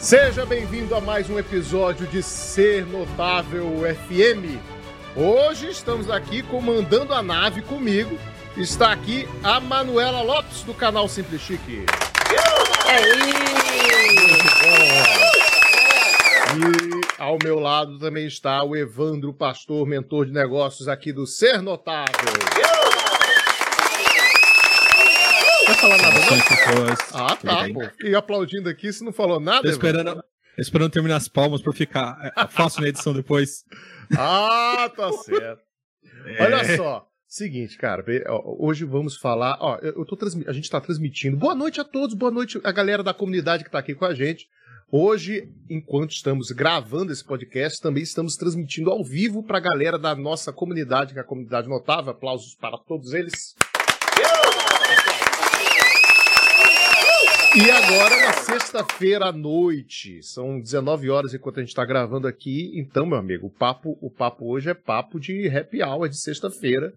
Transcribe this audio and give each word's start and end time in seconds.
Seja 0.00 0.46
bem-vindo 0.46 0.94
a 0.94 1.00
mais 1.00 1.28
um 1.28 1.38
episódio 1.38 2.06
de 2.06 2.22
Ser 2.22 2.86
Notável 2.86 3.66
FM. 3.82 4.58
Hoje 5.14 5.68
estamos 5.68 6.10
aqui 6.10 6.42
comandando 6.42 7.12
a 7.12 7.22
nave 7.22 7.60
comigo. 7.60 8.18
Está 8.56 8.92
aqui 8.92 9.28
a 9.44 9.60
Manuela 9.60 10.22
Lopes 10.22 10.62
do 10.62 10.72
canal 10.72 11.06
Simples 11.06 11.42
Chique. 11.42 11.84
E 16.56 17.22
ao 17.22 17.36
meu 17.44 17.60
lado 17.60 17.98
também 17.98 18.26
está 18.26 18.64
o 18.64 18.74
Evandro 18.74 19.34
Pastor, 19.34 19.86
mentor 19.86 20.24
de 20.24 20.32
negócios 20.32 20.88
aqui 20.88 21.12
do 21.12 21.26
Ser 21.26 21.60
Notável. 21.60 22.89
Quer 25.70 25.76
falar 25.76 25.98
nada, 25.98 26.18
não? 26.18 27.26
Ah, 27.26 27.36
tá, 27.36 27.68
pô. 27.72 28.04
E 28.04 28.12
aplaudindo 28.12 28.68
aqui, 28.68 28.92
se 28.92 29.04
não 29.04 29.12
falou 29.12 29.38
nada. 29.38 29.62
Tô 29.62 29.68
esperando, 29.68 30.24
esperando 30.58 30.90
terminar 30.90 31.14
as 31.14 31.28
palmas 31.28 31.62
pra 31.62 31.72
ficar 31.72 32.32
é, 32.36 32.46
fácil 32.48 32.82
na 32.82 32.88
edição 32.88 33.12
depois. 33.12 33.64
Ah, 34.18 34.90
tá 34.96 35.12
certo. 35.12 35.62
É. 36.26 36.42
Olha 36.42 36.76
só. 36.76 37.06
Seguinte, 37.24 37.78
cara, 37.78 38.04
hoje 38.58 38.84
vamos 38.84 39.16
falar. 39.16 39.58
Ó, 39.60 39.76
eu 39.76 40.04
tô 40.04 40.16
transmi... 40.16 40.44
a 40.48 40.52
gente 40.52 40.64
está 40.64 40.80
transmitindo. 40.80 41.36
Boa 41.36 41.54
noite 41.54 41.80
a 41.80 41.84
todos, 41.84 42.16
boa 42.16 42.32
noite 42.32 42.60
a 42.64 42.72
galera 42.72 43.04
da 43.04 43.14
comunidade 43.14 43.62
que 43.62 43.68
está 43.68 43.78
aqui 43.78 43.94
com 43.94 44.04
a 44.04 44.12
gente. 44.12 44.48
Hoje, 44.90 45.48
enquanto 45.70 46.10
estamos 46.10 46.50
gravando 46.50 47.12
esse 47.12 47.24
podcast, 47.24 47.80
também 47.80 48.02
estamos 48.02 48.34
transmitindo 48.34 48.90
ao 48.90 49.04
vivo 49.04 49.44
para 49.44 49.58
a 49.58 49.60
galera 49.60 49.96
da 49.96 50.16
nossa 50.16 50.52
comunidade, 50.52 51.12
que 51.12 51.20
é 51.20 51.22
a 51.22 51.24
comunidade 51.24 51.68
notável. 51.68 52.10
Aplausos 52.10 52.56
para 52.56 52.76
todos 52.76 53.14
eles. 53.14 53.54
E 57.56 57.68
agora, 57.68 58.16
na 58.16 58.32
sexta-feira 58.32 59.26
à 59.26 59.32
noite, 59.32 60.22
são 60.22 60.60
19 60.60 61.10
horas 61.10 61.34
enquanto 61.34 61.58
a 61.58 61.60
gente 61.60 61.70
está 61.70 61.84
gravando 61.84 62.28
aqui. 62.28 62.70
Então, 62.74 63.04
meu 63.04 63.18
amigo, 63.18 63.48
o 63.48 63.50
papo, 63.50 63.98
o 64.00 64.08
papo 64.08 64.46
hoje 64.46 64.70
é 64.70 64.74
papo 64.74 65.18
de 65.18 65.48
happy 65.48 65.82
hour 65.82 66.08
de 66.08 66.16
sexta-feira, 66.16 66.94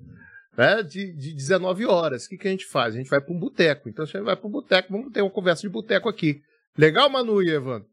né? 0.56 0.84
De, 0.84 1.12
de 1.12 1.34
19 1.34 1.88
horas. 1.88 2.26
O 2.26 2.30
que, 2.30 2.38
que 2.38 2.48
a 2.48 2.52
gente 2.52 2.68
faz? 2.68 2.94
A 2.94 2.98
gente 3.00 3.10
vai 3.10 3.20
para 3.20 3.34
um 3.34 3.40
boteco. 3.40 3.90
Então, 3.90 4.04
a 4.04 4.06
gente 4.06 4.22
vai 4.22 4.36
para 4.36 4.48
um 4.48 4.52
boteco, 4.52 4.92
vamos 4.92 5.12
ter 5.12 5.24
uma 5.24 5.32
conversa 5.32 5.64
de 5.64 5.70
boteco 5.70 6.08
aqui. 6.08 6.40
Legal, 6.78 7.10
Manu 7.10 7.42
e 7.42 7.50
Evandro? 7.50 7.90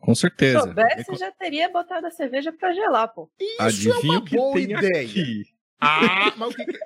Com 0.00 0.14
certeza. 0.14 0.58
Se 0.58 0.64
soubesse, 0.64 1.14
já 1.16 1.30
teria 1.30 1.70
botado 1.70 2.06
a 2.08 2.10
cerveja 2.10 2.52
para 2.52 2.72
gelar, 2.72 3.14
pô. 3.14 3.30
Isso 3.40 3.62
Adivinha 3.62 4.16
é 4.16 4.18
uma 4.18 4.20
boa 4.20 4.58
ideia. 4.58 5.08
Aqui. 5.08 5.55
Ah, 5.80 6.32
mas 6.36 6.52
o 6.52 6.56
que, 6.56 6.64
que... 6.64 6.78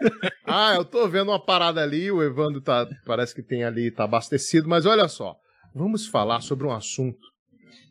Ah, 0.44 0.74
eu 0.74 0.84
tô 0.84 1.06
vendo 1.08 1.30
uma 1.30 1.44
parada 1.44 1.82
ali, 1.82 2.10
o 2.10 2.22
Evandro 2.22 2.60
tá, 2.60 2.88
parece 3.06 3.34
que 3.34 3.42
tem 3.42 3.64
ali, 3.64 3.90
tá 3.90 4.04
abastecido, 4.04 4.68
mas 4.68 4.84
olha 4.84 5.06
só, 5.08 5.36
vamos 5.74 6.06
falar 6.06 6.40
sobre 6.40 6.66
um 6.66 6.72
assunto 6.72 7.30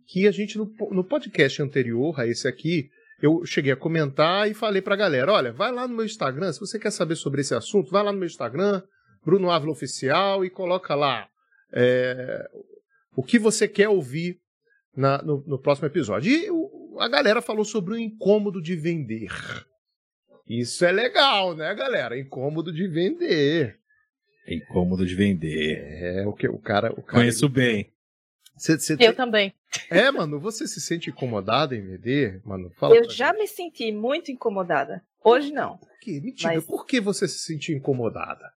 que 0.09 0.27
a 0.27 0.31
gente, 0.31 0.57
no, 0.57 0.71
no 0.91 1.03
podcast 1.03 1.61
anterior 1.61 2.19
a 2.19 2.25
esse 2.25 2.47
aqui, 2.47 2.89
eu 3.21 3.45
cheguei 3.45 3.71
a 3.71 3.77
comentar 3.77 4.49
e 4.49 4.53
falei 4.53 4.81
pra 4.81 4.95
galera, 4.95 5.31
olha, 5.31 5.53
vai 5.53 5.71
lá 5.71 5.87
no 5.87 5.95
meu 5.95 6.05
Instagram, 6.05 6.51
se 6.51 6.59
você 6.59 6.79
quer 6.79 6.91
saber 6.91 7.15
sobre 7.15 7.41
esse 7.41 7.53
assunto, 7.53 7.91
vai 7.91 8.03
lá 8.03 8.11
no 8.11 8.17
meu 8.17 8.25
Instagram, 8.25 8.81
Bruno 9.23 9.51
Ávila 9.51 9.71
Oficial, 9.71 10.43
e 10.43 10.49
coloca 10.49 10.95
lá 10.95 11.27
é, 11.71 12.43
o 13.15 13.21
que 13.21 13.37
você 13.37 13.67
quer 13.67 13.87
ouvir 13.87 14.39
na, 14.95 15.21
no, 15.21 15.43
no, 15.45 15.59
próximo 15.59 15.87
episódio. 15.87 16.31
E 16.31 16.49
o, 16.49 16.97
a 16.99 17.07
galera 17.07 17.41
falou 17.41 17.63
sobre 17.63 17.93
o 17.93 17.99
incômodo 17.99 18.61
de 18.61 18.75
vender. 18.75 19.29
Isso 20.49 20.83
é 20.83 20.91
legal, 20.91 21.55
né, 21.55 21.73
galera? 21.75 22.19
Incômodo 22.19 22.73
de 22.73 22.87
vender. 22.87 23.79
Incômodo 24.47 25.05
de 25.05 25.13
vender. 25.13 25.77
É, 25.77 26.27
o 26.27 26.33
que 26.33 26.47
o 26.47 26.57
cara. 26.57 26.91
O 26.93 27.03
cara 27.03 27.19
Conheço 27.19 27.47
bem. 27.47 27.93
Cê, 28.57 28.77
cê 28.79 28.97
eu 28.99 29.15
também. 29.15 29.53
É, 29.89 30.09
mano, 30.09 30.39
você 30.39 30.67
se 30.67 30.81
sente 30.81 31.11
incomodada 31.11 31.75
em 31.75 31.81
vender? 31.81 32.41
Mano, 32.43 32.71
fala 32.71 32.95
Eu 32.95 33.07
já 33.07 33.27
gente. 33.27 33.37
me 33.37 33.47
senti 33.47 33.91
muito 33.91 34.31
incomodada. 34.31 35.05
Hoje 35.23 35.51
não. 35.51 35.77
Por 35.77 35.99
quê? 35.99 36.19
Me 36.19 36.33
diga, 36.33 36.55
mas... 36.55 36.65
por 36.65 36.85
que 36.85 36.99
você 36.99 37.27
se 37.27 37.39
sentiu 37.39 37.77
incomodada? 37.77 38.51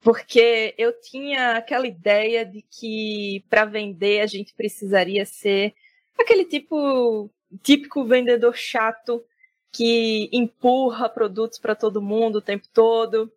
Porque 0.00 0.74
eu 0.78 0.98
tinha 1.00 1.56
aquela 1.56 1.86
ideia 1.86 2.44
de 2.44 2.62
que 2.62 3.44
para 3.50 3.64
vender 3.64 4.20
a 4.20 4.26
gente 4.26 4.54
precisaria 4.54 5.26
ser 5.26 5.74
aquele 6.18 6.44
tipo 6.44 7.30
típico 7.62 8.04
vendedor 8.04 8.56
chato 8.56 9.22
que 9.76 10.30
empurra 10.32 11.08
produtos 11.08 11.58
para 11.58 11.74
todo 11.74 12.00
mundo 12.00 12.36
o 12.36 12.42
tempo 12.42 12.66
todo. 12.72 13.30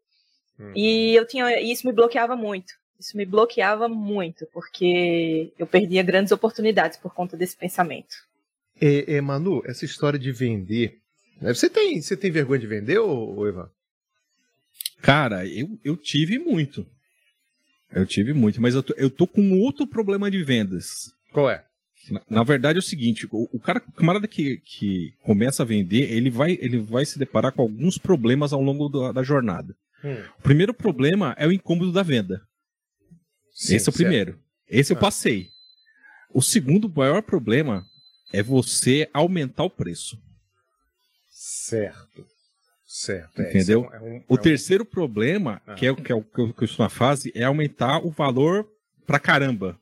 Uhum. 0.58 0.72
E 0.76 1.14
eu 1.16 1.28
tinha 1.28 1.60
isso 1.60 1.86
me 1.86 1.92
bloqueava 1.92 2.36
muito. 2.36 2.74
Isso 3.00 3.16
me 3.16 3.26
bloqueava 3.26 3.88
muito, 3.88 4.46
porque 4.54 5.54
eu 5.58 5.66
perdia 5.66 6.04
grandes 6.04 6.32
oportunidades 6.32 6.98
por 6.98 7.14
conta 7.14 7.38
desse 7.38 7.56
pensamento. 7.56 8.16
É, 8.80 9.16
é 9.16 9.22
Manu, 9.22 9.62
essa 9.66 9.86
história 9.86 10.20
de 10.20 10.32
vender. 10.32 11.00
Né? 11.42 11.54
Você 11.54 11.70
tem, 11.70 12.02
você 12.02 12.18
tem 12.18 12.30
vergonha 12.30 12.60
de 12.60 12.68
vender, 12.68 13.00
ou, 13.00 13.38
ou 13.38 13.48
Ivan? 13.48 13.70
Cara, 15.02 15.48
eu, 15.48 15.80
eu 15.84 15.96
tive 15.96 16.40
muito. 16.40 16.86
Eu 17.92 18.06
tive 18.06 18.34
muito, 18.34 18.62
mas 18.62 18.76
eu 18.76 18.84
tô, 18.84 18.94
eu 18.98 19.10
tô 19.10 19.26
com 19.26 19.60
outro 19.60 19.88
problema 19.88 20.30
de 20.30 20.44
vendas. 20.44 21.14
Qual 21.32 21.50
é? 21.50 21.66
Na, 22.10 22.22
na, 22.30 22.44
verdade 22.44 22.78
é 22.78 22.80
o 22.80 22.84
seguinte, 22.84 23.28
o, 23.32 23.50
o, 23.52 23.60
cara, 23.60 23.84
o 23.88 23.92
camarada 23.92 24.28
que, 24.28 24.58
que 24.58 25.14
começa 25.22 25.64
a 25.64 25.66
vender, 25.66 26.12
ele 26.12 26.30
vai, 26.30 26.58
ele 26.62 26.80
vai 26.80 27.06
se 27.06 27.20
deparar 27.20 27.52
com 27.52 27.62
alguns 27.62 27.98
problemas 27.98 28.54
ao 28.54 28.62
longo 28.62 28.90
da, 28.90 29.12
da 29.12 29.24
jornada. 29.24 29.76
Hum. 30.04 30.24
O 30.40 30.42
primeiro 30.42 30.74
problema 30.74 31.36
é 31.38 31.46
o 31.46 31.52
incômodo 31.52 31.92
da 31.92 32.02
venda. 32.04 32.42
Sim, 33.54 33.76
Esse 33.76 33.90
é 33.90 33.92
o 33.92 33.94
certo. 33.94 33.96
primeiro. 33.96 34.40
Esse 34.68 34.94
ah. 34.94 34.96
eu 34.96 35.00
passei. 35.00 35.50
O 36.34 36.42
segundo 36.42 36.90
maior 36.90 37.22
problema 37.22 37.86
é 38.32 38.42
você 38.42 39.10
aumentar 39.14 39.64
o 39.64 39.70
preço. 39.70 40.18
Certo. 41.30 42.26
Certo. 42.86 43.42
É, 43.42 43.50
Entendeu? 43.50 43.90
É 43.94 44.00
um, 44.00 44.08
é 44.08 44.12
um, 44.12 44.24
o 44.28 44.38
terceiro 44.38 44.84
problema, 44.84 45.62
ah. 45.68 45.76
que, 45.76 45.86
é, 45.86 45.94
que 45.94 46.12
é 46.12 46.16
o 46.16 46.24
que 46.24 46.42
eu 46.42 46.66
estou 46.66 46.84
na 46.84 46.90
fase, 46.90 47.32
é 47.36 47.44
aumentar 47.44 48.00
o 48.06 48.10
valor 48.10 48.68
pra 49.06 49.20
caramba. 49.20 49.80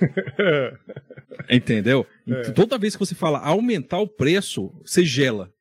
Entendeu? 1.50 2.06
É. 2.26 2.50
Toda 2.50 2.78
vez 2.78 2.94
que 2.94 3.00
você 3.00 3.14
fala 3.14 3.38
aumentar 3.38 3.98
o 3.98 4.08
preço, 4.08 4.72
você 4.84 5.04
gela. 5.04 5.52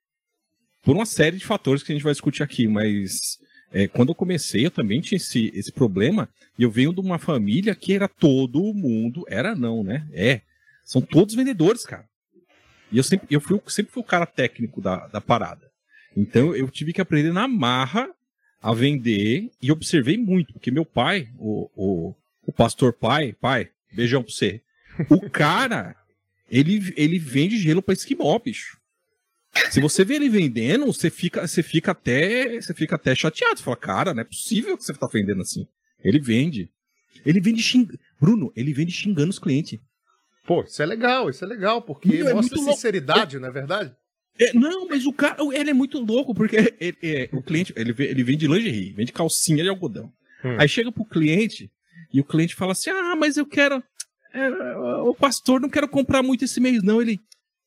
Por 0.84 0.96
uma 0.96 1.06
série 1.06 1.38
de 1.38 1.46
fatores 1.46 1.82
que 1.82 1.92
a 1.92 1.96
gente 1.96 2.04
vai 2.04 2.14
discutir 2.14 2.44
aqui, 2.44 2.68
mas 2.68 3.40
é, 3.72 3.88
quando 3.88 4.10
eu 4.10 4.16
comecei, 4.16 4.66
eu 4.66 4.72
também 4.72 5.02
tinha 5.02 5.18
esse, 5.18 5.52
esse 5.54 5.72
problema. 5.72 6.30
E 6.58 6.64
eu 6.64 6.70
venho 6.70 6.94
de 6.94 7.00
uma 7.00 7.18
família 7.18 7.76
que 7.76 7.94
era 7.94 8.08
todo 8.08 8.74
mundo. 8.74 9.26
Era 9.28 9.56
não, 9.56 9.84
né? 9.84 10.08
É. 10.14 10.42
São 10.84 11.02
todos 11.02 11.36
vendedores, 11.36 11.86
cara. 11.86 12.06
E 12.92 12.98
eu 12.98 13.04
sempre, 13.04 13.28
eu 13.30 13.42
fui, 13.42 13.60
sempre 13.68 13.92
fui 13.92 14.02
o 14.02 14.06
cara 14.06 14.26
técnico 14.26 14.80
da, 14.80 15.08
da 15.08 15.20
parada. 15.20 15.70
Então 16.16 16.56
eu 16.56 16.70
tive 16.70 16.94
que 16.94 17.02
aprender 17.02 17.34
na 17.34 17.48
marra 17.48 18.10
a 18.62 18.74
vender 18.74 19.52
e 19.62 19.72
observei 19.72 20.18
muito, 20.18 20.54
porque 20.54 20.72
meu 20.72 20.86
pai, 20.86 21.28
o, 21.38 21.70
o, 21.76 22.16
o 22.48 22.54
pastor 22.54 22.94
pai, 22.94 23.34
pai, 23.34 23.70
Beijão 23.96 24.22
pra 24.22 24.32
você. 24.32 24.62
O 25.10 25.30
cara, 25.30 25.96
ele, 26.50 26.94
ele 26.96 27.18
vende 27.20 27.58
gelo 27.58 27.82
pra 27.82 27.94
esquimó, 27.94 28.38
bicho. 28.40 28.78
Se 29.72 29.80
você 29.80 30.04
vê 30.04 30.16
ele 30.16 30.30
vendendo, 30.30 30.86
você 30.86 31.10
fica, 31.10 31.48
você 31.48 31.64
fica 31.64 31.92
até, 31.92 32.62
você 32.62 32.74
fica 32.74 32.96
até 32.96 33.16
chateado. 33.16 33.58
Você 33.58 33.64
fala, 33.64 33.78
cara, 33.78 34.14
não 34.14 34.22
é 34.22 34.26
possível 34.26 34.78
que 34.78 34.84
você 34.84 34.94
tá 34.94 35.08
vendendo 35.12 35.42
assim. 35.42 35.66
Ele 36.04 36.20
vende. 36.20 36.70
Ele 37.26 37.40
vende 37.40 37.62
xingando. 37.62 38.00
Bruno, 38.20 38.52
ele 38.56 38.74
vende 38.74 38.92
xingando 38.92 39.30
os 39.30 39.40
clientes. 39.40 39.80
Pô, 40.46 40.64
isso 40.64 40.82
é 40.82 40.86
legal, 40.86 41.30
isso 41.30 41.44
é 41.44 41.48
legal, 41.48 41.82
porque 41.82 42.20
não, 42.20 42.30
é 42.30 42.34
mostra 42.34 42.58
sinceridade, 42.58 43.40
não 43.40 43.48
é 43.48 43.52
verdade? 43.52 43.96
É, 44.38 44.54
não, 44.54 44.88
mas 44.88 45.06
o 45.06 45.14
cara, 45.14 45.38
ele 45.54 45.72
é 45.72 45.74
muito 45.74 46.00
louco, 46.00 46.36
porque 46.36 46.76
ele, 46.80 46.98
é, 47.02 47.30
o 47.32 47.42
cliente, 47.42 47.74
ele, 47.76 47.96
ele 47.98 48.24
vende 48.24 48.46
lingerie, 48.48 48.94
vende 48.94 49.12
calcinha 49.12 49.64
de 49.64 49.70
algodão. 49.70 50.12
Hum. 50.44 50.58
Aí 50.60 50.68
chega 50.68 50.92
pro 50.92 51.06
cliente, 51.06 51.72
e 52.16 52.22
o 52.22 52.24
cliente 52.24 52.56
fala 52.56 52.72
assim: 52.72 52.90
Ah, 52.90 53.16
mas 53.16 53.36
eu 53.36 53.46
quero. 53.46 53.84
O 55.06 55.14
pastor, 55.16 55.62
não 55.62 55.70
quero 55.70 55.88
comprar 55.88 56.22
muito 56.22 56.46
esse 56.46 56.60
mês, 56.60 56.84
não. 56.84 57.02
Ele. 57.02 57.20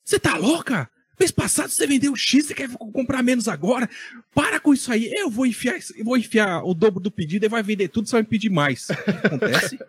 Você 0.05 0.19
tá 0.19 0.37
louca? 0.37 0.91
Mês 1.19 1.33
passado 1.33 1.69
você 1.69 1.87
vendeu 1.87 2.15
X, 2.15 2.47
você 2.47 2.55
quer 2.55 2.69
comprar 2.71 3.23
menos 3.25 3.49
agora? 3.49 3.91
Para 4.33 4.61
com 4.61 4.73
isso 4.73 4.93
aí. 4.93 5.13
Eu 5.13 5.29
vou 5.29 5.47
enfiar, 5.47 5.77
eu 5.97 6.05
vou 6.05 6.17
enfiar 6.17 6.63
o 6.63 6.73
dobro 6.73 7.01
do 7.01 7.11
pedido 7.11 7.45
e 7.45 7.49
vai 7.49 7.63
vender 7.63 7.89
tudo, 7.89 8.07
você 8.07 8.13
vai 8.13 8.23
me 8.23 8.29
pedir 8.29 8.51
mais. 8.51 8.89
O 8.89 8.95
que 8.95 9.11
acontece? 9.27 9.79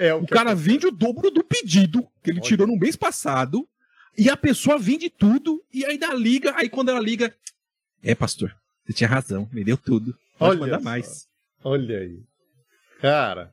É, 0.00 0.14
o, 0.14 0.18
o 0.22 0.26
cara 0.28 0.54
vende 0.54 0.86
o 0.86 0.92
dobro 0.92 1.28
do 1.28 1.42
pedido 1.42 2.06
que 2.22 2.30
ele 2.30 2.38
Olha. 2.38 2.48
tirou 2.48 2.68
no 2.68 2.76
mês 2.76 2.94
passado 2.94 3.68
e 4.16 4.30
a 4.30 4.36
pessoa 4.36 4.78
vende 4.78 5.10
tudo 5.10 5.60
e 5.74 5.84
ainda 5.84 6.14
liga. 6.14 6.52
Aí 6.54 6.68
quando 6.68 6.90
ela 6.90 7.00
liga, 7.00 7.34
é 8.00 8.14
pastor, 8.14 8.54
você 8.86 8.92
tinha 8.92 9.08
razão, 9.08 9.48
vendeu 9.52 9.76
tudo. 9.76 10.16
Pode 10.38 10.52
Olha 10.52 10.60
mandar 10.60 10.78
só. 10.78 10.84
mais. 10.84 11.28
Olha 11.64 11.98
aí. 11.98 12.22
Cara, 13.00 13.52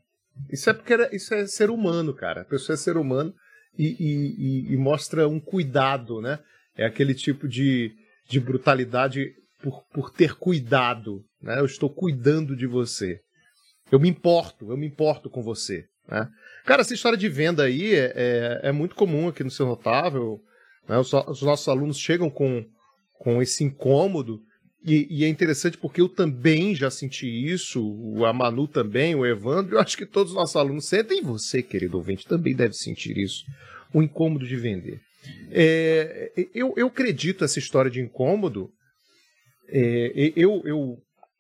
isso 0.52 0.70
é 0.70 0.74
porque 0.74 0.94
era, 0.94 1.16
isso 1.16 1.34
é 1.34 1.48
ser 1.48 1.70
humano, 1.70 2.14
cara. 2.14 2.42
A 2.42 2.46
pessoa 2.46 2.74
é 2.74 2.78
ser 2.78 2.98
humano 2.98 3.34
e, 3.78 3.96
e, 4.00 4.74
e, 4.74 4.78
mostra 4.78 5.28
um 5.28 5.40
cuidado, 5.40 6.22
né? 6.22 6.40
É 6.78 6.86
aquele 6.86 7.14
tipo 7.14 7.48
de, 7.48 7.92
de 8.28 8.40
brutalidade 8.40 9.34
por, 9.62 9.84
por 9.94 10.12
ter 10.12 10.36
cuidado, 10.36 11.24
né? 11.42 11.60
Eu 11.60 11.66
estou 11.66 11.90
cuidando 11.90 12.56
de 12.56 12.68
você. 12.68 13.20
Eu 13.92 14.00
me 14.00 14.10
importo, 14.10 14.72
eu 14.72 14.78
me 14.78 14.88
importo 14.88 15.30
com 15.30 15.42
você. 15.44 15.86
Né? 16.08 16.28
Cara, 16.66 16.82
essa 16.82 16.94
história 16.94 17.18
de 17.18 17.30
venda 17.30 17.64
aí 17.64 17.94
é, 17.94 18.14
é, 18.16 18.60
é 18.70 18.72
muito 18.72 18.96
comum 18.96 19.28
aqui 19.28 19.44
no 19.44 19.52
seu 19.52 19.66
notável. 19.66 20.40
Né? 20.88 20.98
Os, 20.98 21.14
os, 21.14 21.42
nossos 21.42 21.68
alunos 21.68 21.98
chegam 21.98 22.30
com, 22.30 22.66
com 23.14 23.42
esse 23.42 23.64
incômodo. 23.64 24.42
E, 24.86 25.08
e, 25.10 25.26
é 25.26 25.28
interessante 25.28 25.78
porque 25.80 26.00
eu 26.00 26.08
também 26.08 26.76
já 26.76 26.92
senti 26.92 27.26
isso, 27.26 27.84
o 27.84 28.24
Amanu 28.24 28.68
também, 28.68 29.16
o 29.16 29.26
Evandro, 29.26 29.76
eu 29.76 29.80
acho 29.80 29.98
que 29.98 30.06
todos 30.06 30.32
os 30.32 30.38
nossos 30.38 30.56
alunos 30.56 30.86
sentem, 30.86 31.20
e 31.20 31.24
você, 31.24 31.64
querido 31.64 31.98
ouvinte, 31.98 32.28
também 32.28 32.56
deve 32.56 32.76
sentir 32.76 33.18
isso, 33.18 33.44
o 33.92 34.04
incômodo 34.04 34.46
de 34.46 34.56
vender. 34.56 35.02
É, 35.50 36.32
eu, 36.54 36.74
eu 36.78 36.86
acredito 36.86 37.44
essa 37.44 37.58
história 37.58 37.90
de 37.90 38.00
incômodo, 38.00 38.70
é, 39.68 40.32
eu, 40.36 40.62
eu 40.66 40.98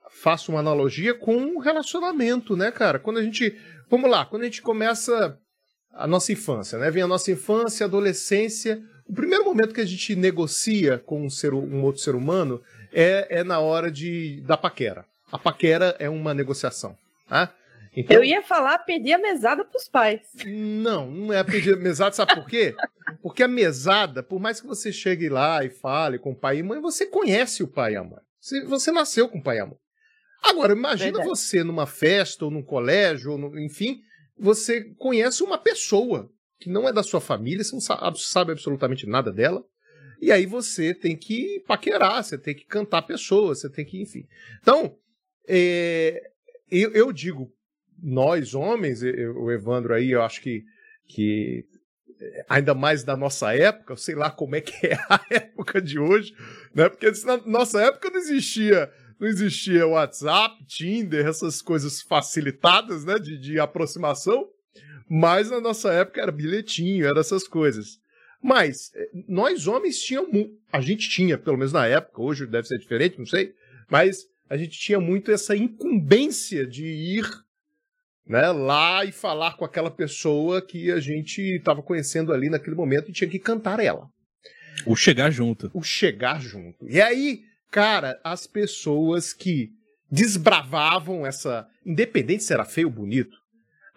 faço 0.09 0.51
uma 0.51 0.59
analogia 0.59 1.13
com 1.13 1.35
um 1.35 1.59
relacionamento, 1.59 2.55
né, 2.55 2.71
cara? 2.71 2.99
Quando 2.99 3.17
a 3.17 3.23
gente. 3.23 3.55
Vamos 3.89 4.09
lá, 4.09 4.25
quando 4.25 4.43
a 4.43 4.45
gente 4.45 4.61
começa 4.61 5.37
a 5.93 6.07
nossa 6.07 6.31
infância, 6.31 6.79
né? 6.79 6.89
Vem 6.89 7.03
a 7.03 7.07
nossa 7.07 7.31
infância, 7.31 7.85
adolescência. 7.85 8.81
O 9.07 9.13
primeiro 9.13 9.45
momento 9.45 9.73
que 9.73 9.81
a 9.81 9.85
gente 9.85 10.15
negocia 10.15 10.97
com 10.97 11.25
um, 11.25 11.29
ser, 11.29 11.53
um 11.53 11.83
outro 11.83 12.01
ser 12.01 12.15
humano 12.15 12.59
é, 12.95 13.39
é 13.39 13.43
na 13.43 13.59
hora 13.59 13.91
de, 13.91 14.41
da 14.41 14.55
paquera. 14.55 15.05
A 15.29 15.37
paquera 15.37 15.95
é 15.99 16.09
uma 16.09 16.33
negociação. 16.33 16.97
Tá? 17.27 17.53
Então, 17.95 18.15
eu 18.15 18.23
ia 18.23 18.41
falar 18.41 18.79
pedir 18.79 19.13
a 19.13 19.17
mesada 19.17 19.65
para 19.65 19.77
os 19.77 19.87
pais. 19.87 20.21
Não, 20.45 21.11
não 21.11 21.33
é 21.33 21.43
pedir 21.43 21.73
a 21.73 21.77
mesada, 21.77 22.15
sabe 22.15 22.35
por 22.35 22.47
quê? 22.47 22.75
Porque 23.21 23.43
a 23.43 23.47
mesada, 23.47 24.23
por 24.23 24.39
mais 24.39 24.61
que 24.61 24.67
você 24.67 24.91
chegue 24.91 25.29
lá 25.29 25.63
e 25.63 25.69
fale 25.69 26.17
com 26.17 26.31
o 26.31 26.35
pai 26.35 26.59
e 26.59 26.63
mãe, 26.63 26.79
você 26.79 27.05
conhece 27.05 27.63
o 27.63 27.67
pai 27.67 27.93
e 27.93 27.95
a 27.97 28.03
mãe. 28.03 28.19
Você, 28.39 28.63
você 28.65 28.91
nasceu 28.91 29.27
com 29.27 29.39
o 29.39 29.43
pai 29.43 29.57
e 29.57 29.59
a 29.59 29.65
mãe. 29.65 29.77
Agora, 30.43 30.73
imagina 30.73 31.17
Verdade. 31.17 31.29
você 31.29 31.63
numa 31.63 31.87
festa 31.87 32.45
ou 32.45 32.51
num 32.51 32.63
colégio, 32.63 33.31
ou 33.31 33.37
no, 33.37 33.59
enfim, 33.59 34.01
você 34.37 34.83
conhece 34.97 35.41
uma 35.43 35.57
pessoa 35.57 36.29
que 36.59 36.69
não 36.69 36.87
é 36.87 36.93
da 36.93 37.01
sua 37.01 37.19
família, 37.19 37.63
você 37.63 37.73
não 37.73 37.81
sabe, 37.81 38.19
sabe 38.19 38.51
absolutamente 38.51 39.07
nada 39.07 39.31
dela. 39.31 39.63
E 40.21 40.31
aí 40.31 40.45
você 40.45 40.93
tem 40.93 41.15
que 41.15 41.63
paquerar, 41.67 42.23
você 42.23 42.37
tem 42.37 42.55
que 42.55 42.65
cantar 42.65 42.99
a 42.99 43.03
pessoa, 43.03 43.55
você 43.55 43.69
tem 43.69 43.85
que, 43.85 44.01
enfim. 44.01 44.25
Então, 44.61 44.97
é, 45.47 46.21
eu, 46.71 46.91
eu, 46.91 47.11
digo 47.11 47.51
nós 48.01 48.53
homens, 48.53 49.03
eu, 49.03 49.37
o 49.37 49.51
Evandro 49.51 49.93
aí, 49.93 50.11
eu 50.11 50.21
acho 50.21 50.41
que, 50.41 50.63
que 51.07 51.65
ainda 52.47 52.73
mais 52.73 53.03
da 53.03 53.15
nossa 53.15 53.53
época, 53.53 53.95
sei 53.97 54.15
lá 54.15 54.29
como 54.29 54.55
é 54.55 54.61
que 54.61 54.87
é 54.87 54.95
a 55.09 55.21
época 55.29 55.81
de 55.81 55.99
hoje, 55.99 56.33
né? 56.73 56.89
Porque 56.89 57.11
na 57.25 57.37
nossa 57.45 57.81
época 57.81 58.09
não 58.09 58.17
existia, 58.17 58.91
não 59.19 59.27
existia 59.27 59.87
WhatsApp, 59.87 60.65
Tinder, 60.65 61.25
essas 61.25 61.61
coisas 61.61 62.01
facilitadas, 62.01 63.05
né, 63.05 63.19
de, 63.19 63.37
de 63.37 63.59
aproximação, 63.59 64.47
mas 65.09 65.49
na 65.51 65.61
nossa 65.61 65.91
época 65.93 66.21
era 66.21 66.31
bilhetinho, 66.31 67.05
era 67.05 67.19
essas 67.19 67.47
coisas. 67.47 67.99
Mas 68.45 68.91
eh, 68.93 69.09
nós 69.27 69.65
homens 69.65 69.99
tínhamos, 69.99 70.51
a 70.71 70.79
gente 70.79 71.09
tinha, 71.09 71.35
pelo 71.35 71.57
menos 71.57 71.73
na 71.73 71.87
época, 71.87 72.21
hoje 72.21 72.45
deve 72.45 72.67
ser 72.67 72.77
diferente, 72.77 73.17
não 73.17 73.25
sei, 73.25 73.55
mas 73.89 74.27
a 74.47 74.55
gente 74.55 74.77
tinha 74.77 74.99
muito 74.99 75.31
essa 75.31 75.55
incumbência 75.55 76.63
de 76.63 76.85
ir 76.85 77.27
né, 78.23 78.51
lá 78.51 79.03
e 79.03 79.11
falar 79.11 79.57
com 79.57 79.65
aquela 79.65 79.89
pessoa 79.89 80.61
que 80.61 80.91
a 80.91 80.99
gente 80.99 81.41
estava 81.41 81.81
conhecendo 81.81 82.31
ali 82.31 82.47
naquele 82.47 82.75
momento 82.75 83.09
e 83.09 83.13
tinha 83.13 83.27
que 83.27 83.39
cantar 83.39 83.79
ela. 83.79 84.07
O 84.85 84.95
chegar 84.95 85.31
junto. 85.31 85.71
O 85.73 85.81
chegar 85.81 86.39
junto. 86.39 86.87
E 86.87 87.01
aí, 87.01 87.41
cara, 87.71 88.21
as 88.23 88.45
pessoas 88.45 89.33
que 89.33 89.71
desbravavam 90.11 91.25
essa. 91.25 91.67
Independente 91.83 92.43
se 92.43 92.53
era 92.53 92.63
feio 92.63 92.89
ou 92.89 92.93
bonito, 92.93 93.35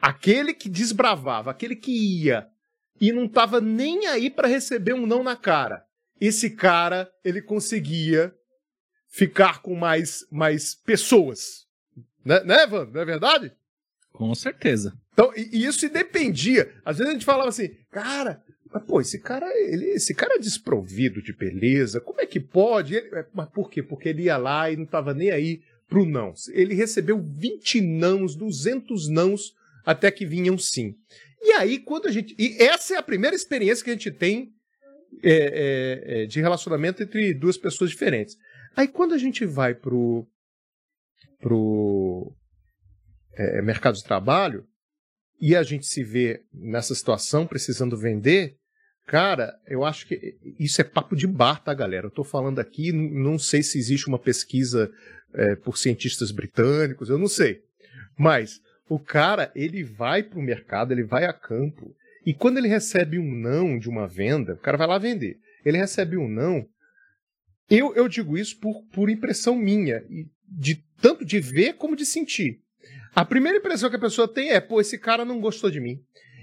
aquele 0.01 0.55
que 0.55 0.71
desbravava, 0.71 1.51
aquele 1.51 1.77
que 1.77 1.93
ia 2.23 2.49
e 3.01 3.13
não 3.13 3.25
estava 3.27 3.61
nem 3.61 4.07
aí 4.07 4.31
para 4.31 4.49
receber 4.49 4.93
um 4.93 5.07
não 5.07 5.23
na 5.23 5.37
cara. 5.37 5.85
Esse 6.21 6.51
cara, 6.51 7.11
ele 7.25 7.41
conseguia 7.41 8.35
ficar 9.09 9.63
com 9.63 9.75
mais, 9.75 10.27
mais 10.31 10.75
pessoas. 10.75 11.67
Né, 12.25 12.43
né 12.45 12.65
Evandro? 12.65 12.93
Não 12.93 13.01
é 13.01 13.05
verdade? 13.05 13.53
Com 14.13 14.35
certeza. 14.35 14.99
Então, 15.13 15.33
e, 15.37 15.65
isso 15.65 15.89
dependia. 15.89 16.75
Às 16.85 16.99
vezes 16.99 17.11
a 17.11 17.13
gente 17.15 17.25
falava 17.25 17.49
assim, 17.49 17.71
cara, 17.91 18.43
mas, 18.73 18.83
pô, 18.85 19.01
esse 19.01 19.19
cara, 19.19 19.47
ele, 19.57 19.87
esse 19.87 20.15
cara 20.15 20.35
é 20.35 20.39
desprovido 20.39 21.23
de 21.23 21.33
beleza, 21.33 22.01
como 22.01 22.21
é 22.21 22.27
que 22.27 22.41
pode? 22.41 22.95
Ele, 22.95 23.09
é, 23.15 23.27
mas 23.33 23.49
por 23.49 23.71
quê? 23.71 23.83
Porque 23.83 24.09
ele 24.09 24.25
ia 24.25 24.37
lá 24.37 24.71
e 24.71 24.77
não 24.77 24.85
estava 24.85 25.15
nem 25.15 25.31
aí 25.31 25.63
pro 25.89 26.05
não. 26.05 26.35
Ele 26.51 26.75
recebeu 26.75 27.19
20 27.21 27.81
nãos, 27.81 28.35
200 28.35 29.09
nãos, 29.09 29.55
até 29.87 30.11
que 30.11 30.27
vinham 30.27 30.59
sim. 30.59 30.95
E 31.41 31.53
aí, 31.53 31.79
quando 31.79 32.07
a 32.07 32.11
gente. 32.11 32.35
E 32.39 32.63
essa 32.63 32.95
é 32.95 32.99
a 32.99 33.03
primeira 33.03 33.37
experiência 33.37 33.85
que 33.85 33.91
a 33.91 33.95
gente 33.95 34.11
tem 34.11 34.53
é, 35.23 35.33
é, 35.33 36.23
é, 36.23 36.27
de 36.27 36.41
relacionamento 36.41 37.03
entre 37.03 37.33
duas 37.35 37.57
pessoas 37.57 37.91
diferentes. 37.91 38.37
Aí, 38.77 38.89
quando 38.89 39.15
a 39.15 39.19
gente 39.19 39.45
vai 39.45 39.75
pro. 39.75 40.27
pro 41.41 42.33
é, 43.37 43.59
é, 43.59 43.63
mercado 43.63 43.95
de 43.95 44.05
trabalho 44.05 44.67
e 45.41 45.55
a 45.55 45.63
gente 45.63 45.87
se 45.87 46.03
vê 46.03 46.43
nessa 46.53 46.95
situação 46.95 47.47
precisando 47.47 47.97
vender, 47.97 48.57
cara, 49.07 49.57
eu 49.69 49.85
acho 49.85 50.07
que 50.09 50.37
isso 50.59 50.81
é 50.81 50.85
papo 50.85 51.15
de 51.15 51.29
bar, 51.29 51.63
tá, 51.63 51.73
galera? 51.73 52.09
Eu 52.09 52.11
tô 52.11 52.25
falando 52.25 52.59
aqui, 52.59 52.93
não 52.93 53.39
sei 53.39 53.63
se 53.63 53.79
existe 53.79 54.09
uma 54.09 54.19
pesquisa 54.19 54.91
é, 55.33 55.55
por 55.55 55.79
cientistas 55.79 56.33
britânicos, 56.33 57.09
eu 57.09 57.19
não 57.19 57.29
sei. 57.29 57.63
Mas 58.19 58.61
o 58.89 58.99
cara, 58.99 59.53
ele 59.55 59.85
vai 59.85 60.23
pro 60.23 60.41
mercado, 60.41 60.93
ele 60.93 61.03
vai 61.03 61.25
a 61.25 61.33
campo, 61.33 61.95
e 62.25 62.33
quando 62.35 62.59
ele 62.59 62.69
recebe 62.69 63.19
um 63.19 63.35
não 63.35 63.79
de 63.79 63.89
uma 63.89 64.07
venda, 64.07 64.55
o 64.55 64.59
cara 64.59 64.77
vai 64.77 64.87
lá 64.87 64.99
vender. 64.99 65.39
Ele 65.65 65.79
recebe 65.79 66.17
um 66.17 66.29
não. 66.29 66.67
Eu, 67.71 67.95
eu 67.95 68.09
digo 68.09 68.37
isso 68.37 68.59
por, 68.59 68.83
por 68.93 69.11
impressão 69.11 69.55
minha, 69.57 70.03
de 70.47 70.83
tanto 71.01 71.25
de 71.25 71.39
ver 71.39 71.75
como 71.75 71.97
de 71.97 72.07
sentir. 72.07 72.61
A 73.15 73.25
primeira 73.25 73.59
impressão 73.59 73.91
que 73.91 73.97
a 73.97 74.01
pessoa 74.01 74.27
tem 74.27 74.51
é, 74.51 74.61
pô, 74.61 74.81
esse 74.81 74.99
cara 74.99 75.25
não 75.25 75.41
gostou 75.41 75.71
de 75.71 75.81
mim. 75.81 76.01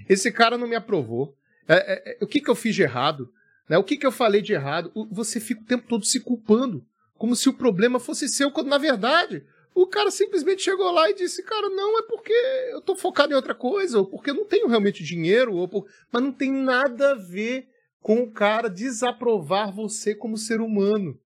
Esse 0.08 0.30
cara 0.30 0.56
não 0.56 0.68
me 0.68 0.76
aprovou. 0.76 1.34
É, 1.68 1.74
é, 1.74 2.12
é, 2.12 2.24
o 2.24 2.26
que, 2.26 2.40
que 2.40 2.50
eu 2.50 2.54
fiz 2.54 2.74
de 2.74 2.82
errado? 2.82 3.28
Né? 3.68 3.76
O 3.76 3.84
que, 3.84 3.96
que 3.96 4.06
eu 4.06 4.12
falei 4.12 4.40
de 4.40 4.52
errado? 4.52 4.92
Você 5.10 5.40
fica 5.40 5.62
o 5.62 5.66
tempo 5.66 5.86
todo 5.88 6.04
se 6.04 6.20
culpando. 6.20 6.84
Como 7.14 7.34
se 7.34 7.48
o 7.48 7.54
problema 7.54 7.98
fosse 7.98 8.28
seu, 8.28 8.50
quando 8.50 8.68
na 8.68 8.78
verdade 8.78 9.44
o 9.76 9.86
cara 9.86 10.10
simplesmente 10.10 10.62
chegou 10.62 10.90
lá 10.90 11.10
e 11.10 11.14
disse, 11.14 11.42
cara, 11.42 11.68
não, 11.68 11.98
é 11.98 12.02
porque 12.02 12.32
eu 12.70 12.80
tô 12.80 12.96
focado 12.96 13.32
em 13.32 13.36
outra 13.36 13.54
coisa, 13.54 13.98
ou 13.98 14.06
porque 14.06 14.30
eu 14.30 14.34
não 14.34 14.46
tenho 14.46 14.66
realmente 14.68 15.04
dinheiro, 15.04 15.54
ou 15.54 15.68
por... 15.68 15.86
mas 16.10 16.22
não 16.22 16.32
tem 16.32 16.50
nada 16.50 17.10
a 17.10 17.14
ver 17.14 17.68
com 18.00 18.22
o 18.22 18.30
cara 18.30 18.70
desaprovar 18.70 19.70
você 19.70 20.14
como 20.14 20.38
ser 20.38 20.62
humano. 20.62 21.20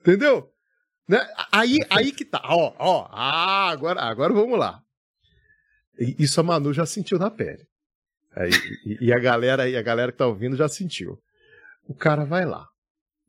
Entendeu? 0.00 0.50
Né? 1.06 1.18
Aí, 1.52 1.78
aí 1.90 2.10
que 2.10 2.24
tá. 2.24 2.40
Ó, 2.44 2.74
ó. 2.78 3.08
Ah, 3.10 3.68
agora, 3.68 4.00
agora 4.00 4.32
vamos 4.32 4.58
lá. 4.58 4.82
Isso 5.98 6.40
a 6.40 6.42
Manu 6.42 6.72
já 6.72 6.86
sentiu 6.86 7.18
na 7.18 7.30
pele. 7.30 7.66
Aí, 8.34 8.50
e, 8.86 9.08
e, 9.08 9.12
a 9.12 9.18
galera 9.18 9.68
e 9.68 9.76
a 9.76 9.82
galera 9.82 10.10
que 10.10 10.18
tá 10.18 10.26
ouvindo 10.26 10.56
já 10.56 10.68
sentiu. 10.68 11.22
O 11.86 11.94
cara 11.94 12.24
vai 12.24 12.46
lá. 12.46 12.66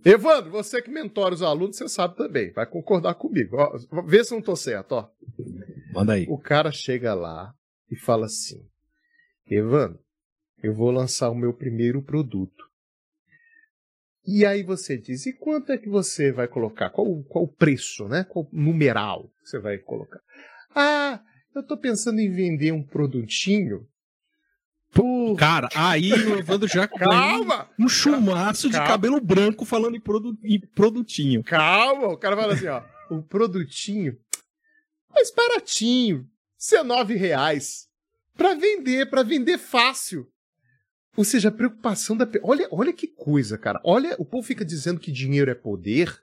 Evandro, 0.06 0.52
você 0.52 0.84
que 0.84 0.90
mentora 0.92 1.34
os 1.34 1.42
alunos, 1.42 1.78
você 1.78 1.90
sabe 1.90 2.16
também. 2.16 2.52
Vai 2.52 2.68
concordar 2.68 3.16
comigo. 3.16 3.58
Ó, 3.58 4.04
vê 4.06 4.24
se 4.24 4.34
eu 4.34 4.38
não 4.38 4.46
tô 4.46 4.56
certo, 4.56 4.92
ó. 4.92 5.10
Manda 5.92 6.14
aí. 6.14 6.28
O 6.30 6.38
cara 6.38 6.72
chega 6.72 7.16
lá 7.16 7.52
e 7.90 7.96
fala 7.96 8.28
assim: 8.28 8.64
Evandro, 9.48 10.00
eu 10.62 10.76
vou 10.76 10.92
lançar 10.92 11.32
o 11.32 11.36
meu 11.36 11.54
primeiro 11.54 12.04
produto. 12.04 12.66
E 14.28 14.46
aí 14.46 14.64
você 14.64 14.98
diz, 14.98 15.26
e 15.26 15.34
quanto 15.34 15.72
é 15.72 15.78
que 15.78 15.88
você 15.88 16.32
vai 16.32 16.48
colocar? 16.48 16.90
Qual, 16.90 17.24
qual 17.24 17.44
o 17.44 17.52
preço, 17.52 18.08
né? 18.08 18.24
Qual 18.24 18.50
numeral 18.52 19.32
você 19.44 19.60
vai 19.60 19.78
colocar? 19.78 20.20
Ah, 20.76 21.22
eu 21.54 21.62
estou 21.62 21.78
pensando 21.78 22.20
em 22.20 22.32
vender 22.32 22.72
um 22.72 22.84
produtinho. 22.84 23.88
Por... 24.96 25.36
Cara, 25.36 25.68
aí 25.76 26.14
o 26.14 26.40
Evandro 26.40 26.70
já 26.70 26.88
Calma! 26.88 27.70
Um 27.78 27.90
chumaço 27.90 28.72
Calma. 28.72 28.86
de 28.86 28.92
cabelo 28.92 29.20
branco 29.20 29.66
falando 29.66 29.98
em, 29.98 30.00
produ... 30.00 30.38
em 30.42 30.58
produtinho. 30.58 31.44
Calma, 31.44 32.08
o 32.08 32.18
cara 32.18 32.38
fala 32.38 32.54
assim, 32.54 32.68
ó. 32.68 32.82
O 33.10 33.22
produtinho, 33.22 34.18
mais 35.14 35.32
baratinho, 35.32 36.26
19 36.58 37.14
reais. 37.16 37.88
Para 38.38 38.56
vender, 38.56 39.10
para 39.10 39.22
vender 39.22 39.58
fácil. 39.58 40.26
Ou 41.16 41.26
seja, 41.26 41.50
a 41.50 41.52
preocupação 41.52 42.16
da. 42.16 42.28
Olha, 42.42 42.68
olha 42.72 42.94
que 42.94 43.08
coisa, 43.08 43.58
cara. 43.58 43.80
Olha, 43.84 44.16
o 44.18 44.26
povo 44.26 44.48
fica 44.48 44.66
dizendo 44.66 45.00
que 45.00 45.12
dinheiro 45.12 45.52
é 45.52 45.56
poder. 45.56 46.18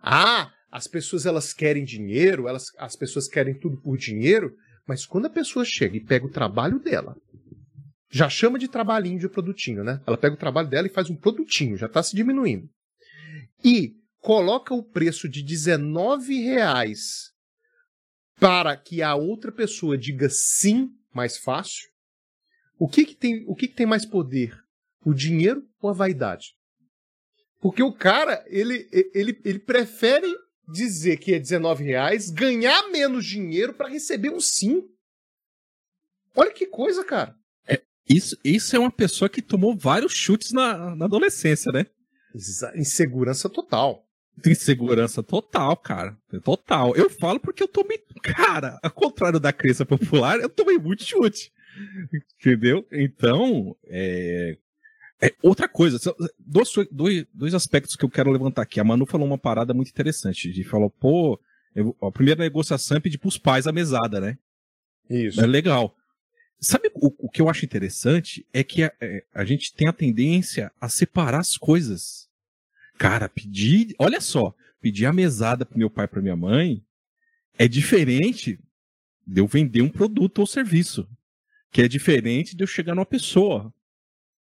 Ah, 0.00 0.52
as 0.70 0.86
pessoas 0.86 1.24
elas 1.24 1.52
querem 1.52 1.84
dinheiro, 1.84 2.48
elas, 2.48 2.66
as 2.78 2.96
pessoas 2.96 3.26
querem 3.26 3.54
tudo 3.54 3.78
por 3.78 3.96
dinheiro, 3.96 4.54
mas 4.86 5.06
quando 5.06 5.26
a 5.26 5.30
pessoa 5.30 5.64
chega 5.64 5.96
e 5.96 6.04
pega 6.04 6.26
o 6.26 6.30
trabalho 6.30 6.78
dela, 6.78 7.16
já 8.10 8.28
chama 8.28 8.58
de 8.58 8.68
trabalhinho 8.68 9.18
de 9.18 9.28
produtinho, 9.28 9.82
né? 9.82 10.00
Ela 10.06 10.16
pega 10.16 10.34
o 10.34 10.38
trabalho 10.38 10.68
dela 10.68 10.86
e 10.86 10.90
faz 10.90 11.10
um 11.10 11.16
produtinho, 11.16 11.76
já 11.76 11.86
está 11.86 12.02
se 12.02 12.14
diminuindo. 12.14 12.68
E 13.64 13.96
coloca 14.20 14.72
o 14.74 14.82
preço 14.82 15.28
de 15.28 15.42
19 15.42 16.40
reais 16.40 17.32
para 18.38 18.76
que 18.76 19.02
a 19.02 19.14
outra 19.14 19.52
pessoa 19.52 19.96
diga 19.96 20.28
sim 20.28 20.90
mais 21.12 21.38
fácil, 21.38 21.88
O 22.76 22.88
que, 22.88 23.04
que 23.06 23.14
tem, 23.14 23.44
o 23.46 23.54
que, 23.54 23.68
que 23.68 23.74
tem 23.74 23.86
mais 23.86 24.04
poder? 24.04 24.52
O 25.04 25.14
dinheiro 25.14 25.64
ou 25.80 25.88
a 25.88 25.92
vaidade? 25.92 26.56
Porque 27.60 27.82
o 27.82 27.92
cara, 27.92 28.44
ele, 28.48 28.88
ele, 29.14 29.40
ele 29.44 29.58
prefere 29.60 30.26
dizer 30.68 31.18
que 31.18 31.32
é 31.32 31.38
19 31.38 31.84
reais, 31.84 32.30
ganhar 32.30 32.90
menos 32.90 33.24
dinheiro 33.24 33.72
para 33.72 33.88
receber 33.88 34.30
um 34.30 34.40
sim. 34.40 34.82
Olha 36.34 36.52
que 36.52 36.66
coisa, 36.66 37.04
cara. 37.04 37.36
Isso, 38.08 38.36
isso 38.44 38.76
é 38.76 38.78
uma 38.78 38.90
pessoa 38.90 39.28
que 39.28 39.40
tomou 39.40 39.76
vários 39.76 40.12
chutes 40.12 40.52
na, 40.52 40.94
na 40.94 41.04
adolescência, 41.06 41.72
né? 41.72 41.86
Insegurança 42.76 43.48
total. 43.48 44.06
Insegurança 44.44 45.22
total, 45.22 45.76
cara. 45.76 46.16
Total. 46.42 46.94
Eu 46.96 47.08
falo 47.08 47.38
porque 47.38 47.62
eu 47.62 47.68
tomei. 47.68 47.98
Cara, 48.22 48.78
ao 48.82 48.90
contrário 48.90 49.38
da 49.38 49.52
crença 49.52 49.86
popular, 49.86 50.40
eu 50.40 50.48
tomei 50.48 50.76
muito 50.76 51.04
chute. 51.04 51.52
Entendeu? 52.40 52.86
Então, 52.92 53.76
é, 53.86 54.58
é, 55.22 55.32
outra 55.42 55.68
coisa, 55.68 55.98
dois, 56.38 56.68
dois, 56.90 57.26
dois 57.32 57.54
aspectos 57.54 57.96
que 57.96 58.04
eu 58.04 58.10
quero 58.10 58.30
levantar 58.30 58.62
aqui. 58.62 58.80
A 58.80 58.84
Manu 58.84 59.06
falou 59.06 59.26
uma 59.26 59.38
parada 59.38 59.72
muito 59.72 59.88
interessante. 59.90 60.52
De 60.52 60.64
falou, 60.64 60.90
pô, 60.90 61.40
eu, 61.74 61.96
a 62.02 62.10
primeira 62.10 62.42
negociação 62.42 62.96
é 62.96 63.00
pedir 63.00 63.18
pros 63.18 63.38
pais 63.38 63.66
a 63.66 63.72
mesada, 63.72 64.20
né? 64.20 64.36
Isso. 65.08 65.40
É 65.40 65.46
legal. 65.46 65.96
Sabe 66.60 66.90
o, 66.94 67.12
o 67.26 67.28
que 67.28 67.42
eu 67.42 67.48
acho 67.48 67.64
interessante? 67.64 68.46
É 68.52 68.64
que 68.64 68.82
a, 68.82 68.92
é, 69.00 69.24
a 69.34 69.44
gente 69.44 69.74
tem 69.74 69.88
a 69.88 69.92
tendência 69.92 70.72
a 70.80 70.88
separar 70.88 71.40
as 71.40 71.56
coisas. 71.56 72.28
Cara, 72.98 73.28
pedir. 73.28 73.94
Olha 73.98 74.20
só, 74.20 74.54
pedir 74.80 75.06
a 75.06 75.12
mesada 75.12 75.66
pro 75.66 75.78
meu 75.78 75.90
pai 75.90 76.04
e 76.06 76.08
pra 76.08 76.22
minha 76.22 76.36
mãe 76.36 76.84
é 77.58 77.68
diferente 77.68 78.58
de 79.26 79.40
eu 79.40 79.46
vender 79.46 79.82
um 79.82 79.88
produto 79.88 80.38
ou 80.38 80.46
serviço. 80.46 81.08
Que 81.70 81.82
é 81.82 81.88
diferente 81.88 82.56
de 82.56 82.62
eu 82.62 82.68
chegar 82.68 82.94
numa 82.94 83.06
pessoa. 83.06 83.72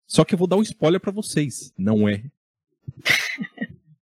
Só 0.08 0.24
que 0.24 0.34
eu 0.34 0.38
vou 0.38 0.48
dar 0.48 0.56
um 0.56 0.62
spoiler 0.62 1.00
para 1.00 1.12
vocês. 1.12 1.74
Não 1.78 2.08
é. 2.08 2.24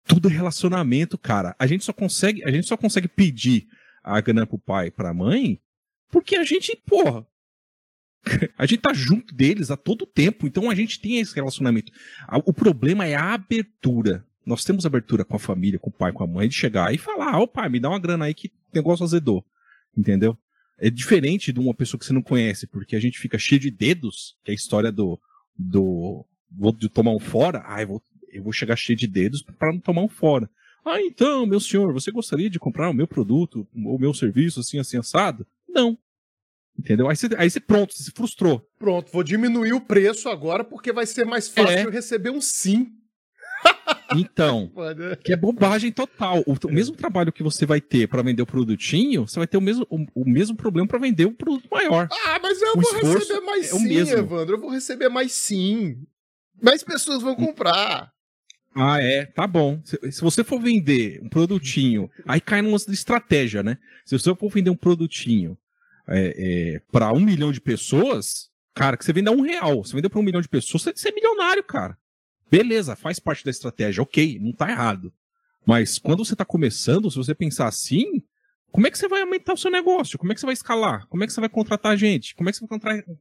Tudo 0.04 0.28
é 0.28 0.32
relacionamento, 0.32 1.16
cara. 1.16 1.56
A 1.58 1.66
gente 1.66 1.84
só 1.84 1.92
consegue, 1.92 2.44
a 2.44 2.50
gente 2.50 2.66
só 2.66 2.76
consegue 2.76 3.08
pedir 3.08 3.66
a 4.04 4.20
grana 4.20 4.46
pro 4.46 4.58
pai 4.58 4.88
e 4.88 4.90
pra 4.90 5.14
mãe 5.14 5.60
porque 6.10 6.36
a 6.36 6.44
gente, 6.44 6.76
porra, 6.86 7.26
a 8.58 8.66
gente 8.66 8.80
tá 8.80 8.92
junto 8.92 9.34
deles 9.34 9.70
a 9.70 9.76
todo 9.76 10.06
tempo, 10.06 10.46
então 10.46 10.70
a 10.70 10.74
gente 10.74 11.00
tem 11.00 11.18
esse 11.18 11.34
relacionamento. 11.34 11.92
O 12.44 12.52
problema 12.52 13.06
é 13.06 13.14
a 13.14 13.34
abertura. 13.34 14.24
Nós 14.44 14.64
temos 14.64 14.86
abertura 14.86 15.24
com 15.24 15.36
a 15.36 15.40
família, 15.40 15.78
com 15.78 15.90
o 15.90 15.92
pai, 15.92 16.12
com 16.12 16.22
a 16.22 16.26
mãe, 16.26 16.48
de 16.48 16.54
chegar 16.54 16.94
e 16.94 16.98
falar: 16.98 17.38
Ó, 17.38 17.42
oh, 17.42 17.48
pai, 17.48 17.68
me 17.68 17.80
dá 17.80 17.88
uma 17.88 17.98
grana 17.98 18.26
aí 18.26 18.34
que 18.34 18.48
o 18.48 18.76
negócio 18.76 19.04
azedou. 19.04 19.44
Entendeu? 19.96 20.38
É 20.78 20.90
diferente 20.90 21.52
de 21.52 21.58
uma 21.58 21.74
pessoa 21.74 21.98
que 21.98 22.04
você 22.04 22.12
não 22.12 22.22
conhece, 22.22 22.66
porque 22.66 22.94
a 22.94 23.00
gente 23.00 23.18
fica 23.18 23.38
cheio 23.38 23.60
de 23.60 23.70
dedos, 23.70 24.36
que 24.44 24.50
é 24.50 24.52
a 24.52 24.54
história 24.54 24.92
do, 24.92 25.18
do 25.58 26.24
vou 26.50 26.72
tomar 26.72 27.12
um 27.12 27.18
fora, 27.18 27.62
ah, 27.66 27.80
eu 27.80 27.88
vou, 27.88 28.02
eu 28.30 28.42
vou 28.42 28.52
chegar 28.52 28.76
cheio 28.76 28.96
de 28.96 29.06
dedos 29.06 29.42
para 29.42 29.72
não 29.72 29.80
tomar 29.80 30.02
um 30.02 30.08
fora. 30.08 30.48
Ah, 30.84 31.00
então, 31.00 31.46
meu 31.46 31.58
senhor, 31.58 31.92
você 31.92 32.12
gostaria 32.12 32.48
de 32.48 32.60
comprar 32.60 32.88
o 32.90 32.94
meu 32.94 33.08
produto, 33.08 33.66
o 33.74 33.98
meu 33.98 34.14
serviço 34.14 34.60
assim, 34.60 34.78
assim, 34.78 34.96
assado? 34.96 35.46
Não. 35.68 35.98
Entendeu? 36.78 37.08
Aí 37.08 37.16
você, 37.16 37.28
aí 37.36 37.50
você 37.50 37.60
pronto, 37.60 37.94
você 37.94 38.04
se 38.04 38.10
frustrou. 38.10 38.66
Pronto, 38.78 39.10
vou 39.10 39.22
diminuir 39.22 39.72
o 39.72 39.80
preço 39.80 40.28
agora 40.28 40.62
porque 40.62 40.92
vai 40.92 41.06
ser 41.06 41.24
mais 41.24 41.48
fácil 41.48 41.88
é. 41.88 41.90
receber 41.90 42.30
um 42.30 42.40
sim. 42.40 42.92
Então, 44.14 44.70
que 45.24 45.32
é 45.32 45.36
bobagem 45.36 45.90
total. 45.90 46.42
O, 46.46 46.52
o, 46.52 46.72
mesmo 46.72 46.94
trabalho 46.94 47.32
que 47.32 47.42
você 47.42 47.66
vai 47.66 47.80
ter 47.80 48.06
para 48.06 48.22
vender 48.22 48.40
o 48.40 48.46
produtinho, 48.46 49.26
você 49.26 49.40
vai 49.40 49.48
ter 49.48 49.56
o 49.56 49.60
mesmo, 49.60 49.84
o, 49.90 50.06
o 50.14 50.24
mesmo 50.24 50.56
problema 50.56 50.86
para 50.86 51.00
vender 51.00 51.26
um 51.26 51.34
produto 51.34 51.68
maior. 51.68 52.08
Ah, 52.24 52.38
mas 52.40 52.62
eu 52.62 52.74
o 52.76 52.80
vou 52.80 52.92
receber 52.92 53.40
mais 53.40 53.66
é 53.66 53.78
sim, 53.78 53.88
mesmo. 53.88 54.16
Evandro. 54.16 54.54
Eu 54.54 54.60
vou 54.60 54.70
receber 54.70 55.08
mais 55.08 55.32
sim. 55.32 56.06
Mais 56.62 56.84
pessoas 56.84 57.20
vão 57.20 57.34
comprar. 57.34 58.12
Ah, 58.76 59.02
é, 59.02 59.24
tá 59.24 59.46
bom. 59.46 59.80
Se, 59.84 59.98
se, 60.12 60.20
você 60.20 60.44
for 60.44 60.60
vender 60.60 61.20
um 61.22 61.28
produtinho, 61.28 62.08
aí 62.26 62.40
cai 62.40 62.62
numa 62.62 62.76
estratégia, 62.76 63.62
né? 63.62 63.76
Se 64.04 64.16
você 64.16 64.34
for 64.36 64.50
vender 64.50 64.70
um 64.70 64.76
produtinho 64.76 65.58
é, 66.08 66.74
é, 66.76 66.82
para 66.90 67.12
um 67.12 67.20
milhão 67.20 67.52
de 67.52 67.60
pessoas, 67.60 68.50
cara, 68.74 68.96
que 68.96 69.04
você 69.04 69.12
vende 69.12 69.28
a 69.28 69.32
um 69.32 69.40
real, 69.40 69.84
você 69.84 69.94
vendeu 69.94 70.10
para 70.10 70.20
um 70.20 70.22
milhão 70.22 70.40
de 70.40 70.48
pessoas, 70.48 70.82
você, 70.82 70.92
você 70.92 71.08
é 71.08 71.12
milionário, 71.12 71.62
cara. 71.64 71.96
Beleza, 72.50 72.94
faz 72.94 73.18
parte 73.18 73.44
da 73.44 73.50
estratégia, 73.50 74.02
ok, 74.02 74.38
não 74.40 74.52
tá 74.52 74.70
errado. 74.70 75.12
Mas 75.66 75.98
quando 75.98 76.24
você 76.24 76.34
está 76.34 76.44
começando, 76.44 77.10
se 77.10 77.16
você 77.16 77.34
pensar 77.34 77.66
assim, 77.66 78.22
como 78.70 78.86
é 78.86 78.90
que 78.90 78.98
você 78.98 79.08
vai 79.08 79.22
aumentar 79.22 79.54
o 79.54 79.56
seu 79.56 79.70
negócio? 79.70 80.18
Como 80.18 80.30
é 80.30 80.34
que 80.34 80.40
você 80.40 80.46
vai 80.46 80.52
escalar? 80.52 81.06
Como 81.08 81.24
é 81.24 81.26
que 81.26 81.32
você 81.32 81.40
vai 81.40 81.48
contratar 81.48 81.96
gente? 81.96 82.34
Como 82.36 82.48
é 82.48 82.52
que 82.52 82.58
você 82.58 82.66
vai 82.66 82.68
contratar, 82.68 83.16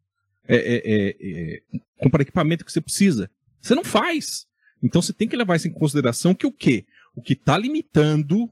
é, 0.47 0.55
é, 0.55 0.81
é, 0.85 1.15
é, 1.21 1.61
comprar 1.97 2.21
equipamento 2.21 2.63
que 2.63 2.71
você 2.71 2.81
precisa? 2.81 3.31
Você 3.59 3.73
não 3.73 3.83
faz. 3.83 4.45
Então 4.83 5.01
você 5.01 5.11
tem 5.11 5.27
que 5.27 5.35
levar 5.35 5.55
isso 5.55 5.67
em 5.67 5.71
consideração 5.71 6.35
que 6.35 6.45
o 6.45 6.51
quê? 6.51 6.85
O 7.15 7.21
que 7.21 7.33
está 7.33 7.57
limitando, 7.57 8.51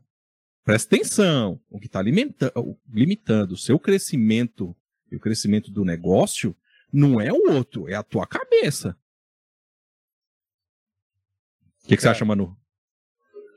presta 0.64 0.96
atenção, 0.96 1.60
o 1.70 1.80
que 1.80 1.88
está 1.88 2.02
limitando 2.02 3.54
o 3.54 3.58
seu 3.58 3.80
crescimento 3.80 4.76
e 5.12 5.16
o 5.16 5.20
crescimento 5.20 5.72
do 5.72 5.86
negócio 5.86 6.56
não 6.92 7.20
é 7.20 7.32
o 7.32 7.52
outro, 7.52 7.90
é 7.90 7.96
a 7.96 8.04
tua 8.04 8.28
cabeça. 8.28 8.98
O 11.84 11.88
que, 11.88 11.96
que 11.96 12.02
você 12.02 12.10
acha, 12.10 12.24
Manu? 12.24 12.56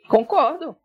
Concordo. 0.09 0.77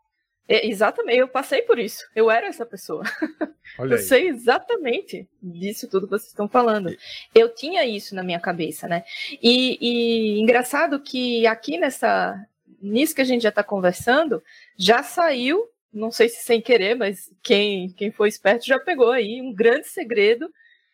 É, 0.48 0.68
exatamente, 0.68 1.18
eu 1.18 1.28
passei 1.28 1.62
por 1.62 1.80
isso. 1.80 2.04
Eu 2.14 2.30
era 2.30 2.48
essa 2.48 2.66
pessoa. 2.66 3.04
eu 3.80 3.98
sei 3.98 4.28
exatamente 4.28 5.30
disso 5.42 5.88
tudo 5.88 6.08
que 6.08 6.12
vocês 6.12 6.30
estão 6.30 6.48
falando. 6.48 6.94
Eu 7.34 7.54
tinha 7.54 7.86
isso 7.86 8.14
na 8.14 8.22
minha 8.22 8.40
cabeça, 8.40 8.88
né? 8.88 9.06
E, 9.42 9.78
e 9.80 10.42
engraçado 10.42 11.00
que 11.00 11.48
aqui 11.48 11.78
nessa. 11.78 12.36
Nisso 12.82 13.16
que 13.16 13.22
a 13.22 13.26
gente 13.26 13.44
já 13.44 13.50
está 13.50 13.64
conversando, 13.64 14.44
já 14.76 15.04
saiu, 15.04 15.70
não 15.94 16.12
sei 16.12 16.30
se 16.30 16.44
sem 16.44 16.62
querer, 16.62 16.96
mas 16.96 17.32
quem, 17.44 17.90
quem 17.92 18.12
foi 18.12 18.30
esperto 18.30 18.66
já 18.66 18.80
pegou 18.80 19.12
aí 19.12 19.42
um 19.42 19.54
grande 19.54 19.88
segredo 19.88 20.52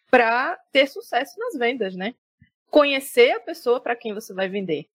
para 0.09 0.57
ter 0.71 0.87
sucesso 0.87 1.37
nas 1.39 1.57
vendas, 1.57 1.95
né? 1.95 2.15
Conhecer 2.69 3.31
a 3.31 3.39
pessoa 3.39 3.79
para 3.79 3.95
quem 3.95 4.13
você 4.13 4.33
vai 4.33 4.47
vender 4.47 4.87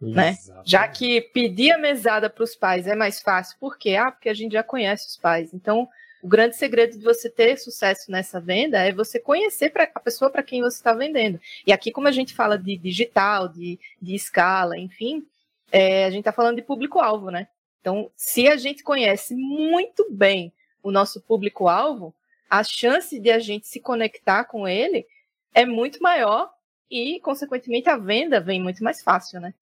né? 0.00 0.36
Já 0.64 0.86
que 0.88 1.20
pedir 1.20 1.72
a 1.72 1.78
mesada 1.78 2.28
para 2.28 2.44
os 2.44 2.54
pais 2.54 2.86
é 2.86 2.94
mais 2.94 3.20
fácil, 3.20 3.56
por 3.58 3.78
quê? 3.78 3.96
Ah, 3.96 4.10
porque 4.10 4.28
a 4.28 4.34
gente 4.34 4.52
já 4.52 4.62
conhece 4.62 5.08
os 5.08 5.16
pais. 5.16 5.54
Então, 5.54 5.88
o 6.22 6.28
grande 6.28 6.56
segredo 6.56 6.96
de 6.96 7.04
você 7.04 7.28
ter 7.28 7.58
sucesso 7.58 8.10
nessa 8.10 8.40
venda 8.40 8.78
é 8.78 8.92
você 8.92 9.18
conhecer 9.18 9.70
pra, 9.70 9.88
a 9.94 10.00
pessoa 10.00 10.30
para 10.30 10.42
quem 10.42 10.62
você 10.62 10.76
está 10.76 10.92
vendendo. 10.92 11.40
E 11.66 11.72
aqui, 11.72 11.90
como 11.90 12.08
a 12.08 12.12
gente 12.12 12.34
fala 12.34 12.58
de 12.58 12.76
digital, 12.76 13.48
de, 13.48 13.78
de 14.00 14.14
escala, 14.14 14.78
enfim, 14.78 15.24
é, 15.70 16.04
a 16.04 16.10
gente 16.10 16.20
está 16.20 16.32
falando 16.32 16.56
de 16.56 16.62
público-alvo, 16.62 17.30
né? 17.30 17.48
Então, 17.84 18.10
se 18.16 18.48
a 18.48 18.56
gente 18.56 18.82
conhece 18.82 19.34
muito 19.36 20.10
bem 20.10 20.50
o 20.82 20.90
nosso 20.90 21.20
público-alvo, 21.20 22.14
a 22.48 22.64
chance 22.64 23.20
de 23.20 23.30
a 23.30 23.38
gente 23.38 23.66
se 23.66 23.78
conectar 23.78 24.44
com 24.46 24.66
ele 24.66 25.06
é 25.52 25.66
muito 25.66 26.02
maior 26.02 26.50
e, 26.90 27.20
consequentemente, 27.20 27.90
a 27.90 27.98
venda 27.98 28.40
vem 28.40 28.58
muito 28.58 28.82
mais 28.82 29.02
fácil, 29.02 29.38
né? 29.38 29.52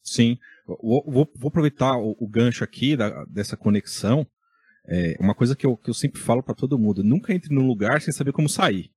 Sim. 0.00 0.38
Vou, 0.64 1.28
vou, 1.34 1.48
aproveitar 1.48 1.96
o, 1.96 2.16
o, 2.20 2.28
gancho 2.28 2.62
aqui 2.62 2.96
da, 2.96 3.24
dessa 3.24 3.56
conexão. 3.56 4.24
É, 4.86 5.16
uma 5.18 5.34
coisa 5.34 5.56
que 5.56 5.66
eu, 5.66 5.76
que 5.76 5.90
eu 5.90 5.94
sempre 5.94 6.20
falo 6.20 6.40
para 6.40 6.54
todo 6.54 6.78
mundo: 6.78 7.02
nunca 7.02 7.34
entre 7.34 7.52
num 7.52 7.66
lugar 7.66 8.00
sem 8.00 8.12
saber 8.12 8.30
como 8.30 8.48
sair. 8.48 8.92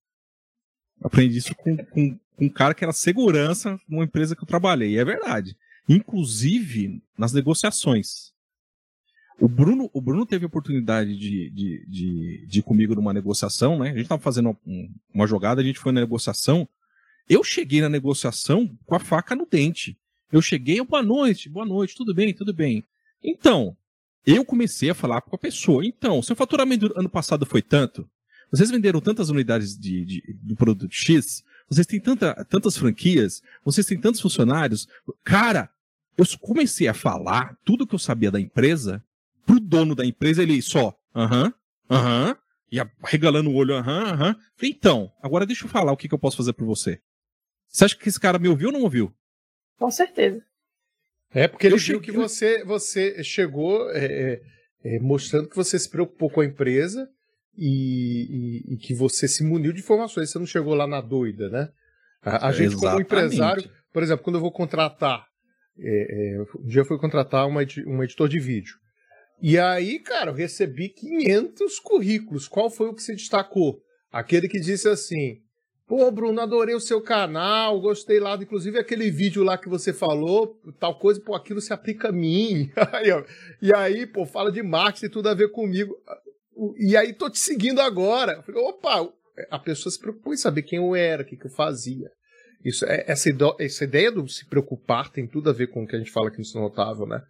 Aprendi 1.02 1.40
isso 1.40 1.56
com, 1.56 1.76
com, 1.76 2.20
com 2.38 2.46
um 2.46 2.50
cara 2.50 2.76
que 2.76 2.84
era 2.84 2.94
segurança 2.94 3.80
numa 3.90 4.04
empresa 4.04 4.36
que 4.36 4.44
eu 4.44 4.48
trabalhei. 4.48 4.92
E 4.92 5.00
é 5.00 5.04
verdade. 5.04 5.58
Inclusive 5.90 7.02
nas 7.18 7.34
negociações. 7.34 8.35
O 9.40 9.48
Bruno, 9.50 9.90
o 9.94 10.00
Bruno 10.00 10.26
teve 10.26 10.46
a 10.46 10.48
oportunidade 10.48 11.16
de, 11.18 11.50
de, 11.50 11.86
de, 11.88 12.46
de 12.48 12.60
ir 12.60 12.64
comigo 12.64 12.96
numa 12.96 13.14
negociação, 13.14 13.78
né? 13.78 13.90
A 13.90 13.94
gente 13.94 14.04
estava 14.04 14.22
fazendo 14.22 14.58
uma, 15.14 15.28
jogada, 15.28 15.62
a 15.62 15.64
gente 15.64 15.80
foi 15.80 15.92
na 15.92 16.02
negociação. 16.02 16.68
Eu 17.28 17.44
cheguei 17.44 17.82
na 17.82 17.90
negociação 17.90 18.70
com 18.86 18.96
a 18.96 19.00
faca 19.00 19.36
no 19.36 19.46
dente. 19.46 19.98
Eu 20.32 20.42
cheguei, 20.42 20.82
boa 20.84 21.04
noite, 21.04 21.50
boa 21.50 21.66
noite, 21.66 21.96
tudo 21.96 22.14
bem, 22.14 22.34
tudo 22.34 22.54
bem. 22.54 22.84
Então, 23.22 23.76
eu 24.26 24.46
comecei 24.46 24.90
a 24.90 24.96
falar 24.96 25.22
com 25.22 25.36
a 25.36 25.40
pessoa. 25.40 25.86
Então, 25.86 26.22
seu 26.22 26.36
faturamento 26.36 26.90
do 26.90 27.00
ano 27.00 27.10
passado 27.10 27.46
foi 27.46 27.62
tanto? 27.62 28.10
Vocês 28.50 28.72
venderam 28.72 29.02
tantas 29.02 29.30
unidades 29.30 29.78
de, 29.78 30.06
de, 30.06 30.24
do 30.42 30.56
produto 30.56 30.94
X? 30.94 31.44
Vocês 31.70 31.86
têm 31.86 32.00
tanta, 32.00 32.34
tantas 32.46 32.78
franquias? 32.78 33.42
Vocês 33.66 33.86
têm 33.86 34.00
tantos 34.00 34.22
funcionários? 34.22 34.88
Cara, 35.24 35.70
eu 36.18 36.26
comecei 36.40 36.88
a 36.88 36.94
falar 36.94 37.58
tudo 37.66 37.86
que 37.86 37.96
eu 37.96 38.00
sabia 38.00 38.32
da 38.32 38.40
empresa 38.40 39.04
pro 39.46 39.60
dono 39.60 39.96
da 39.96 40.06
empresa, 40.06 40.42
ele 40.44 40.62
só, 40.62 40.94
aham, 41.16 41.54
aham, 41.90 42.38
e 42.72 42.78
regalando 43.04 43.50
o 43.50 43.56
olho, 43.56 43.76
aham, 43.76 44.04
aham. 44.04 44.36
Falei, 44.56 44.76
então, 44.76 45.12
agora 45.22 45.46
deixa 45.46 45.66
eu 45.66 45.70
falar 45.70 45.92
o 45.92 45.98
que, 45.98 46.08
que 46.08 46.14
eu 46.14 46.20
posso 46.20 46.38
fazer 46.38 46.54
por 46.54 46.66
você. 46.66 47.00
Você 47.70 47.86
acha 47.86 47.96
que 47.96 48.10
esse 48.10 48.20
cara 48.20 48.40
me 48.40 48.48
ouviu 48.48 48.68
ou 48.68 48.74
não 48.74 48.82
ouviu? 48.82 49.14
Com 49.78 49.92
certeza. 49.92 50.44
É, 51.34 51.48
porque 51.48 51.68
ele 51.68 51.76
eu 51.76 51.80
viu 51.80 52.02
que 52.02 52.12
você, 52.12 52.64
você 52.64 53.22
chegou 53.24 53.90
é, 53.92 54.06
é, 54.06 54.42
é, 54.84 55.00
mostrando 55.00 55.50
que 55.50 55.56
você 55.56 55.78
se 55.78 55.90
preocupou 55.90 56.30
com 56.30 56.42
a 56.42 56.46
empresa 56.46 57.10
e, 57.58 58.64
e, 58.70 58.74
e, 58.74 58.78
que 58.78 58.94
você 58.94 59.28
se 59.28 59.44
muniu 59.44 59.74
de 59.74 59.82
informações. 59.82 60.30
Você 60.30 60.40
não 60.40 60.46
chegou 60.46 60.74
lá 60.74 60.88
na 60.88 61.02
doida, 61.02 61.50
né? 61.50 61.70
A, 62.22 62.48
a 62.48 62.52
gente, 62.52 62.76
como 62.78 63.00
empresário, 63.00 63.70
por 63.92 64.02
exemplo, 64.02 64.24
quando 64.24 64.38
eu 64.38 64.42
vou 64.42 64.52
contratar, 64.52 65.28
é, 65.78 66.36
é, 66.38 66.42
um 66.58 66.68
dia 66.68 66.82
eu 66.82 66.86
fui 66.86 66.98
contratar 66.98 67.48
uma, 67.48 67.62
um 67.86 68.04
editor 68.04 68.30
de 68.30 68.40
vídeo. 68.40 68.76
E 69.42 69.58
aí, 69.58 70.00
cara, 70.00 70.32
eu 70.32 70.36
recebi 70.36 70.90
500 70.90 71.80
currículos. 71.80 72.48
Qual 72.48 72.70
foi 72.70 72.88
o 72.90 72.94
que 72.94 73.04
se 73.04 73.14
destacou? 73.14 73.82
Aquele 74.12 74.48
que 74.48 74.60
disse 74.60 74.88
assim: 74.88 75.42
Pô, 75.88 76.10
Bruno, 76.10 76.42
adorei 76.42 76.74
o 76.74 76.80
seu 76.80 77.00
canal, 77.00 77.80
gostei 77.80 78.20
lá, 78.20 78.36
inclusive 78.36 78.80
aquele 78.80 79.12
vídeo 79.12 79.44
lá 79.44 79.56
que 79.56 79.70
você 79.70 79.94
falou, 79.94 80.60
tal 80.80 80.98
coisa, 80.98 81.22
pô, 81.22 81.36
aquilo 81.36 81.62
se 81.62 81.72
aplica 81.72 82.10
a 82.10 82.12
mim. 82.12 82.72
e 83.62 83.74
aí, 83.74 84.08
pô, 84.08 84.26
fala 84.26 84.52
de 84.52 84.64
marketing, 84.64 85.10
tudo 85.10 85.30
a 85.30 85.36
ver 85.36 85.52
comigo. 85.52 85.96
E 86.78 86.98
aí, 86.98 87.14
tô 87.14 87.30
te 87.30 87.38
seguindo 87.38 87.82
agora. 87.82 88.42
falei, 88.42 88.62
opa, 88.62 89.08
a 89.52 89.60
pessoa 89.60 89.92
se 89.92 90.00
preocupou 90.00 90.34
em 90.34 90.38
saber 90.38 90.64
quem 90.64 90.80
eu 90.80 90.96
era, 90.96 91.22
o 91.22 91.26
que, 91.26 91.38
que 91.38 91.46
eu 91.46 91.52
fazia. 91.52 92.10
Isso, 92.64 92.84
é, 92.86 93.04
essa, 93.08 93.30
essa 93.60 93.84
ideia 93.84 94.12
do 94.12 94.28
se 94.28 94.46
preocupar 94.48 95.12
tem 95.12 95.28
tudo 95.28 95.52
a 95.52 95.54
ver 95.54 95.68
com 95.68 95.84
o 95.84 95.88
que 95.88 95.96
a 95.96 96.00
gente 96.00 96.12
fala 96.12 96.30
aqui 96.30 96.42
no 96.42 96.62
Notável, 96.62 97.06
né? 97.06 97.22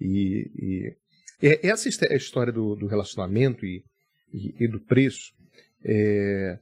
E, 0.00 0.50
e, 0.56 0.96
e 1.42 1.58
essa 1.62 1.88
história 1.88 2.52
do, 2.52 2.74
do 2.76 2.86
relacionamento 2.86 3.64
e, 3.64 3.82
e, 4.32 4.64
e, 4.64 4.68
do 4.68 4.80
preço, 4.80 5.32
é, 5.84 6.58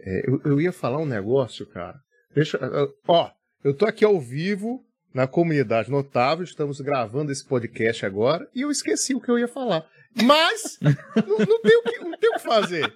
é, 0.00 0.22
eu, 0.28 0.40
eu, 0.44 0.60
ia 0.60 0.72
falar 0.72 0.98
um 0.98 1.06
negócio, 1.06 1.66
cara. 1.66 1.98
Deixa, 2.34 2.58
ó, 3.06 3.30
eu 3.62 3.74
tô 3.74 3.86
aqui 3.86 4.04
ao 4.04 4.20
vivo 4.20 4.84
na 5.12 5.26
comunidade 5.26 5.90
notável, 5.90 6.44
estamos 6.44 6.80
gravando 6.80 7.30
esse 7.30 7.46
podcast 7.46 8.06
agora 8.06 8.48
e 8.54 8.62
eu 8.62 8.70
esqueci 8.70 9.14
o 9.14 9.20
que 9.20 9.30
eu 9.30 9.38
ia 9.38 9.48
falar. 9.48 9.86
Mas 10.22 10.78
não, 10.80 11.38
não, 11.38 11.60
tem 11.60 11.76
o 11.76 11.82
que, 11.82 11.98
não 11.98 12.18
tem 12.18 12.30
o 12.30 12.34
que 12.34 12.38
fazer. 12.40 12.92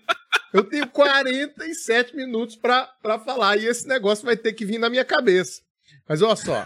Eu 0.52 0.64
tenho 0.64 0.88
47 0.88 2.16
minutos 2.16 2.56
para 2.56 3.18
falar 3.18 3.58
e 3.58 3.66
esse 3.66 3.86
negócio 3.86 4.24
vai 4.24 4.36
ter 4.36 4.52
que 4.54 4.64
vir 4.64 4.78
na 4.78 4.88
minha 4.88 5.04
cabeça. 5.04 5.60
Mas 6.08 6.22
olha 6.22 6.36
só, 6.36 6.64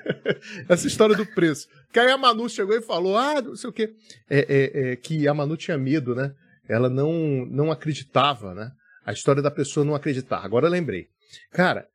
essa 0.68 0.86
história 0.86 1.14
do 1.14 1.26
preço. 1.26 1.68
Que 1.92 1.98
aí 1.98 2.10
a 2.10 2.16
Manu 2.16 2.48
chegou 2.48 2.76
e 2.76 2.82
falou, 2.82 3.16
ah, 3.16 3.40
não 3.42 3.56
sei 3.56 3.70
o 3.70 3.72
quê, 3.72 3.92
é, 4.28 4.38
é, 4.38 4.92
é, 4.92 4.96
que 4.96 5.26
a 5.26 5.34
Manu 5.34 5.56
tinha 5.56 5.76
medo, 5.76 6.14
né? 6.14 6.32
Ela 6.68 6.88
não, 6.88 7.44
não 7.46 7.72
acreditava, 7.72 8.54
né? 8.54 8.70
A 9.04 9.12
história 9.12 9.42
da 9.42 9.50
pessoa 9.50 9.84
não 9.84 9.94
acreditar. 9.94 10.44
Agora 10.44 10.66
eu 10.66 10.70
lembrei. 10.70 11.08
Cara, 11.50 11.88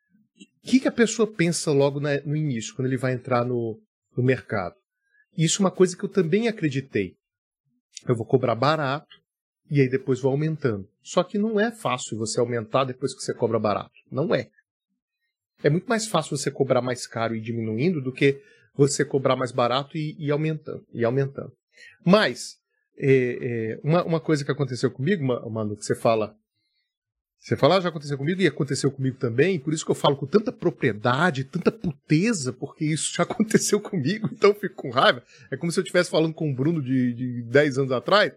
o 0.63 0.67
que, 0.67 0.79
que 0.79 0.87
a 0.87 0.91
pessoa 0.91 1.31
pensa 1.31 1.71
logo 1.71 1.99
na, 1.99 2.19
no 2.21 2.35
início, 2.35 2.75
quando 2.75 2.87
ele 2.87 2.97
vai 2.97 3.13
entrar 3.13 3.45
no, 3.45 3.79
no 4.17 4.23
mercado? 4.23 4.75
Isso 5.37 5.61
é 5.61 5.65
uma 5.65 5.71
coisa 5.71 5.95
que 5.95 6.03
eu 6.03 6.09
também 6.09 6.47
acreditei. 6.47 7.13
Eu 8.07 8.15
vou 8.15 8.25
cobrar 8.25 8.55
barato 8.55 9.15
e 9.69 9.79
aí 9.79 9.89
depois 9.89 10.19
vou 10.19 10.31
aumentando. 10.31 10.87
Só 11.01 11.23
que 11.23 11.37
não 11.37 11.59
é 11.59 11.71
fácil 11.71 12.17
você 12.17 12.39
aumentar 12.39 12.83
depois 12.83 13.13
que 13.13 13.21
você 13.21 13.33
cobra 13.33 13.59
barato. 13.59 13.93
Não 14.11 14.33
é. 14.35 14.49
É 15.63 15.69
muito 15.69 15.87
mais 15.87 16.07
fácil 16.07 16.37
você 16.37 16.51
cobrar 16.51 16.81
mais 16.81 17.07
caro 17.07 17.35
e 17.35 17.41
diminuindo 17.41 18.01
do 18.01 18.11
que 18.11 18.41
você 18.75 19.05
cobrar 19.05 19.35
mais 19.35 19.51
barato 19.51 19.97
e, 19.97 20.15
e 20.19 20.31
aumentando. 20.31 20.85
E 20.93 21.03
aumentando. 21.03 21.51
Mas, 22.03 22.57
é, 22.97 23.39
é, 23.41 23.79
uma, 23.83 24.03
uma 24.03 24.19
coisa 24.19 24.43
que 24.43 24.51
aconteceu 24.51 24.91
comigo, 24.91 25.23
Mano, 25.23 25.75
que 25.75 25.83
você 25.83 25.95
fala 25.95 26.35
você 27.45 27.55
fala, 27.55 27.77
ah, 27.77 27.81
já 27.81 27.89
aconteceu 27.89 28.17
comigo 28.17 28.41
e 28.41 28.47
aconteceu 28.47 28.89
comigo 28.89 29.17
também, 29.17 29.59
por 29.59 29.71
isso 29.71 29.85
que 29.85 29.91
eu 29.91 29.95
falo 29.95 30.17
com 30.17 30.25
tanta 30.25 30.51
propriedade, 30.51 31.43
tanta 31.43 31.71
puteza, 31.71 32.51
porque 32.51 32.83
isso 32.83 33.13
já 33.13 33.21
aconteceu 33.23 33.79
comigo, 33.79 34.27
então 34.31 34.49
eu 34.49 34.55
fico 34.55 34.73
com 34.73 34.89
raiva. 34.89 35.23
É 35.51 35.55
como 35.55 35.71
se 35.71 35.79
eu 35.79 35.83
estivesse 35.83 36.09
falando 36.09 36.33
com 36.33 36.49
o 36.49 36.55
Bruno 36.55 36.81
de, 36.81 37.13
de 37.13 37.43
10 37.43 37.77
anos 37.77 37.91
atrás. 37.91 38.33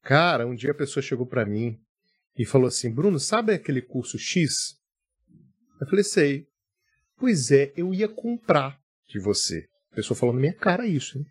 Cara, 0.00 0.46
um 0.46 0.54
dia 0.54 0.70
a 0.70 0.74
pessoa 0.74 1.02
chegou 1.02 1.26
para 1.26 1.44
mim 1.44 1.76
e 2.38 2.44
falou 2.44 2.68
assim: 2.68 2.88
Bruno, 2.88 3.18
sabe 3.18 3.52
aquele 3.52 3.82
curso 3.82 4.16
X? 4.16 4.78
Eu 5.80 5.88
falei, 5.88 6.04
sei. 6.04 6.46
Pois 7.18 7.50
é, 7.50 7.72
eu 7.76 7.92
ia 7.92 8.08
comprar 8.08 8.79
de 9.10 9.18
você. 9.18 9.68
A 9.92 9.96
pessoa 9.96 10.16
falou 10.16 10.34
na 10.34 10.40
minha 10.40 10.54
cara 10.54 10.86
isso, 10.86 11.18
hein? 11.18 11.26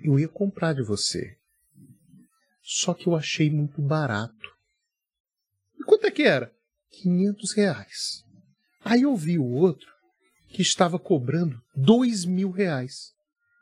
Eu 0.00 0.18
ia 0.18 0.28
comprar 0.28 0.72
de 0.72 0.82
você. 0.82 1.36
Só 2.62 2.94
que 2.94 3.06
eu 3.06 3.14
achei 3.14 3.50
muito 3.50 3.80
barato. 3.80 4.50
E 5.78 5.84
quanto 5.84 6.06
é 6.06 6.10
que 6.10 6.22
era? 6.22 6.52
500 6.90 7.52
reais. 7.52 8.24
Aí 8.84 9.02
eu 9.02 9.16
vi 9.16 9.38
o 9.38 9.44
outro 9.44 9.90
que 10.48 10.62
estava 10.62 10.98
cobrando 10.98 11.60
dois 11.74 12.24
mil 12.24 12.50
reais. 12.50 13.12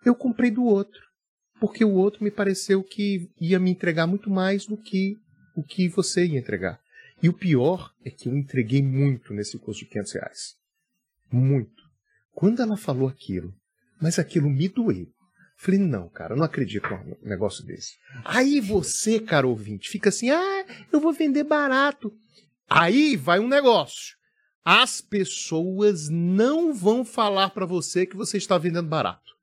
Eu 0.05 0.15
comprei 0.15 0.51
do 0.51 0.65
outro, 0.65 1.01
porque 1.61 1.85
o 1.85 1.95
outro 1.95 2.25
me 2.25 2.31
pareceu 2.31 2.83
que 2.83 3.31
ia 3.41 3.59
me 3.59 3.71
entregar 3.71 4.07
muito 4.07 4.31
mais 4.31 4.67
do 4.67 4.77
que 4.77 5.17
o 5.55 5.63
que 5.63 5.89
você 5.89 6.27
ia 6.27 6.39
entregar. 6.39 6.81
E 7.23 7.29
o 7.29 7.35
pior 7.35 7.93
é 8.05 8.11
que 8.11 8.29
eu 8.29 8.37
entreguei 8.37 8.83
muito 8.83 9.35
nesse 9.35 9.59
curso 9.59 9.81
de 9.81 9.87
500 9.87 10.13
reais. 10.13 10.57
Muito. 11.31 11.80
Quando 12.41 12.63
ela 12.63 12.75
falou 12.75 13.07
aquilo, 13.07 13.53
mas 14.01 14.19
aquilo 14.19 14.49
me 14.49 14.67
doeu. 14.67 15.07
Falei, 15.59 15.79
não, 15.79 16.09
cara, 16.09 16.35
não 16.35 16.43
acredito 16.43 16.89
num 16.89 17.15
negócio 17.23 17.63
desse. 17.67 17.99
Aí 18.25 18.63
você, 18.63 19.21
cara 19.21 19.47
ouvinte, 19.47 19.91
fica 19.91 20.09
assim, 20.09 20.31
ah, 20.31 20.65
eu 20.91 21.01
vou 21.01 21.13
vender 21.13 21.45
barato. 21.45 22.11
Aí 22.67 23.15
vai 23.15 23.39
um 23.39 23.47
negócio. 23.47 24.17
As 24.65 25.03
pessoas 25.03 26.09
não 26.09 26.73
vão 26.73 27.05
falar 27.05 27.51
para 27.51 27.67
você 27.67 28.07
que 28.07 28.17
você 28.17 28.39
está 28.39 28.57
vendendo 28.57 28.89
barato. 28.89 29.35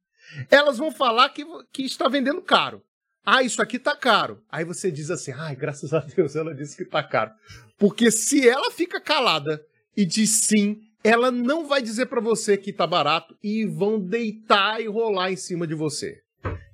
Elas 0.50 0.80
vão 0.80 0.92
falar 0.92 1.30
que, 1.30 1.46
que 1.72 1.84
está 1.84 2.08
vendendo 2.08 2.42
caro. 2.42 2.82
Ah, 3.24 3.44
isso 3.44 3.62
aqui 3.62 3.78
tá 3.78 3.96
caro. 3.96 4.42
Aí 4.50 4.66
você 4.66 4.90
diz 4.90 5.12
assim, 5.12 5.34
ai, 5.34 5.56
graças 5.56 5.94
a 5.94 6.00
Deus 6.00 6.36
ela 6.36 6.56
disse 6.56 6.76
que 6.76 6.84
tá 6.84 7.04
caro. 7.04 7.30
Porque 7.78 8.10
se 8.10 8.50
ela 8.50 8.72
fica 8.72 9.00
calada 9.00 9.64
e 9.96 10.04
diz 10.04 10.48
sim, 10.48 10.82
ela 11.08 11.32
não 11.32 11.66
vai 11.66 11.82
dizer 11.82 12.08
para 12.08 12.20
você 12.20 12.58
que 12.58 12.74
tá 12.74 12.86
barato 12.86 13.38
e 13.42 13.66
vão 13.66 13.98
deitar 13.98 14.82
e 14.82 14.88
rolar 14.88 15.32
em 15.32 15.38
cima 15.38 15.66
de 15.66 15.74
você. 15.74 16.22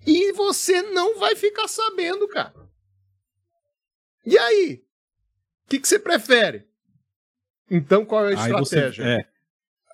E 0.08 0.32
você 0.34 0.82
não 0.82 1.20
vai 1.20 1.36
ficar 1.36 1.68
sabendo, 1.68 2.28
cara. 2.28 2.52
E 4.26 4.36
aí? 4.36 4.84
O 5.66 5.70
que, 5.70 5.80
que 5.80 5.88
você 5.88 6.00
prefere? 6.00 6.68
Então, 7.70 8.04
qual 8.04 8.28
é 8.28 8.34
a 8.34 8.44
aí 8.44 8.52
estratégia? 8.52 9.04
Você, 9.06 9.12
é. 9.12 9.28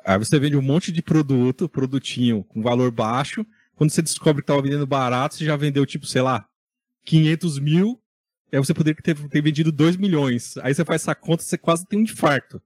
Aí 0.06 0.17
você 0.17 0.39
vende 0.39 0.56
um 0.56 0.62
monte 0.62 0.89
de 0.93 1.02
produto, 1.02 1.67
produtinho 1.67 2.41
com 2.45 2.62
valor 2.62 2.91
baixo. 2.91 3.45
Quando 3.75 3.91
você 3.91 4.02
descobre 4.02 4.41
que 4.41 4.43
estava 4.43 4.62
vendendo 4.62 4.88
barato, 4.88 5.36
você 5.36 5.43
já 5.43 5.58
vendeu, 5.58 5.86
tipo, 5.86 6.06
sei 6.06 6.21
lá, 6.21 6.47
500 7.04 7.60
mil. 7.60 8.02
Aí 8.54 8.58
você 8.58 8.73
poderia 8.73 9.02
ter, 9.02 9.15
ter 9.28 9.41
vendido 9.41 9.69
2 9.69 9.97
milhões. 9.97 10.56
Aí 10.60 10.73
você 10.73 10.86
faz 10.86 11.02
essa 11.02 11.13
conta, 11.13 11.43
você 11.43 11.58
quase 11.58 11.86
tem 11.86 11.99
um 11.99 12.04
infarto. 12.04 12.62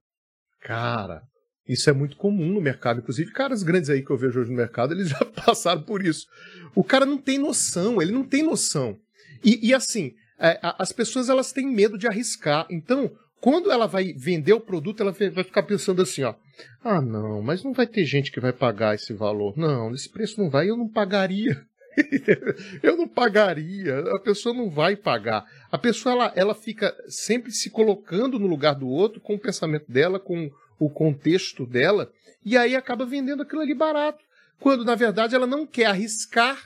Cara, 0.60 1.22
isso 1.66 1.88
é 1.88 1.92
muito 1.92 2.16
comum 2.16 2.52
no 2.52 2.60
mercado. 2.60 3.00
Inclusive, 3.00 3.32
caras 3.32 3.62
grandes 3.62 3.88
aí 3.90 4.02
que 4.02 4.10
eu 4.10 4.18
vejo 4.18 4.40
hoje 4.40 4.50
no 4.50 4.56
mercado, 4.56 4.92
eles 4.92 5.08
já 5.10 5.24
passaram 5.24 5.82
por 5.82 6.04
isso. 6.04 6.26
O 6.74 6.84
cara 6.84 7.06
não 7.06 7.18
tem 7.18 7.38
noção, 7.38 8.00
ele 8.00 8.12
não 8.12 8.24
tem 8.24 8.42
noção. 8.42 8.98
E, 9.42 9.68
e 9.68 9.74
assim, 9.74 10.12
é, 10.38 10.58
as 10.62 10.92
pessoas 10.92 11.28
elas 11.28 11.52
têm 11.52 11.66
medo 11.66 11.96
de 11.96 12.06
arriscar. 12.06 12.66
Então, 12.70 13.10
quando 13.40 13.70
ela 13.70 13.86
vai 13.86 14.12
vender 14.12 14.52
o 14.52 14.60
produto, 14.60 15.00
ela 15.02 15.12
vai 15.12 15.44
ficar 15.44 15.62
pensando 15.62 16.02
assim, 16.02 16.22
ó. 16.22 16.34
Ah, 16.82 17.00
não, 17.00 17.42
mas 17.42 17.62
não 17.64 17.72
vai 17.72 17.86
ter 17.86 18.04
gente 18.04 18.30
que 18.30 18.40
vai 18.40 18.52
pagar 18.52 18.94
esse 18.94 19.12
valor. 19.12 19.56
Não, 19.56 19.94
esse 19.94 20.08
preço 20.08 20.40
não 20.40 20.48
vai, 20.48 20.70
eu 20.70 20.76
não 20.76 20.88
pagaria. 20.88 21.62
eu 22.82 22.96
não 22.96 23.06
pagaria, 23.06 24.00
a 24.00 24.18
pessoa 24.18 24.54
não 24.54 24.68
vai 24.68 24.96
pagar. 24.96 25.44
A 25.70 25.78
pessoa 25.78 26.14
ela, 26.14 26.32
ela 26.34 26.54
fica 26.54 26.94
sempre 27.08 27.52
se 27.52 27.70
colocando 27.70 28.38
no 28.38 28.46
lugar 28.46 28.74
do 28.74 28.88
outro 28.88 29.20
com 29.20 29.34
o 29.34 29.38
pensamento 29.38 29.90
dela, 29.90 30.18
com 30.18 30.50
o 30.84 30.90
contexto 30.90 31.66
dela, 31.66 32.10
e 32.44 32.56
aí 32.56 32.76
acaba 32.76 33.06
vendendo 33.06 33.42
aquilo 33.42 33.62
ali 33.62 33.74
barato. 33.74 34.22
Quando, 34.60 34.84
na 34.84 34.94
verdade, 34.94 35.34
ela 35.34 35.46
não 35.46 35.66
quer 35.66 35.86
arriscar 35.86 36.58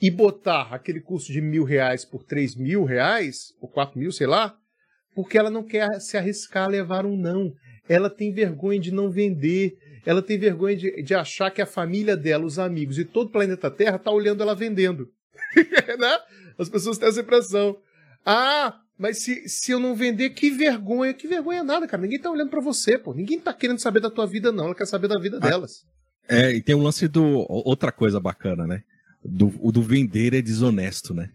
e 0.00 0.10
botar 0.10 0.72
aquele 0.72 1.00
custo 1.00 1.32
de 1.32 1.40
mil 1.40 1.64
reais 1.64 2.04
por 2.04 2.24
três 2.24 2.54
mil 2.54 2.84
reais, 2.84 3.54
ou 3.60 3.68
quatro 3.68 3.98
mil, 3.98 4.12
sei 4.12 4.26
lá, 4.26 4.56
porque 5.14 5.38
ela 5.38 5.50
não 5.50 5.62
quer 5.62 6.00
se 6.00 6.16
arriscar 6.16 6.64
a 6.64 6.68
levar 6.68 7.06
um 7.06 7.16
não. 7.16 7.54
Ela 7.88 8.10
tem 8.10 8.32
vergonha 8.32 8.80
de 8.80 8.92
não 8.92 9.10
vender, 9.10 9.76
ela 10.04 10.22
tem 10.22 10.38
vergonha 10.38 10.76
de, 10.76 11.02
de 11.02 11.14
achar 11.14 11.50
que 11.50 11.62
a 11.62 11.66
família 11.66 12.16
dela, 12.16 12.44
os 12.44 12.58
amigos 12.58 12.98
e 12.98 13.04
todo 13.04 13.28
o 13.28 13.32
planeta 13.32 13.70
Terra 13.70 13.96
está 13.96 14.10
olhando 14.10 14.42
ela 14.42 14.54
vendendo. 14.54 15.08
né? 15.98 16.18
As 16.58 16.68
pessoas 16.68 16.98
têm 16.98 17.08
essa 17.08 17.20
impressão. 17.20 17.78
Ah, 18.24 18.80
mas 19.02 19.18
se, 19.18 19.48
se 19.48 19.72
eu 19.72 19.80
não 19.80 19.96
vender, 19.96 20.30
que 20.30 20.48
vergonha. 20.48 21.12
Que 21.12 21.26
vergonha 21.26 21.64
nada, 21.64 21.88
cara. 21.88 22.00
Ninguém 22.00 22.20
tá 22.20 22.30
olhando 22.30 22.50
para 22.50 22.60
você, 22.60 22.96
pô. 22.96 23.12
Ninguém 23.12 23.40
tá 23.40 23.52
querendo 23.52 23.80
saber 23.80 23.98
da 23.98 24.08
tua 24.08 24.28
vida, 24.28 24.52
não. 24.52 24.66
Ela 24.66 24.76
quer 24.76 24.86
saber 24.86 25.08
da 25.08 25.18
vida 25.18 25.38
ah, 25.38 25.48
delas. 25.48 25.84
É, 26.28 26.52
e 26.52 26.62
tem 26.62 26.76
um 26.76 26.84
lance 26.84 27.08
do. 27.08 27.44
Outra 27.48 27.90
coisa 27.90 28.20
bacana, 28.20 28.64
né? 28.64 28.84
Do, 29.24 29.52
o 29.60 29.72
do 29.72 29.82
vender 29.82 30.34
é 30.34 30.40
desonesto, 30.40 31.12
né? 31.12 31.30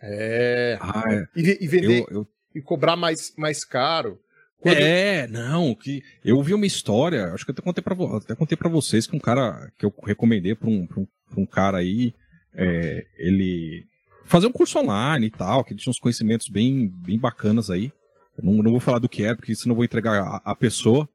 É. 0.00 0.78
Ah, 0.80 1.04
é. 1.10 1.26
E, 1.36 1.58
e, 1.60 1.68
vender. 1.68 2.06
Eu, 2.08 2.20
eu... 2.20 2.28
E 2.54 2.62
cobrar 2.62 2.96
mais, 2.96 3.34
mais 3.36 3.66
caro. 3.66 4.18
Quando... 4.58 4.78
É, 4.78 5.26
não, 5.26 5.74
que 5.74 6.02
eu 6.24 6.38
ouvi 6.38 6.54
uma 6.54 6.66
história, 6.66 7.34
acho 7.34 7.44
que 7.44 7.50
eu 7.50 7.52
até 7.52 7.62
contei 7.62 7.84
para 7.84 8.16
até 8.16 8.34
contei 8.34 8.56
para 8.56 8.70
vocês 8.70 9.06
que 9.06 9.14
um 9.14 9.20
cara 9.20 9.70
que 9.76 9.84
eu 9.84 9.94
recomendei 10.04 10.54
para 10.54 10.70
um, 10.70 10.86
pra 10.86 11.00
um, 11.00 11.06
pra 11.30 11.40
um 11.40 11.46
cara 11.46 11.78
aí, 11.78 12.14
é, 12.54 13.06
ele 13.18 13.86
fazer 14.30 14.46
um 14.46 14.52
curso 14.52 14.78
online 14.78 15.26
e 15.26 15.30
tal, 15.30 15.64
que 15.64 15.72
ele 15.72 15.80
tinha 15.80 15.90
uns 15.90 15.98
conhecimentos 15.98 16.48
bem, 16.48 16.88
bem 16.88 17.18
bacanas 17.18 17.68
aí. 17.68 17.92
Eu 18.38 18.44
não, 18.44 18.62
não 18.62 18.70
vou 18.70 18.80
falar 18.80 18.98
do 18.98 19.08
que 19.08 19.24
é, 19.24 19.34
porque 19.34 19.54
senão 19.54 19.72
eu 19.72 19.76
vou 19.76 19.84
entregar 19.84 20.22
a, 20.22 20.40
a 20.44 20.54
pessoa. 20.54 21.08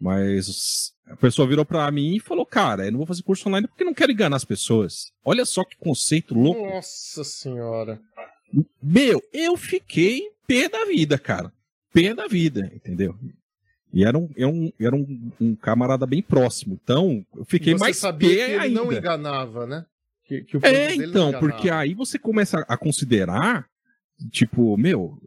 Mas 0.00 0.94
a 1.06 1.16
pessoa 1.16 1.46
virou 1.46 1.64
para 1.64 1.90
mim 1.90 2.16
e 2.16 2.20
falou: 2.20 2.46
Cara, 2.46 2.86
eu 2.86 2.92
não 2.92 2.98
vou 2.98 3.06
fazer 3.06 3.22
curso 3.22 3.46
online 3.48 3.68
porque 3.68 3.84
não 3.84 3.92
quero 3.92 4.12
enganar 4.12 4.36
as 4.36 4.44
pessoas. 4.44 5.12
Olha 5.22 5.44
só 5.44 5.62
que 5.62 5.76
conceito 5.76 6.34
louco. 6.34 6.64
Nossa 6.64 7.22
senhora. 7.22 8.00
Meu, 8.82 9.22
eu 9.32 9.56
fiquei 9.58 10.30
pé 10.46 10.68
da 10.68 10.86
vida, 10.86 11.18
cara. 11.18 11.52
Pé 11.92 12.14
da 12.14 12.26
vida, 12.26 12.70
entendeu? 12.74 13.14
E 13.92 14.04
era 14.04 14.16
um, 14.16 14.30
era 14.36 14.48
um, 14.48 14.72
era 14.80 14.96
um, 14.96 15.32
um 15.40 15.54
camarada 15.54 16.06
bem 16.06 16.22
próximo. 16.22 16.78
Então, 16.82 17.24
eu 17.36 17.44
fiquei 17.44 17.74
você 17.74 17.80
mais 17.80 17.96
sabia 17.96 18.28
pé 18.28 18.34
que 18.34 18.52
ele 18.52 18.62
ainda. 18.62 18.80
não 18.80 18.92
enganava, 18.92 19.66
né? 19.66 19.84
Que, 20.30 20.42
que 20.42 20.56
É, 20.64 20.94
então, 20.94 21.32
porque 21.40 21.68
aí 21.68 21.92
você 21.92 22.16
começa 22.16 22.64
a 22.68 22.76
considerar, 22.76 23.68
tipo, 24.30 24.76
meu, 24.76 25.20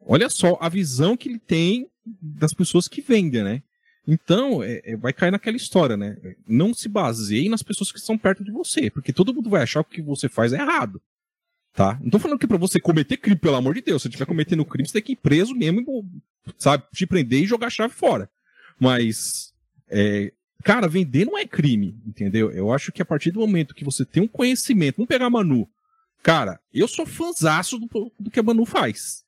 olha 0.00 0.28
só 0.28 0.58
a 0.60 0.68
visão 0.68 1.16
que 1.16 1.28
ele 1.28 1.38
tem 1.38 1.88
das 2.20 2.52
pessoas 2.52 2.88
que 2.88 3.00
vendem, 3.00 3.44
né? 3.44 3.62
Então, 4.04 4.64
é, 4.64 4.80
é, 4.84 4.96
vai 4.96 5.12
cair 5.12 5.30
naquela 5.30 5.56
história, 5.56 5.96
né? 5.96 6.16
Não 6.44 6.74
se 6.74 6.88
baseie 6.88 7.48
nas 7.48 7.62
pessoas 7.62 7.92
que 7.92 8.00
estão 8.00 8.18
perto 8.18 8.42
de 8.42 8.50
você, 8.50 8.90
porque 8.90 9.12
todo 9.12 9.32
mundo 9.32 9.48
vai 9.48 9.62
achar 9.62 9.84
que 9.84 9.90
o 9.90 9.94
que 9.94 10.02
você 10.02 10.28
faz 10.28 10.52
é 10.52 10.56
errado. 10.56 11.00
Tá? 11.72 11.96
Não 12.02 12.10
tô 12.10 12.18
falando 12.18 12.40
que 12.40 12.48
pra 12.48 12.56
você 12.56 12.80
cometer 12.80 13.18
crime, 13.18 13.38
pelo 13.38 13.54
amor 13.54 13.74
de 13.74 13.82
Deus. 13.82 14.02
Se 14.02 14.04
você 14.04 14.08
estiver 14.08 14.26
cometendo 14.26 14.64
crime, 14.64 14.88
você 14.88 14.94
tem 14.94 15.02
que 15.02 15.12
ir 15.12 15.16
preso 15.16 15.54
mesmo, 15.54 16.04
sabe? 16.58 16.82
Te 16.92 17.06
prender 17.06 17.42
e 17.42 17.46
jogar 17.46 17.68
a 17.68 17.70
chave 17.70 17.94
fora. 17.94 18.28
Mas, 18.80 19.52
é, 19.88 20.32
cara, 20.66 20.88
vender 20.88 21.24
não 21.24 21.38
é 21.38 21.46
crime, 21.46 21.96
entendeu? 22.04 22.50
Eu 22.50 22.72
acho 22.72 22.90
que 22.90 23.00
a 23.00 23.04
partir 23.04 23.30
do 23.30 23.38
momento 23.38 23.72
que 23.72 23.84
você 23.84 24.04
tem 24.04 24.24
um 24.24 24.26
conhecimento, 24.26 24.96
vamos 24.96 25.06
pegar 25.06 25.26
a 25.26 25.30
Manu. 25.30 25.70
Cara, 26.24 26.58
eu 26.74 26.88
sou 26.88 27.06
fãzaço 27.06 27.78
do, 27.78 28.12
do 28.18 28.32
que 28.32 28.40
a 28.40 28.42
Manu 28.42 28.66
faz. 28.66 29.24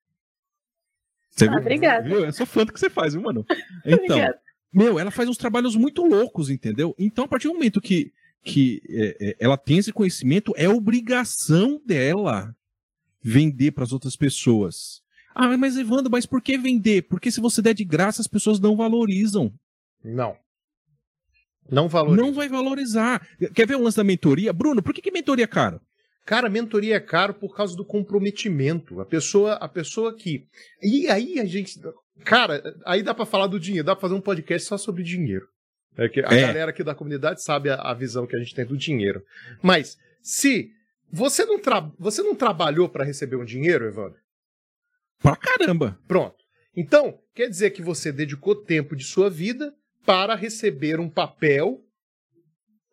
Você 1.30 1.46
Ah, 1.46 1.56
obrigada. 1.56 2.08
Viu? 2.08 2.24
Eu 2.24 2.32
sou 2.32 2.44
fã 2.44 2.64
do 2.64 2.72
que 2.72 2.80
você 2.80 2.90
faz, 2.90 3.14
viu, 3.14 3.22
Manu? 3.22 3.46
Então, 3.86 4.16
Obrigada. 4.16 4.40
meu, 4.72 4.98
ela 4.98 5.12
faz 5.12 5.28
uns 5.28 5.36
trabalhos 5.36 5.76
muito 5.76 6.04
loucos, 6.04 6.50
entendeu? 6.50 6.92
Então, 6.98 7.24
a 7.24 7.28
partir 7.28 7.46
do 7.46 7.54
momento 7.54 7.80
que, 7.80 8.12
que 8.42 8.82
é, 8.88 9.28
é, 9.28 9.36
ela 9.38 9.56
tem 9.56 9.78
esse 9.78 9.92
conhecimento, 9.92 10.52
é 10.56 10.68
obrigação 10.68 11.80
dela 11.86 12.52
vender 13.22 13.70
para 13.70 13.84
as 13.84 13.92
outras 13.92 14.16
pessoas. 14.16 15.02
Ah, 15.32 15.56
mas 15.56 15.76
Evandro, 15.76 16.10
mas 16.10 16.26
por 16.26 16.42
que 16.42 16.58
vender? 16.58 17.02
Porque 17.02 17.30
se 17.30 17.40
você 17.40 17.62
der 17.62 17.74
de 17.74 17.84
graça, 17.84 18.20
as 18.20 18.26
pessoas 18.26 18.58
não 18.58 18.76
valorizam. 18.76 19.52
Não. 20.02 20.36
Não 21.70 21.88
valoriza. 21.88 22.22
Não 22.22 22.32
vai 22.32 22.48
valorizar. 22.48 23.26
Quer 23.54 23.66
ver 23.66 23.76
o 23.76 23.82
lance 23.82 23.96
da 23.96 24.04
mentoria? 24.04 24.52
Bruno, 24.52 24.82
por 24.82 24.94
que, 24.94 25.02
que 25.02 25.10
mentoria 25.10 25.44
é 25.44 25.48
caro? 25.48 25.80
Cara, 26.24 26.48
mentoria 26.50 26.96
é 26.96 27.00
caro 27.00 27.32
por 27.34 27.54
causa 27.56 27.74
do 27.76 27.84
comprometimento. 27.84 29.00
A 29.00 29.06
pessoa, 29.06 29.54
a 29.54 29.68
pessoa 29.68 30.14
que. 30.14 30.46
E 30.82 31.08
aí 31.08 31.38
a 31.38 31.44
gente. 31.44 31.78
Cara, 32.24 32.62
aí 32.84 33.02
dá 33.02 33.14
pra 33.14 33.24
falar 33.24 33.46
do 33.46 33.60
dinheiro, 33.60 33.86
dá 33.86 33.94
pra 33.94 34.02
fazer 34.02 34.14
um 34.14 34.20
podcast 34.20 34.66
só 34.68 34.76
sobre 34.76 35.02
dinheiro. 35.02 35.46
É 35.96 36.08
que 36.08 36.20
a 36.20 36.28
É. 36.32 36.40
galera 36.42 36.70
aqui 36.70 36.84
da 36.84 36.94
comunidade 36.94 37.42
sabe 37.42 37.70
a, 37.70 37.76
a 37.76 37.94
visão 37.94 38.26
que 38.26 38.36
a 38.36 38.38
gente 38.38 38.54
tem 38.54 38.64
do 38.66 38.76
dinheiro. 38.76 39.22
Mas 39.62 39.96
se 40.22 40.70
você 41.10 41.44
não, 41.44 41.58
tra... 41.58 41.90
você 41.98 42.22
não 42.22 42.34
trabalhou 42.34 42.88
pra 42.88 43.04
receber 43.04 43.36
um 43.36 43.44
dinheiro, 43.44 43.84
Evandro, 43.86 44.18
Pra 45.20 45.34
caramba. 45.34 45.98
pronto. 46.06 46.36
Então, 46.76 47.18
quer 47.34 47.48
dizer 47.48 47.70
que 47.70 47.82
você 47.82 48.12
dedicou 48.12 48.54
tempo 48.54 48.94
de 48.94 49.02
sua 49.04 49.28
vida 49.28 49.72
para 50.08 50.34
receber 50.34 50.98
um 50.98 51.10
papel 51.10 51.84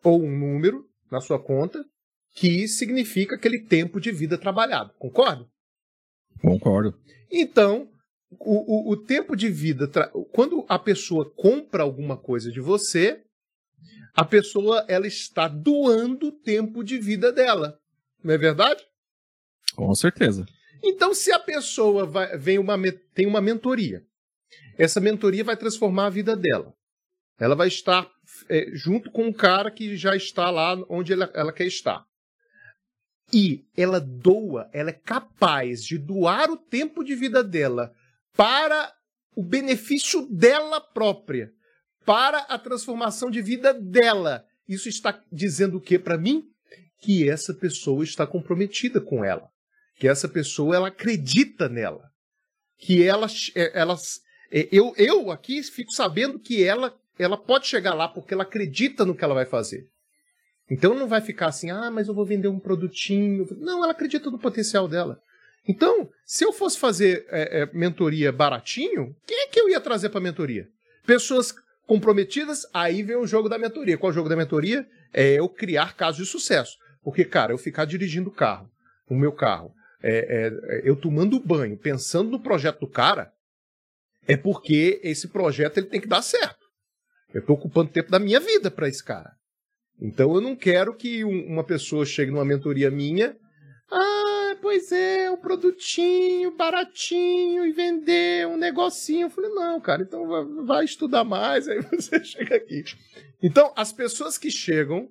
ou 0.04 0.22
um 0.22 0.38
número 0.38 0.86
na 1.10 1.22
sua 1.22 1.42
conta 1.42 1.82
que 2.34 2.68
significa 2.68 3.38
aquele 3.38 3.62
tempo 3.62 4.02
de 4.02 4.12
vida 4.12 4.38
trabalhado. 4.38 4.94
Concorda? 5.00 5.48
Concordo. 6.42 7.00
Então, 7.32 7.90
o, 8.32 8.90
o, 8.90 8.92
o 8.92 8.98
tempo 8.98 9.34
de 9.34 9.48
vida. 9.48 9.88
tra- 9.88 10.12
Quando 10.34 10.66
a 10.68 10.78
pessoa 10.78 11.34
compra 11.38 11.84
alguma 11.84 12.18
coisa 12.18 12.52
de 12.52 12.60
você, 12.60 13.24
a 14.14 14.26
pessoa 14.26 14.84
ela 14.90 15.08
está 15.08 15.48
doando 15.48 16.28
o 16.28 16.32
tempo 16.34 16.84
de 16.84 16.98
vida 16.98 17.32
dela. 17.32 17.80
Não 18.22 18.34
é 18.34 18.38
verdade? 18.38 18.84
Com 19.74 19.96
certeza. 19.96 20.46
Então, 20.84 21.14
se 21.14 21.32
a 21.32 21.40
pessoa 21.40 22.06
vai, 22.06 22.38
vem 22.38 22.60
uma, 22.60 22.76
tem 23.14 23.26
uma 23.26 23.40
mentoria, 23.40 24.06
essa 24.78 25.00
mentoria 25.00 25.46
vai 25.46 25.56
transformar 25.56 26.08
a 26.08 26.10
vida 26.10 26.36
dela. 26.36 26.74
Ela 27.40 27.56
vai 27.56 27.68
estar 27.68 28.10
é, 28.50 28.68
junto 28.74 29.12
com 29.12 29.26
um 29.26 29.34
cara 29.34 29.70
que 29.70 29.96
já 29.98 30.16
está 30.16 30.50
lá 30.50 30.76
onde 30.90 31.14
ela, 31.14 31.30
ela 31.34 31.54
quer 31.54 31.66
estar. 31.66 32.04
E 33.34 33.66
ela 33.76 34.00
doa, 34.00 34.70
ela 34.72 34.92
é 34.92 34.94
capaz 34.94 35.84
de 35.84 35.98
doar 35.98 36.50
o 36.52 36.58
tempo 36.58 37.04
de 37.04 37.16
vida 37.16 37.44
dela 37.44 37.92
para 38.36 38.94
o 39.36 39.44
benefício 39.44 40.28
dela 40.28 40.80
própria, 40.80 41.52
para 42.06 42.40
a 42.40 42.58
transformação 42.58 43.30
de 43.30 43.42
vida 43.42 43.74
dela. 43.74 44.46
Isso 44.68 44.88
está 44.88 45.20
dizendo 45.32 45.78
o 45.78 45.82
que 45.82 45.98
para 46.00 46.18
mim? 46.18 46.44
Que 47.02 47.30
essa 47.30 47.54
pessoa 47.54 48.04
está 48.04 48.26
comprometida 48.26 49.02
com 49.02 49.24
ela 49.24 49.50
que 49.96 50.08
essa 50.08 50.28
pessoa 50.28 50.76
ela 50.76 50.88
acredita 50.90 51.70
nela, 51.70 52.12
que 52.78 53.04
ela, 53.04 53.28
é, 53.56 53.80
ela 53.80 53.96
é, 54.52 54.68
eu, 54.72 54.94
eu 54.98 55.32
aqui 55.32 55.64
fico 55.64 55.92
sabendo 55.92 56.40
que 56.40 56.64
ela, 56.64 56.96
ela 57.18 57.38
pode 57.38 57.68
chegar 57.68 57.94
lá 57.94 58.08
porque 58.08 58.34
ela 58.34 58.44
acredita 58.44 59.06
no 59.06 59.16
que 59.16 59.24
ela 59.24 59.34
vai 59.34 59.46
fazer. 59.46 59.88
Então 60.70 60.94
não 60.96 61.08
vai 61.08 61.22
ficar 61.22 61.48
assim, 61.48 61.70
ah, 61.70 61.92
mas 61.92 62.08
eu 62.08 62.14
vou 62.14 62.26
vender 62.26 62.48
um 62.48 62.60
produtinho. 62.60 63.48
Não, 63.58 63.84
ela 63.84 63.92
acredita 63.92 64.32
no 64.32 64.40
potencial 64.40 64.88
dela. 64.88 65.20
Então, 65.68 66.10
se 66.26 66.44
eu 66.44 66.54
fosse 66.54 66.78
fazer 66.78 67.26
é, 67.30 67.62
é, 67.62 67.70
mentoria 67.74 68.32
baratinho, 68.32 69.16
quem 69.26 69.44
é 69.44 69.48
que 69.48 69.60
eu 69.60 69.70
ia 69.70 69.80
trazer 69.80 70.10
para 70.10 70.22
mentoria? 70.22 70.68
Pessoas 71.06 71.54
comprometidas, 71.88 72.68
aí 72.74 73.04
vem 73.04 73.16
o 73.16 73.28
jogo 73.28 73.50
da 73.50 73.58
mentoria. 73.58 73.98
Qual 73.98 74.10
é 74.10 74.14
o 74.14 74.16
jogo 74.16 74.30
da 74.30 74.36
mentoria? 74.36 74.88
É 75.14 75.34
eu 75.34 75.48
criar 75.48 75.96
casos 75.96 76.26
de 76.26 76.32
sucesso. 76.32 76.78
Porque, 77.04 77.24
cara, 77.24 77.54
eu 77.54 77.58
ficar 77.58 77.86
dirigindo 77.86 78.30
o 78.30 78.34
carro, 78.34 78.70
o 79.08 79.16
meu 79.16 79.32
carro, 79.32 79.72
é, 80.02 80.48
é, 80.48 80.82
eu 80.84 80.96
tomando 80.96 81.40
banho, 81.40 81.78
pensando 81.78 82.30
no 82.32 82.40
projeto 82.40 82.80
do 82.82 82.88
cara, 82.88 83.32
é 84.28 84.36
porque 84.36 85.00
esse 85.04 85.28
projeto 85.28 85.78
ele 85.78 85.88
tem 85.88 86.02
que 86.02 86.08
dar 86.08 86.22
certo. 86.22 86.65
Eu 87.36 87.42
estou 87.42 87.58
ocupando 87.58 87.92
tempo 87.92 88.10
da 88.10 88.18
minha 88.18 88.40
vida 88.40 88.72
para 88.72 88.88
esse 88.88 89.04
cara. 89.04 89.34
Então 90.02 90.34
eu 90.34 90.40
não 90.42 90.56
quero 90.56 90.96
que 90.96 91.24
um- 91.26 91.46
uma 91.48 91.64
pessoa 91.66 92.06
chegue 92.06 92.32
numa 92.32 92.46
mentoria 92.46 92.90
minha. 92.90 93.36
Ah, 93.92 94.56
pois 94.62 94.90
é, 94.92 95.30
um 95.30 95.38
produtinho 95.38 96.56
baratinho 96.56 97.66
e 97.66 97.72
vender 97.74 98.48
um 98.48 98.56
negocinho. 98.58 99.26
Eu 99.26 99.30
falei, 99.30 99.52
não, 99.52 99.80
cara, 99.82 100.02
então 100.04 100.26
vai, 100.28 100.46
vai 100.66 100.86
estudar 100.86 101.24
mais, 101.26 101.68
aí 101.70 101.82
você 101.82 102.24
chega 102.24 102.56
aqui. 102.56 102.84
Então, 103.44 103.74
as 103.76 103.92
pessoas 103.92 104.38
que 104.38 104.50
chegam 104.50 105.10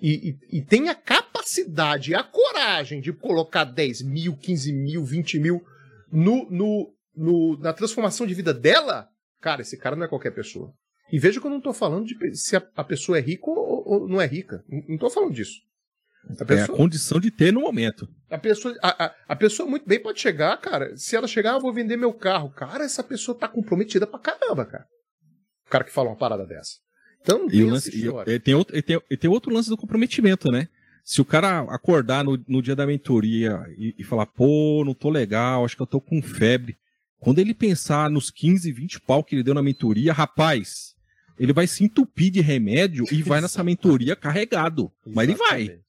e, 0.00 0.36
e, 0.50 0.58
e 0.58 0.62
tem 0.62 0.88
a 0.88 0.94
capacidade 0.94 2.14
a 2.14 2.22
coragem 2.22 3.00
de 3.00 3.12
colocar 3.12 3.64
10 3.64 4.02
mil, 4.02 4.36
15 4.36 4.72
mil, 4.72 5.04
20 5.04 5.38
mil 5.40 5.62
no, 6.10 6.48
no, 6.50 6.94
no- 7.16 7.56
na 7.58 7.72
transformação 7.72 8.26
de 8.26 8.34
vida 8.34 8.54
dela, 8.54 9.08
cara, 9.40 9.62
esse 9.62 9.76
cara 9.76 9.96
não 9.96 10.04
é 10.04 10.08
qualquer 10.08 10.30
pessoa. 10.32 10.72
E 11.12 11.18
veja 11.18 11.38
que 11.40 11.46
eu 11.46 11.50
não 11.50 11.58
estou 11.58 11.74
falando 11.74 12.06
de 12.06 12.34
se 12.34 12.56
a, 12.56 12.62
a 12.74 12.82
pessoa 12.82 13.18
é 13.18 13.20
rica 13.20 13.44
ou, 13.50 13.82
ou 13.86 14.08
não 14.08 14.20
é 14.20 14.26
rica. 14.26 14.64
Não- 14.68 14.94
estou 14.94 15.10
falando 15.10 15.34
disso. 15.34 15.60
A 16.28 16.32
É 16.32 16.42
a 16.42 16.46
pessoa, 16.46 16.76
condição 16.78 17.20
de 17.20 17.30
ter 17.30 17.52
no 17.52 17.60
momento. 17.60 18.08
a, 18.30 18.38
pessoa, 18.38 18.74
a, 18.82 19.04
a, 19.06 19.14
a 19.28 19.36
pessoa 19.36 19.68
muito 19.68 19.86
bem 19.86 20.00
pode 20.00 20.20
chegar, 20.20 20.56
cara. 20.58 20.96
Se 20.96 21.14
ela 21.14 21.26
chegar, 21.28 21.52
ah, 21.52 21.56
eu 21.56 21.60
vou 21.60 21.72
vender 21.72 21.96
meu 21.96 22.12
carro. 22.14 22.48
Cara, 22.50 22.84
essa 22.84 23.02
pessoa 23.04 23.36
tá 23.36 23.46
comprometida 23.46 24.06
pra 24.06 24.18
caramba, 24.18 24.64
cara. 24.64 24.86
O 25.66 25.70
cara 25.70 25.84
que 25.84 25.92
fala 25.92 26.08
uma 26.08 26.16
parada 26.16 26.46
dessa. 26.46 26.76
Então 27.20 27.46
E, 27.50 27.62
lance, 27.64 27.90
e, 27.94 28.30
e 28.32 28.38
tem 28.40 28.54
outro, 28.54 28.76
e, 28.76 28.82
tem, 28.82 29.00
e 29.10 29.16
tem 29.16 29.30
outro 29.30 29.52
lance 29.52 29.68
do 29.68 29.76
comprometimento, 29.76 30.50
né? 30.50 30.68
Se 31.04 31.20
o 31.20 31.24
cara 31.24 31.60
acordar 31.74 32.24
no, 32.24 32.42
no 32.48 32.62
dia 32.62 32.76
da 32.76 32.86
mentoria 32.86 33.60
e, 33.76 33.94
e 33.98 34.04
falar, 34.04 34.26
pô, 34.26 34.82
não 34.84 34.94
tô 34.94 35.10
legal, 35.10 35.64
acho 35.64 35.76
que 35.76 35.82
eu 35.82 35.86
tô 35.86 36.00
com 36.00 36.22
febre. 36.22 36.76
Quando 37.18 37.38
ele 37.40 37.54
pensar 37.54 38.08
nos 38.10 38.30
15, 38.30 38.70
20 38.72 39.00
pau 39.00 39.22
que 39.24 39.34
ele 39.34 39.42
deu 39.42 39.54
na 39.54 39.62
mentoria, 39.62 40.12
rapaz, 40.12 40.91
ele 41.38 41.52
vai 41.52 41.66
se 41.66 41.84
entupir 41.84 42.30
de 42.30 42.40
remédio 42.40 43.04
e 43.10 43.22
vai 43.22 43.40
nessa 43.40 43.62
mentoria 43.64 44.14
carregado. 44.16 44.90
Mas 45.06 45.28
ele 45.28 45.36
vai. 45.38 45.60
Exatamente. 45.62 45.82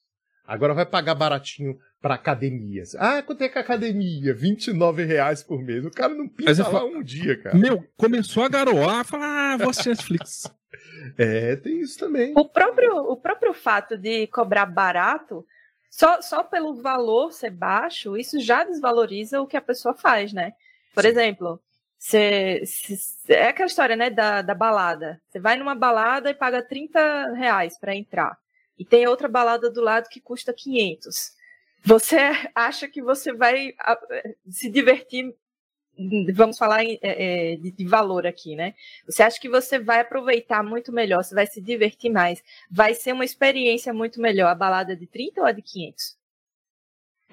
Agora 0.46 0.74
vai 0.74 0.86
pagar 0.86 1.16
baratinho 1.16 1.78
pra 2.02 2.16
academias. 2.16 2.96
Ah, 2.96 3.22
quanto 3.24 3.42
é 3.44 3.48
que 3.50 3.58
a 3.58 3.62
academia? 3.62 4.34
29 4.34 5.06
reais 5.06 5.42
por 5.42 5.62
mês. 5.64 5.86
O 5.86 5.90
cara 5.92 6.14
não 6.14 6.28
pisa 6.28 6.64
lá 6.64 6.70
falo- 6.70 6.98
um 6.98 7.02
dia, 7.04 7.38
cara. 7.42 7.58
Meu, 7.58 7.82
começou 7.96 8.44
a 8.44 8.50
garoar, 8.50 9.06
falar, 9.06 9.54
ah, 9.54 9.58
vou 9.58 9.70
assistir 9.70 9.90
Netflix. 9.90 10.44
É, 11.18 11.56
tem 11.58 11.82
isso 11.82 12.00
também. 12.00 12.34
O 12.36 12.46
próprio, 12.46 12.96
o 12.96 13.16
próprio 13.18 13.54
fato 13.54 13.96
de 13.98 14.26
cobrar 14.28 14.66
barato, 14.66 15.46
só, 15.90 16.22
só 16.22 16.44
pelo 16.44 16.82
valor 16.82 17.32
ser 17.32 17.52
baixo, 17.52 18.18
isso 18.18 18.40
já 18.40 18.64
desvaloriza 18.64 19.40
o 19.42 19.46
que 19.46 19.58
a 19.58 19.62
pessoa 19.62 19.94
faz, 19.94 20.32
né? 20.34 20.54
Por 20.96 21.04
Sim. 21.04 21.10
exemplo, 21.10 21.60
você, 22.04 22.62
se- 22.66 23.32
é 23.32 23.48
aquela 23.48 23.68
história, 23.68 23.96
né, 23.96 24.10
da, 24.10 24.42
da 24.42 24.54
balada. 24.54 25.22
Você 25.30 25.40
vai 25.40 25.56
numa 25.56 25.74
balada 25.74 26.30
e 26.30 26.34
paga 26.34 26.62
30 26.62 27.34
reais 27.34 27.80
para 27.80 27.96
entrar. 27.96 28.38
E 28.78 28.84
tem 28.84 29.08
outra 29.08 29.30
balada 29.30 29.70
do 29.72 29.82
lado 29.82 30.10
que 30.10 30.20
custa 30.20 30.54
500. 30.54 31.32
Você 31.86 32.18
acha 32.54 32.90
que 32.90 33.02
você 33.02 33.32
vai 33.34 33.74
se 34.50 34.70
divertir 34.70 35.34
vamos 36.36 36.58
falar 36.58 36.84
em, 36.84 36.98
é, 37.04 37.56
de, 37.56 37.72
de, 37.72 37.86
valor 37.86 38.26
aqui, 38.26 38.56
né? 38.56 38.74
Você 39.06 39.22
acha 39.22 39.40
que 39.40 39.48
você 39.48 39.78
vai 39.78 40.00
aproveitar 40.02 40.64
muito 40.64 40.92
melhor, 40.92 41.24
você 41.24 41.36
vai 41.36 41.46
se 41.46 41.62
divertir 41.62 42.12
mais, 42.12 42.44
vai 42.70 42.96
ser 42.96 43.14
uma 43.14 43.24
experiência 43.24 43.94
muito 43.94 44.20
melhor 44.20 44.48
a 44.50 44.56
balada 44.56 44.96
de 44.96 45.06
30 45.06 45.42
ou 45.42 45.48
a 45.48 45.52
de 45.52 45.62
500? 45.62 46.18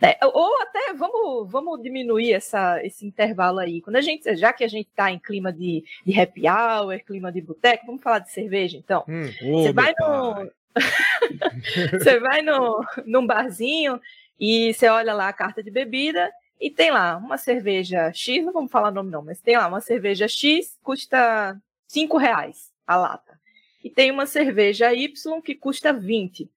É, 0.03 0.19
ou 0.27 0.61
até 0.63 0.95
vamos, 0.95 1.51
vamos 1.51 1.83
diminuir 1.83 2.33
essa, 2.33 2.83
esse 2.85 3.07
intervalo 3.07 3.59
aí. 3.59 3.83
Quando 3.83 3.97
a 3.97 4.01
gente, 4.01 4.35
já 4.37 4.53
que 4.53 4.65
a 4.65 4.69
gente 4.69 4.89
está 4.89 5.11
em 5.11 5.19
clima 5.19 5.53
de, 5.53 5.85
de 6.05 6.19
happy 6.19 6.43
hour, 6.49 6.99
clima 7.05 7.31
de 7.31 7.41
boteco, 7.41 7.87
vamos 7.87 8.03
falar 8.03 8.21
de 8.21 8.31
cerveja 8.31 8.79
então. 8.79 9.05
Hum, 9.07 9.31
você 9.63 9.73
vai 9.73 9.93
no, 9.99 10.51
você 11.93 12.19
vai 12.19 12.43
no, 12.43 12.85
num 13.05 13.27
barzinho 13.27 14.01
e 14.39 14.73
você 14.73 14.89
olha 14.89 15.13
lá 15.13 15.29
a 15.29 15.33
carta 15.33 15.63
de 15.63 15.71
bebida 15.71 16.31
e 16.61 16.71
tem 16.71 16.91
lá 16.91 17.17
uma 17.17 17.39
cerveja 17.39 18.13
X, 18.13 18.45
não 18.45 18.53
vamos 18.53 18.71
falar 18.71 18.91
nome 18.91 19.11
não, 19.11 19.23
mas 19.23 19.41
tem 19.41 19.57
lá 19.57 19.67
uma 19.67 19.81
cerveja 19.81 20.29
X, 20.29 20.79
custa 20.83 21.59
5 21.89 22.17
reais 22.17 22.71
a 22.87 22.97
lata. 22.97 23.41
E 23.83 23.89
tem 23.89 24.11
uma 24.11 24.27
cerveja 24.27 24.93
Y 24.93 25.41
que 25.41 25.55
custa 25.55 25.93
20. 25.93 26.51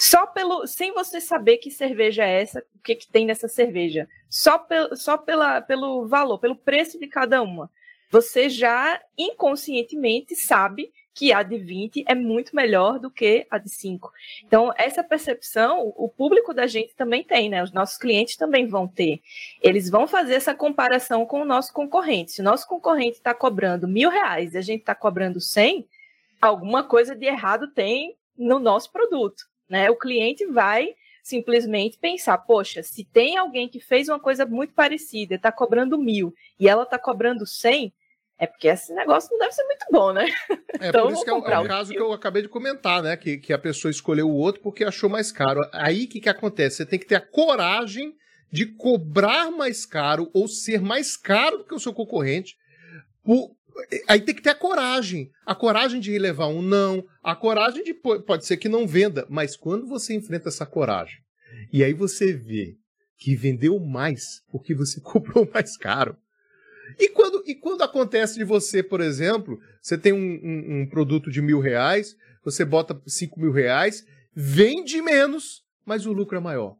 Só 0.00 0.26
pelo, 0.26 0.66
sem 0.66 0.94
você 0.94 1.20
saber 1.20 1.58
que 1.58 1.70
cerveja 1.70 2.24
é 2.24 2.40
essa, 2.40 2.64
o 2.74 2.78
que, 2.82 2.94
que 2.94 3.06
tem 3.06 3.26
nessa 3.26 3.46
cerveja. 3.46 4.08
Só, 4.30 4.56
pel, 4.56 4.96
só 4.96 5.18
pela, 5.18 5.60
pelo 5.60 6.08
valor, 6.08 6.38
pelo 6.38 6.56
preço 6.56 6.98
de 6.98 7.06
cada 7.06 7.42
uma. 7.42 7.70
Você 8.08 8.48
já 8.48 8.98
inconscientemente 9.18 10.34
sabe 10.34 10.90
que 11.12 11.34
a 11.34 11.42
de 11.42 11.58
20 11.58 12.04
é 12.08 12.14
muito 12.14 12.56
melhor 12.56 12.98
do 12.98 13.10
que 13.10 13.46
a 13.50 13.58
de 13.58 13.68
5. 13.68 14.10
Então, 14.42 14.72
essa 14.78 15.04
percepção, 15.04 15.92
o 15.94 16.08
público 16.08 16.54
da 16.54 16.66
gente 16.66 16.94
também 16.94 17.22
tem, 17.22 17.50
né? 17.50 17.62
Os 17.62 17.70
nossos 17.70 17.98
clientes 17.98 18.36
também 18.36 18.66
vão 18.66 18.88
ter. 18.88 19.20
Eles 19.60 19.90
vão 19.90 20.08
fazer 20.08 20.32
essa 20.32 20.54
comparação 20.54 21.26
com 21.26 21.42
o 21.42 21.44
nosso 21.44 21.74
concorrente. 21.74 22.32
Se 22.32 22.40
o 22.40 22.44
nosso 22.44 22.66
concorrente 22.66 23.18
está 23.18 23.34
cobrando 23.34 23.86
mil 23.86 24.08
reais 24.08 24.54
e 24.54 24.58
a 24.58 24.62
gente 24.62 24.80
está 24.80 24.94
cobrando 24.94 25.42
100, 25.42 25.86
alguma 26.40 26.84
coisa 26.84 27.14
de 27.14 27.26
errado 27.26 27.68
tem 27.68 28.16
no 28.34 28.58
nosso 28.58 28.90
produto, 28.90 29.49
né? 29.70 29.88
O 29.90 29.96
cliente 29.96 30.44
vai 30.46 30.94
simplesmente 31.22 31.98
pensar, 31.98 32.36
poxa, 32.38 32.82
se 32.82 33.04
tem 33.04 33.36
alguém 33.36 33.68
que 33.68 33.80
fez 33.80 34.08
uma 34.08 34.18
coisa 34.18 34.44
muito 34.44 34.74
parecida, 34.74 35.36
está 35.36 35.52
cobrando 35.52 35.96
mil 35.96 36.34
e 36.58 36.68
ela 36.68 36.82
está 36.82 36.98
cobrando 36.98 37.46
100, 37.46 37.92
é 38.38 38.46
porque 38.46 38.68
esse 38.68 38.92
negócio 38.94 39.30
não 39.30 39.38
deve 39.38 39.52
ser 39.52 39.64
muito 39.64 39.86
bom, 39.92 40.12
né? 40.12 40.26
É 40.80 40.88
então, 40.88 41.02
por 41.02 41.12
isso 41.12 41.24
que 41.24 41.30
é 41.30 41.34
o, 41.34 41.46
é 41.46 41.58
o 41.58 41.68
caso 41.68 41.92
que 41.92 42.00
eu 42.00 42.12
acabei 42.12 42.42
de 42.42 42.48
comentar, 42.48 43.02
né? 43.02 43.16
Que, 43.16 43.36
que 43.36 43.52
a 43.52 43.58
pessoa 43.58 43.90
escolheu 43.90 44.28
o 44.28 44.34
outro 44.34 44.62
porque 44.62 44.82
achou 44.82 45.10
mais 45.10 45.30
caro. 45.30 45.60
Aí 45.72 46.04
o 46.04 46.08
que, 46.08 46.20
que 46.20 46.28
acontece? 46.28 46.78
Você 46.78 46.86
tem 46.86 46.98
que 46.98 47.06
ter 47.06 47.16
a 47.16 47.20
coragem 47.20 48.14
de 48.50 48.66
cobrar 48.66 49.50
mais 49.50 49.84
caro 49.84 50.30
ou 50.32 50.48
ser 50.48 50.80
mais 50.80 51.16
caro 51.16 51.58
do 51.58 51.64
que 51.64 51.74
o 51.74 51.78
seu 51.78 51.92
concorrente. 51.92 52.56
Por... 53.22 53.54
Aí 54.08 54.20
tem 54.20 54.34
que 54.34 54.42
ter 54.42 54.50
a 54.50 54.54
coragem. 54.54 55.30
A 55.46 55.54
coragem 55.54 56.00
de 56.00 56.18
levar 56.18 56.46
um 56.46 56.62
não, 56.62 57.04
a 57.22 57.34
coragem 57.34 57.84
de. 57.84 57.94
Pode 57.94 58.46
ser 58.46 58.56
que 58.56 58.68
não 58.68 58.86
venda, 58.86 59.26
mas 59.28 59.56
quando 59.56 59.86
você 59.86 60.14
enfrenta 60.14 60.48
essa 60.48 60.66
coragem 60.66 61.18
e 61.72 61.82
aí 61.82 61.92
você 61.92 62.32
vê 62.32 62.76
que 63.16 63.36
vendeu 63.36 63.78
mais 63.78 64.42
porque 64.50 64.74
você 64.74 65.00
cobrou 65.02 65.48
mais 65.52 65.76
caro 65.76 66.16
e 66.98 67.08
quando, 67.08 67.42
e 67.46 67.54
quando 67.54 67.82
acontece 67.82 68.38
de 68.38 68.44
você, 68.44 68.82
por 68.82 69.00
exemplo, 69.00 69.60
você 69.80 69.98
tem 69.98 70.12
um, 70.12 70.16
um, 70.16 70.80
um 70.80 70.88
produto 70.88 71.30
de 71.30 71.42
mil 71.42 71.60
reais, 71.60 72.16
você 72.44 72.64
bota 72.64 73.00
cinco 73.06 73.38
mil 73.40 73.52
reais, 73.52 74.04
vende 74.34 75.00
menos, 75.02 75.64
mas 75.84 76.06
o 76.06 76.12
lucro 76.12 76.36
é 76.36 76.40
maior. 76.40 76.76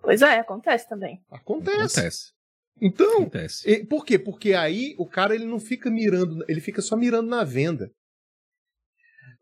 Pois 0.00 0.22
é, 0.22 0.38
acontece 0.38 0.88
também. 0.88 1.20
Acontece. 1.30 1.98
Acontece. 1.98 2.32
Então, 2.80 3.22
acontece. 3.22 3.84
por 3.86 4.04
quê? 4.04 4.18
Porque 4.18 4.52
aí 4.52 4.94
o 4.98 5.06
cara 5.06 5.34
ele 5.34 5.46
não 5.46 5.58
fica 5.58 5.90
mirando, 5.90 6.44
ele 6.48 6.60
fica 6.60 6.82
só 6.82 6.96
mirando 6.96 7.28
na 7.28 7.42
venda. 7.42 7.90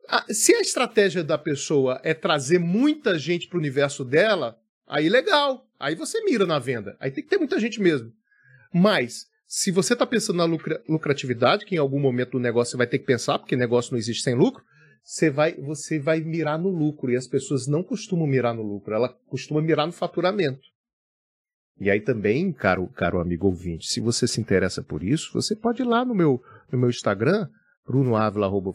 Ah, 0.08 0.24
se 0.28 0.54
a 0.54 0.60
estratégia 0.60 1.24
da 1.24 1.38
pessoa 1.38 2.00
é 2.04 2.12
trazer 2.12 2.58
muita 2.58 3.18
gente 3.18 3.48
para 3.48 3.56
o 3.56 3.60
universo 3.60 4.04
dela, 4.04 4.56
aí 4.86 5.08
legal. 5.08 5.66
Aí 5.80 5.94
você 5.94 6.22
mira 6.24 6.46
na 6.46 6.58
venda. 6.58 6.96
Aí 7.00 7.10
tem 7.10 7.24
que 7.24 7.30
ter 7.30 7.38
muita 7.38 7.58
gente 7.58 7.80
mesmo. 7.80 8.12
Mas, 8.72 9.26
se 9.46 9.70
você 9.70 9.94
está 9.94 10.06
pensando 10.06 10.36
na 10.36 10.44
lucra 10.44 10.82
lucratividade, 10.88 11.64
que 11.64 11.74
em 11.74 11.78
algum 11.78 11.98
momento 11.98 12.32
do 12.32 12.40
negócio 12.40 12.72
você 12.72 12.76
vai 12.76 12.86
ter 12.86 12.98
que 12.98 13.06
pensar, 13.06 13.38
porque 13.38 13.56
negócio 13.56 13.92
não 13.92 13.98
existe 13.98 14.22
sem 14.22 14.34
lucro, 14.34 14.62
você 15.02 15.30
vai, 15.30 15.54
você 15.54 15.98
vai 15.98 16.20
mirar 16.20 16.58
no 16.58 16.68
lucro. 16.68 17.10
E 17.10 17.16
as 17.16 17.26
pessoas 17.26 17.66
não 17.66 17.82
costumam 17.82 18.26
mirar 18.26 18.54
no 18.54 18.62
lucro, 18.62 18.94
ela 18.94 19.08
costuma 19.26 19.60
mirar 19.62 19.86
no 19.86 19.92
faturamento. 19.92 20.73
E 21.80 21.90
aí 21.90 22.00
também, 22.00 22.52
caro, 22.52 22.86
caro 22.88 23.20
amigo 23.20 23.46
ouvinte, 23.46 23.86
se 23.86 24.00
você 24.00 24.26
se 24.26 24.40
interessa 24.40 24.82
por 24.82 25.02
isso, 25.02 25.32
você 25.32 25.56
pode 25.56 25.82
ir 25.82 25.84
lá 25.84 26.04
no 26.04 26.14
meu, 26.14 26.42
no 26.70 26.78
meu 26.78 26.88
Instagram, 26.88 27.48
Bruno 27.86 28.16
Ávila, 28.16 28.46
arroba, 28.46 28.72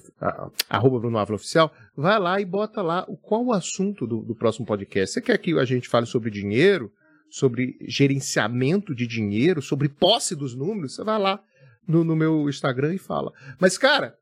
arroba 0.70 1.00
Bruno 1.00 1.18
Ávila 1.18 1.36
Oficial, 1.36 1.72
vai 1.96 2.20
lá 2.20 2.40
e 2.42 2.46
bota 2.46 2.82
lá 2.82 3.08
qual 3.22 3.46
o 3.46 3.54
assunto 3.54 4.06
do, 4.06 4.22
do 4.22 4.36
próximo 4.36 4.66
podcast. 4.66 5.14
Você 5.14 5.22
quer 5.22 5.38
que 5.38 5.58
a 5.58 5.66
gente 5.66 5.88
fale 5.88 6.06
sobre 6.06 6.30
dinheiro? 6.30 6.92
sobre 7.30 7.78
gerenciamento 7.82 8.96
de 8.96 9.06
dinheiro, 9.06 9.62
sobre 9.62 9.88
posse 9.88 10.36
dos 10.36 10.56
números, 10.56 10.96
você 10.96 11.04
vai 11.04 11.20
lá 11.20 11.42
no, 11.88 12.04
no 12.04 12.16
meu 12.16 12.50
Instagram 12.50 12.96
e 12.96 12.98
fala. 12.98 13.32
Mas, 13.60 13.78
cara, 13.78 14.18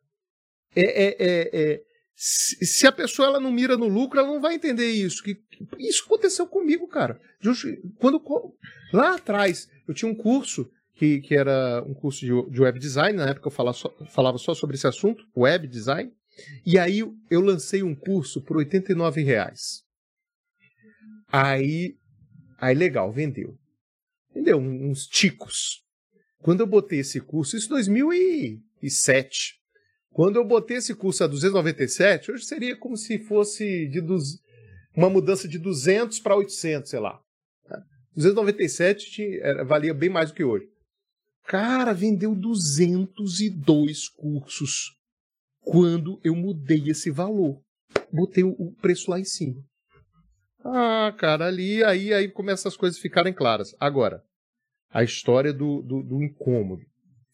é, 0.75 0.81
é, 0.81 1.15
é, 1.19 1.49
é 1.53 1.81
se, 2.17 2.65
se, 2.65 2.87
a 2.87 2.91
pessoa 2.91 3.27
ela 3.27 3.39
não 3.39 3.51
mira 3.51 3.77
no 3.77 3.87
lucro, 3.87 4.19
ela 4.19 4.27
não 4.27 4.41
vai 4.41 4.55
entender 4.55 4.89
isso. 4.89 5.23
Que, 5.23 5.39
isso 5.77 6.03
aconteceu 6.05 6.47
comigo, 6.47 6.87
cara. 6.87 7.21
Quando, 7.99 8.21
lá 8.91 9.15
atrás, 9.15 9.69
eu 9.87 9.93
tinha 9.93 10.09
um 10.09 10.15
curso 10.15 10.69
que, 10.95 11.21
que 11.21 11.35
era 11.35 11.83
um 11.87 11.93
curso 11.93 12.21
de, 12.21 12.51
de 12.51 12.61
web 12.61 12.79
design, 12.79 13.17
na 13.17 13.29
época 13.29 13.47
eu 13.47 13.51
falava 13.51 13.77
só, 13.77 13.95
falava 14.07 14.37
só 14.39 14.55
sobre 14.55 14.75
esse 14.75 14.87
assunto, 14.87 15.23
web 15.35 15.67
design, 15.67 16.11
e 16.65 16.77
aí 16.79 16.99
eu 17.29 17.41
lancei 17.41 17.83
um 17.83 17.93
curso 17.93 18.41
por 18.41 18.57
89 18.57 19.21
reais. 19.21 19.83
Aí 21.31 21.95
Aí 22.57 22.73
legal, 22.73 23.11
vendeu. 23.11 23.57
Vendeu 24.33 24.57
uns 24.57 25.05
ticos. 25.05 25.83
Quando 26.39 26.61
eu 26.61 26.67
botei 26.67 26.99
esse 26.99 27.19
curso, 27.19 27.55
isso 27.55 27.67
em 27.67 27.69
2007. 27.69 29.61
Quando 30.17 30.37
eu 30.37 30.43
botei 30.43 30.77
esse 30.77 30.95
curso 30.95 31.23
a 31.23 31.27
297, 31.27 32.31
hoje 32.31 32.43
seria 32.43 32.75
como 32.75 32.97
se 32.97 33.19
fosse 33.19 33.87
de 33.87 34.01
duz... 34.01 34.41
uma 34.95 35.11
mudança 35.11 35.47
de 35.47 35.59
200 35.59 36.19
para 36.21 36.35
800, 36.35 36.89
sei 36.89 36.99
lá. 36.99 37.21
297 38.15 39.11
tinha, 39.11 39.63
valia 39.63 39.93
bem 39.93 40.09
mais 40.09 40.31
do 40.31 40.35
que 40.35 40.43
hoje. 40.43 40.67
Cara, 41.43 41.93
vendeu 41.93 42.33
202 42.33 44.09
cursos 44.09 44.97
quando 45.61 46.19
eu 46.23 46.35
mudei 46.35 46.89
esse 46.89 47.11
valor. 47.11 47.61
Botei 48.11 48.43
o 48.43 48.73
preço 48.81 49.11
lá 49.11 49.19
em 49.19 49.23
cima. 49.23 49.63
Ah, 50.65 51.13
cara, 51.15 51.45
ali, 51.45 51.83
aí, 51.83 52.11
aí 52.11 52.27
começam 52.27 52.67
as 52.67 52.75
coisas 52.75 52.97
ficarem 52.97 53.33
claras. 53.33 53.75
Agora, 53.79 54.23
a 54.89 55.03
história 55.03 55.53
do, 55.53 55.83
do, 55.83 56.01
do 56.01 56.23
incômodo. 56.23 56.81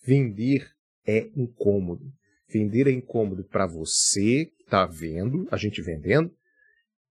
Vender 0.06 0.70
é 1.08 1.30
incômodo. 1.34 2.12
Vender 2.54 2.88
é 2.88 2.92
incômodo 2.92 3.44
para 3.44 3.66
você 3.66 4.46
que 4.46 4.64
está 4.64 4.86
vendo, 4.86 5.48
a 5.50 5.58
gente 5.58 5.82
vendendo, 5.82 6.32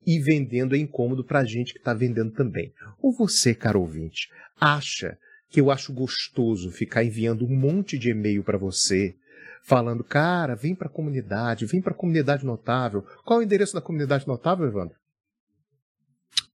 e 0.05 0.19
vendendo 0.19 0.75
é 0.75 0.77
incômodo 0.77 1.23
para 1.23 1.39
a 1.39 1.45
gente 1.45 1.73
que 1.73 1.79
está 1.79 1.95
vendendo 1.95 2.31
também. 2.31 2.71
Ou 3.01 3.11
você, 3.11 3.55
caro 3.55 3.81
ouvinte, 3.81 4.29
acha 4.59 5.17
que 5.49 5.59
eu 5.59 5.71
acho 5.71 5.91
gostoso 5.91 6.71
ficar 6.71 7.03
enviando 7.03 7.43
um 7.43 7.55
monte 7.55 7.97
de 7.97 8.11
e-mail 8.11 8.43
para 8.43 8.57
você, 8.57 9.15
falando, 9.63 10.03
cara, 10.03 10.55
vem 10.55 10.75
para 10.75 10.87
a 10.87 10.91
comunidade, 10.91 11.65
vem 11.65 11.81
para 11.81 11.93
a 11.93 11.97
comunidade 11.97 12.45
notável. 12.45 13.03
Qual 13.25 13.39
é 13.39 13.43
o 13.43 13.45
endereço 13.45 13.73
da 13.73 13.81
comunidade 13.81 14.27
notável, 14.27 14.67
Evandro? 14.67 15.00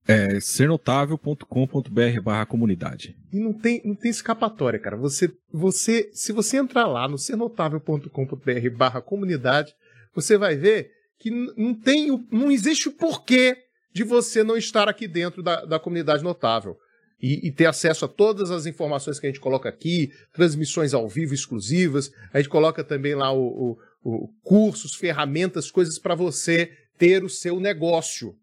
É 0.07 0.39
sernotável.com.br 0.39 2.21
barra 2.23 2.45
comunidade. 2.45 3.17
E 3.33 3.37
não 3.39 3.51
tem, 3.51 3.81
não 3.83 3.93
tem 3.93 4.09
escapatória, 4.09 4.79
cara. 4.79 4.95
Você, 4.95 5.29
você, 5.51 6.09
se 6.13 6.31
você 6.31 6.57
entrar 6.57 6.87
lá 6.87 7.09
no 7.09 7.17
sernotável.com.br 7.17 8.69
barra 8.77 9.01
comunidade, 9.01 9.73
você 10.15 10.37
vai 10.37 10.55
ver 10.55 10.91
que 11.19 11.29
não 11.29 11.73
tem, 11.73 12.25
não 12.31 12.49
existe 12.49 12.87
o 12.87 12.93
porquê 12.93 13.57
de 13.93 14.03
você 14.03 14.43
não 14.43 14.55
estar 14.55 14.87
aqui 14.87 15.07
dentro 15.07 15.43
da, 15.43 15.65
da 15.65 15.79
comunidade 15.79 16.23
notável. 16.23 16.77
E, 17.19 17.47
e, 17.47 17.51
ter 17.51 17.65
acesso 17.65 18.05
a 18.05 18.07
todas 18.07 18.51
as 18.51 18.67
informações 18.67 19.19
que 19.19 19.25
a 19.25 19.29
gente 19.29 19.39
coloca 19.39 19.67
aqui, 19.67 20.11
transmissões 20.31 20.93
ao 20.93 21.09
vivo 21.09 21.33
exclusivas. 21.33 22.11
A 22.31 22.37
gente 22.37 22.47
coloca 22.47 22.83
também 22.83 23.15
lá 23.15 23.33
o, 23.33 23.41
o, 23.41 23.77
o 24.03 24.27
cursos, 24.43 24.93
ferramentas, 24.93 25.71
coisas 25.71 25.97
para 25.97 26.13
você 26.13 26.71
ter 26.95 27.23
o 27.23 27.29
seu 27.29 27.59
negócio 27.59 28.35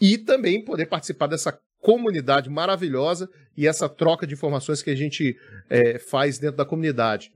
e 0.00 0.18
também 0.18 0.64
poder 0.64 0.86
participar 0.86 1.26
dessa 1.26 1.58
comunidade 1.80 2.50
maravilhosa 2.50 3.30
e 3.56 3.66
essa 3.66 3.88
troca 3.88 4.26
de 4.26 4.34
informações 4.34 4.82
que 4.82 4.90
a 4.90 4.94
gente 4.96 5.36
é, 5.70 5.98
faz 5.98 6.38
dentro 6.38 6.56
da 6.56 6.64
comunidade. 6.64 7.32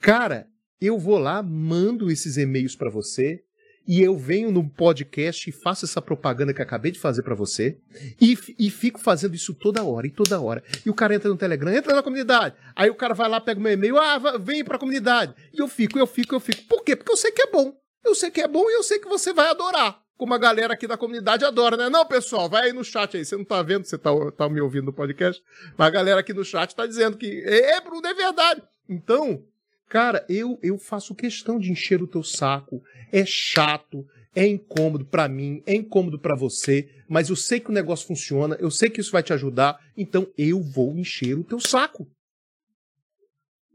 Cara, 0.00 0.46
eu 0.80 0.98
vou 0.98 1.18
lá, 1.18 1.42
mando 1.42 2.10
esses 2.10 2.36
e-mails 2.36 2.74
para 2.74 2.90
você 2.90 3.42
e 3.86 4.02
eu 4.02 4.16
venho 4.16 4.50
no 4.50 4.68
podcast 4.68 5.48
e 5.48 5.52
faço 5.52 5.84
essa 5.84 6.02
propaganda 6.02 6.52
que 6.52 6.60
acabei 6.60 6.90
de 6.90 6.98
fazer 6.98 7.22
para 7.22 7.34
você 7.34 7.78
e, 8.20 8.36
e 8.58 8.68
fico 8.68 8.98
fazendo 8.98 9.34
isso 9.34 9.54
toda 9.54 9.84
hora 9.84 10.06
e 10.06 10.10
toda 10.10 10.40
hora. 10.40 10.62
E 10.84 10.90
o 10.90 10.94
cara 10.94 11.14
entra 11.14 11.28
no 11.28 11.36
Telegram, 11.36 11.72
entra 11.72 11.94
na 11.94 12.02
comunidade. 12.02 12.56
Aí 12.74 12.90
o 12.90 12.96
cara 12.96 13.14
vai 13.14 13.28
lá, 13.28 13.40
pega 13.40 13.60
o 13.60 13.62
meu 13.62 13.72
e-mail, 13.72 13.96
ah, 13.96 14.38
vem 14.38 14.64
pra 14.64 14.78
comunidade. 14.78 15.34
E 15.52 15.60
eu 15.60 15.68
fico, 15.68 15.98
eu 15.98 16.06
fico, 16.06 16.34
eu 16.34 16.40
fico. 16.40 16.64
Por 16.64 16.82
quê? 16.82 16.96
Porque 16.96 17.12
eu 17.12 17.16
sei 17.16 17.30
que 17.30 17.42
é 17.42 17.50
bom. 17.50 17.72
Eu 18.04 18.14
sei 18.14 18.30
que 18.30 18.40
é 18.40 18.48
bom 18.48 18.68
e 18.68 18.74
eu 18.74 18.82
sei 18.82 18.98
que 18.98 19.08
você 19.08 19.32
vai 19.32 19.50
adorar. 19.50 20.00
Como 20.16 20.32
a 20.32 20.38
galera 20.38 20.72
aqui 20.72 20.86
da 20.86 20.96
comunidade 20.96 21.44
adora, 21.44 21.76
né? 21.76 21.88
Não, 21.90 22.06
pessoal, 22.06 22.48
vai 22.48 22.66
aí 22.66 22.72
no 22.72 22.82
chat 22.82 23.16
aí. 23.16 23.24
Você 23.24 23.36
não 23.36 23.44
tá 23.44 23.62
vendo, 23.62 23.84
você 23.84 23.98
tá, 23.98 24.10
tá 24.36 24.48
me 24.48 24.60
ouvindo 24.60 24.86
no 24.86 24.92
podcast. 24.92 25.42
Mas 25.76 25.88
a 25.88 25.90
galera 25.90 26.20
aqui 26.20 26.32
no 26.32 26.44
chat 26.44 26.74
tá 26.74 26.86
dizendo 26.86 27.18
que 27.18 27.42
é, 27.44 27.80
Bruno, 27.80 28.06
é 28.06 28.14
verdade. 28.14 28.62
Então, 28.88 29.42
cara, 29.88 30.24
eu, 30.28 30.58
eu 30.62 30.78
faço 30.78 31.14
questão 31.14 31.58
de 31.58 31.70
encher 31.70 32.02
o 32.02 32.06
teu 32.06 32.22
saco. 32.22 32.82
É 33.12 33.26
chato, 33.26 34.06
é 34.34 34.46
incômodo 34.46 35.04
para 35.04 35.28
mim, 35.28 35.62
é 35.66 35.74
incômodo 35.74 36.18
para 36.18 36.36
você, 36.36 36.88
mas 37.08 37.30
eu 37.30 37.36
sei 37.36 37.58
que 37.58 37.70
o 37.70 37.72
negócio 37.72 38.06
funciona, 38.06 38.54
eu 38.60 38.70
sei 38.70 38.90
que 38.90 39.00
isso 39.00 39.10
vai 39.10 39.22
te 39.22 39.32
ajudar, 39.32 39.80
então 39.96 40.26
eu 40.36 40.62
vou 40.62 40.96
encher 40.96 41.38
o 41.38 41.42
teu 41.42 41.58
saco. 41.58 42.06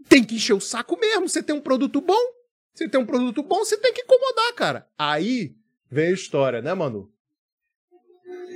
Tem 0.07 0.23
que 0.23 0.35
encher 0.35 0.53
o 0.53 0.59
saco 0.59 0.99
mesmo. 0.99 1.27
Você 1.27 1.41
tem 1.41 1.55
um 1.55 1.61
produto 1.61 1.99
bom, 2.01 2.21
você 2.73 2.87
tem 2.87 2.99
um 2.99 3.05
produto 3.05 3.41
bom, 3.41 3.59
você 3.59 3.77
tem 3.77 3.93
que 3.93 4.01
incomodar, 4.01 4.53
cara. 4.53 4.87
Aí 4.97 5.55
vem 5.91 6.07
a 6.07 6.11
história, 6.11 6.61
né, 6.61 6.73
Manu? 6.73 7.11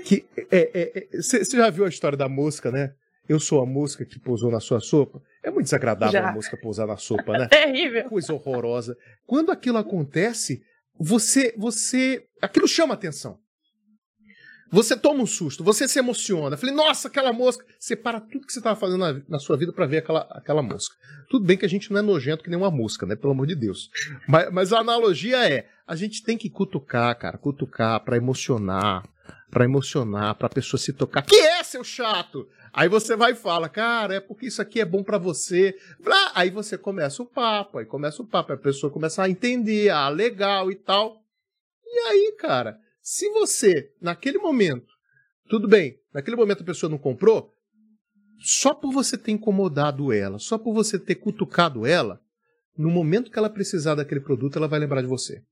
Que 0.06 0.26
é, 0.52 1.12
você 1.12 1.38
é, 1.38 1.42
é, 1.42 1.46
já 1.46 1.70
viu 1.70 1.86
a 1.86 1.90
história 1.90 2.18
da 2.18 2.30
mosca, 2.30 2.72
né? 2.72 2.94
Eu 3.28 3.40
sou 3.40 3.62
a 3.62 3.66
mosca 3.66 4.06
que 4.06 4.20
pousou 4.20 4.52
na 4.52 4.60
sua 4.60 4.80
sopa. 4.80 5.22
É 5.44 5.50
muito 5.50 5.66
desagradável 5.66 6.22
já. 6.22 6.30
a 6.30 6.32
mosca 6.32 6.56
pousar 6.56 6.86
na 6.86 6.96
sopa, 6.96 7.38
né? 7.38 7.48
Terrível. 7.50 8.06
Coisa 8.06 8.34
horrorosa. 8.34 8.96
Quando 9.26 9.52
aquilo 9.52 9.80
acontece, 9.80 10.64
você, 10.98 11.54
você, 11.58 12.26
aquilo 12.42 12.68
chama 12.68 12.94
atenção. 12.94 13.40
Você 14.72 14.98
toma 14.98 15.24
um 15.24 15.28
susto, 15.28 15.64
você 15.64 15.88
se 15.88 16.00
emociona. 16.00 16.58
Falei, 16.58 16.74
nossa, 16.74 17.08
aquela 17.08 17.32
mosca. 17.32 17.66
Você 17.80 17.96
para 17.96 18.20
tudo 18.20 18.46
que 18.46 18.54
você 18.54 18.60
estava 18.60 18.80
fazendo 18.80 19.00
na, 19.00 19.22
na, 19.28 19.40
sua 19.40 19.56
vida 19.56 19.72
para 19.72 19.86
ver 19.86 19.98
aquela, 19.98 20.22
aquela 20.32 20.62
mosca. 20.62 20.96
Tudo 21.30 21.46
bem 21.46 21.58
que 21.58 21.66
a 21.66 21.70
gente 21.70 21.92
não 21.92 22.00
é 22.00 22.02
nojento 22.02 22.44
que 22.44 22.50
nem 22.50 22.58
uma 22.58 22.72
mosca, 22.72 23.06
né? 23.06 23.16
Pelo 23.16 23.34
amor 23.34 23.48
de 23.48 23.56
Deus. 23.56 23.90
Mas, 24.28 24.52
mas 24.52 24.74
a 24.74 24.80
analogia 24.80 25.48
é: 25.48 25.68
a 25.88 25.96
gente 25.96 26.24
tem 26.24 26.38
que 26.38 26.50
cutucar, 26.50 27.18
cara, 27.18 27.38
cutucar 27.38 28.00
para 28.04 28.18
emocionar, 28.18 29.04
para 29.52 29.66
emocionar, 29.66 30.36
para 30.36 30.48
a 30.48 30.50
pessoa 30.50 30.80
se 30.80 30.94
tocar. 30.94 31.22
Que 31.22 31.36
é, 31.36 31.64
seu 31.64 31.84
chato? 31.84 32.48
Aí 32.74 32.90
você 32.90 33.16
vai 33.16 33.32
e 33.32 33.36
fala, 33.36 33.70
cara, 33.70 34.16
é 34.16 34.20
porque 34.20 34.48
isso 34.48 34.62
aqui 34.62 34.82
é 34.82 34.86
bom 34.86 35.02
para 35.02 35.18
você. 35.18 35.78
Aí 36.34 36.50
você 36.50 36.78
começa 36.78 37.24
o 37.24 37.26
papo, 37.26 37.78
aí 37.78 37.86
começa 37.86 38.22
o 38.22 38.28
papo, 38.28 38.52
a 38.52 38.58
pessoa 38.58 38.92
começa 38.92 39.24
a 39.24 39.30
entender, 39.30 39.90
ah, 39.90 40.10
legal 40.10 40.70
e 40.70 40.76
tal. 40.76 41.22
E 41.86 42.00
aí, 42.10 42.36
cara, 42.38 42.78
se 43.08 43.30
você, 43.30 43.92
naquele 44.02 44.40
momento, 44.40 44.92
tudo 45.48 45.68
bem, 45.68 45.96
naquele 46.12 46.36
momento 46.36 46.64
a 46.64 46.66
pessoa 46.66 46.90
não 46.90 46.98
comprou, 46.98 47.54
só 48.40 48.74
por 48.74 48.92
você 48.92 49.16
ter 49.16 49.32
incomodado 49.32 50.12
ela, 50.12 50.40
só 50.40 50.58
por 50.58 50.74
você 50.74 50.98
ter 50.98 51.14
cutucado 51.14 51.86
ela, 51.86 52.20
no 52.76 52.90
momento 52.90 53.30
que 53.30 53.38
ela 53.38 53.48
precisar 53.48 53.94
daquele 53.94 54.22
produto, 54.22 54.58
ela 54.58 54.68
vai 54.68 54.80
lembrar 54.80 55.04
de 55.04 55.08
você. 55.08 55.44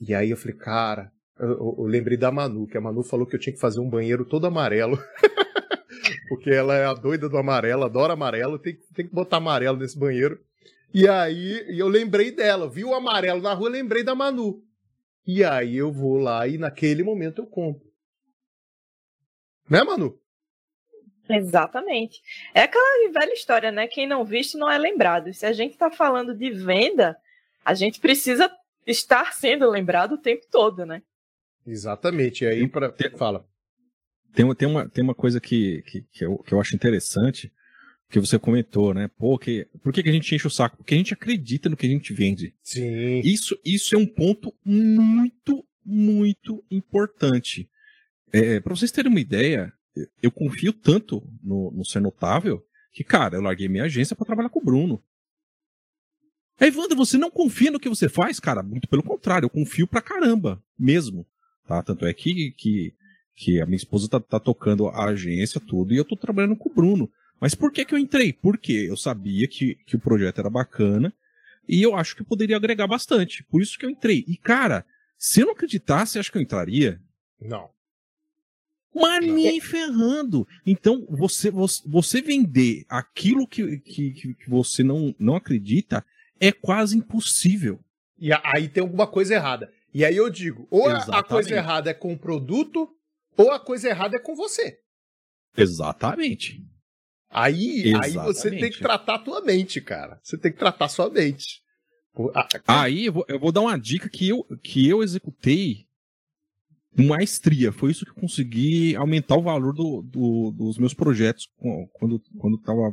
E 0.00 0.14
aí 0.14 0.30
eu 0.30 0.36
falei, 0.36 0.56
cara, 0.56 1.10
eu, 1.40 1.74
eu, 1.76 1.84
lembrei 1.86 2.16
da 2.16 2.30
Manu, 2.30 2.68
que 2.68 2.78
a 2.78 2.80
Manu 2.80 3.02
falou 3.02 3.26
que 3.26 3.34
eu 3.34 3.40
tinha 3.40 3.52
que 3.52 3.60
fazer 3.60 3.80
um 3.80 3.90
banheiro 3.90 4.24
todo 4.24 4.46
amarelo. 4.46 4.96
Porque 6.28 6.50
ela 6.50 6.76
é 6.76 6.84
a 6.84 6.94
doida 6.94 7.28
do 7.28 7.36
amarelo, 7.36 7.82
adora 7.82 8.12
amarelo, 8.12 8.60
tem, 8.60 8.78
tem 8.94 9.08
que 9.08 9.12
botar 9.12 9.38
amarelo 9.38 9.76
nesse 9.76 9.98
banheiro. 9.98 10.38
E 10.94 11.08
aí 11.08 11.66
eu 11.76 11.88
lembrei 11.88 12.30
dela, 12.30 12.70
vi 12.70 12.84
o 12.84 12.94
amarelo 12.94 13.42
na 13.42 13.52
rua, 13.54 13.68
lembrei 13.68 14.04
da 14.04 14.14
Manu. 14.14 14.62
E 15.28 15.44
aí 15.44 15.76
eu 15.76 15.92
vou 15.92 16.16
lá 16.16 16.48
e 16.48 16.56
naquele 16.56 17.02
momento 17.02 17.42
eu 17.42 17.46
compro. 17.46 17.86
Né, 19.68 19.84
Manu? 19.84 20.18
Exatamente. 21.28 22.22
É 22.54 22.62
aquela 22.62 23.12
velha 23.12 23.34
história, 23.34 23.70
né? 23.70 23.86
Quem 23.86 24.08
não 24.08 24.24
visto 24.24 24.56
não 24.56 24.70
é 24.70 24.78
lembrado. 24.78 25.30
Se 25.34 25.44
a 25.44 25.52
gente 25.52 25.72
está 25.72 25.90
falando 25.90 26.34
de 26.34 26.50
venda, 26.50 27.14
a 27.62 27.74
gente 27.74 28.00
precisa 28.00 28.50
estar 28.86 29.34
sendo 29.34 29.68
lembrado 29.68 30.12
o 30.12 30.18
tempo 30.18 30.46
todo, 30.50 30.86
né? 30.86 31.02
Exatamente. 31.66 32.44
E 32.44 32.46
aí, 32.46 32.66
para 32.66 32.90
fala. 33.18 33.46
Tem, 34.32 34.54
tem, 34.54 34.66
uma, 34.66 34.88
tem 34.88 35.04
uma 35.04 35.14
coisa 35.14 35.38
que, 35.38 35.82
que, 35.82 36.02
que, 36.10 36.24
eu, 36.24 36.38
que 36.38 36.54
eu 36.54 36.60
acho 36.60 36.74
interessante, 36.74 37.52
que 38.08 38.18
você 38.18 38.38
comentou, 38.38 38.94
né? 38.94 39.08
Pô, 39.18 39.38
que, 39.38 39.66
por 39.82 39.92
que, 39.92 40.02
que 40.02 40.08
a 40.08 40.12
gente 40.12 40.34
enche 40.34 40.46
o 40.46 40.50
saco? 40.50 40.78
Porque 40.78 40.94
a 40.94 40.96
gente 40.96 41.12
acredita 41.12 41.68
no 41.68 41.76
que 41.76 41.86
a 41.86 41.90
gente 41.90 42.12
vende. 42.12 42.54
Sim. 42.62 43.20
Isso, 43.20 43.58
isso 43.64 43.94
é 43.94 43.98
um 43.98 44.06
ponto 44.06 44.54
muito, 44.64 45.64
muito 45.84 46.64
importante. 46.70 47.68
É, 48.32 48.60
para 48.60 48.74
vocês 48.74 48.90
terem 48.90 49.10
uma 49.10 49.20
ideia, 49.20 49.72
eu 50.22 50.30
confio 50.30 50.72
tanto 50.72 51.22
no, 51.42 51.70
no 51.70 51.84
Ser 51.84 52.00
Notável 52.00 52.64
que, 52.92 53.04
cara, 53.04 53.36
eu 53.36 53.42
larguei 53.42 53.68
minha 53.68 53.84
agência 53.84 54.16
para 54.16 54.26
trabalhar 54.26 54.48
com 54.48 54.60
o 54.60 54.64
Bruno. 54.64 55.02
Aí, 56.60 56.74
Wanda, 56.74 56.94
você 56.94 57.16
não 57.16 57.30
confia 57.30 57.70
no 57.70 57.78
que 57.78 57.88
você 57.88 58.08
faz? 58.08 58.40
Cara, 58.40 58.62
muito 58.62 58.88
pelo 58.88 59.02
contrário, 59.02 59.46
eu 59.46 59.50
confio 59.50 59.86
pra 59.86 60.02
caramba, 60.02 60.62
mesmo. 60.76 61.24
Tá? 61.66 61.82
Tanto 61.82 62.04
é 62.04 62.12
que, 62.12 62.50
que, 62.52 62.94
que 63.36 63.60
a 63.60 63.66
minha 63.66 63.76
esposa 63.76 64.08
tá, 64.08 64.18
tá 64.18 64.40
tocando 64.40 64.88
a 64.88 65.04
agência, 65.04 65.60
tudo, 65.60 65.94
e 65.94 65.96
eu 65.96 66.04
tô 66.04 66.16
trabalhando 66.16 66.56
com 66.56 66.68
o 66.68 66.74
Bruno. 66.74 67.08
Mas 67.40 67.54
por 67.54 67.72
que, 67.72 67.84
que 67.84 67.94
eu 67.94 67.98
entrei? 67.98 68.32
Porque 68.32 68.72
eu 68.72 68.96
sabia 68.96 69.46
que, 69.46 69.76
que 69.86 69.96
o 69.96 70.00
projeto 70.00 70.40
era 70.40 70.50
bacana 70.50 71.12
e 71.68 71.82
eu 71.82 71.94
acho 71.94 72.16
que 72.16 72.24
poderia 72.24 72.56
agregar 72.56 72.86
bastante. 72.86 73.44
Por 73.44 73.62
isso 73.62 73.78
que 73.78 73.84
eu 73.84 73.90
entrei. 73.90 74.24
E, 74.26 74.36
cara, 74.36 74.84
se 75.16 75.40
eu 75.40 75.46
não 75.46 75.52
acreditasse, 75.52 76.18
acho 76.18 76.32
que 76.32 76.38
eu 76.38 76.42
entraria? 76.42 77.00
Não. 77.40 77.70
Mas 78.94 79.24
nem 79.24 79.60
ferrando. 79.60 80.48
Então, 80.66 81.06
você, 81.08 81.50
você, 81.50 81.82
você 81.86 82.22
vender 82.22 82.84
aquilo 82.88 83.46
que, 83.46 83.78
que, 83.78 84.12
que 84.34 84.50
você 84.50 84.82
não, 84.82 85.14
não 85.18 85.36
acredita 85.36 86.04
é 86.40 86.50
quase 86.50 86.96
impossível. 86.96 87.78
E 88.18 88.30
aí 88.32 88.68
tem 88.68 88.82
alguma 88.82 89.06
coisa 89.06 89.34
errada. 89.34 89.72
E 89.92 90.04
aí 90.04 90.16
eu 90.16 90.28
digo, 90.28 90.66
ou 90.70 90.90
Exatamente. 90.90 91.18
a 91.18 91.22
coisa 91.22 91.54
errada 91.54 91.90
é 91.90 91.94
com 91.94 92.12
o 92.12 92.18
produto, 92.18 92.88
ou 93.36 93.52
a 93.52 93.60
coisa 93.60 93.88
errada 93.88 94.16
é 94.16 94.18
com 94.18 94.34
você. 94.34 94.80
Exatamente. 95.56 96.64
Aí, 97.30 97.92
aí 98.02 98.12
você 98.12 98.50
tem 98.50 98.70
que 98.70 98.78
tratar 98.78 99.16
a 99.16 99.18
tua 99.18 99.40
mente, 99.42 99.80
cara. 99.80 100.18
Você 100.22 100.38
tem 100.38 100.50
que 100.50 100.58
tratar 100.58 100.88
sua 100.88 101.10
mente. 101.10 101.62
Aí 102.66 103.06
eu 103.06 103.12
vou, 103.12 103.24
eu 103.28 103.38
vou 103.38 103.52
dar 103.52 103.60
uma 103.60 103.78
dica 103.78 104.08
que 104.08 104.28
eu, 104.28 104.44
que 104.62 104.88
eu 104.88 105.02
executei 105.02 105.86
com 106.96 107.04
maestria. 107.04 107.70
Foi 107.70 107.90
isso 107.90 108.04
que 108.04 108.10
eu 108.10 108.16
consegui 108.16 108.96
aumentar 108.96 109.36
o 109.36 109.42
valor 109.42 109.72
do, 109.72 110.02
do, 110.02 110.50
dos 110.50 110.78
meus 110.78 110.94
projetos 110.94 111.48
quando, 111.92 112.20
quando 112.38 112.56
estava 112.56 112.92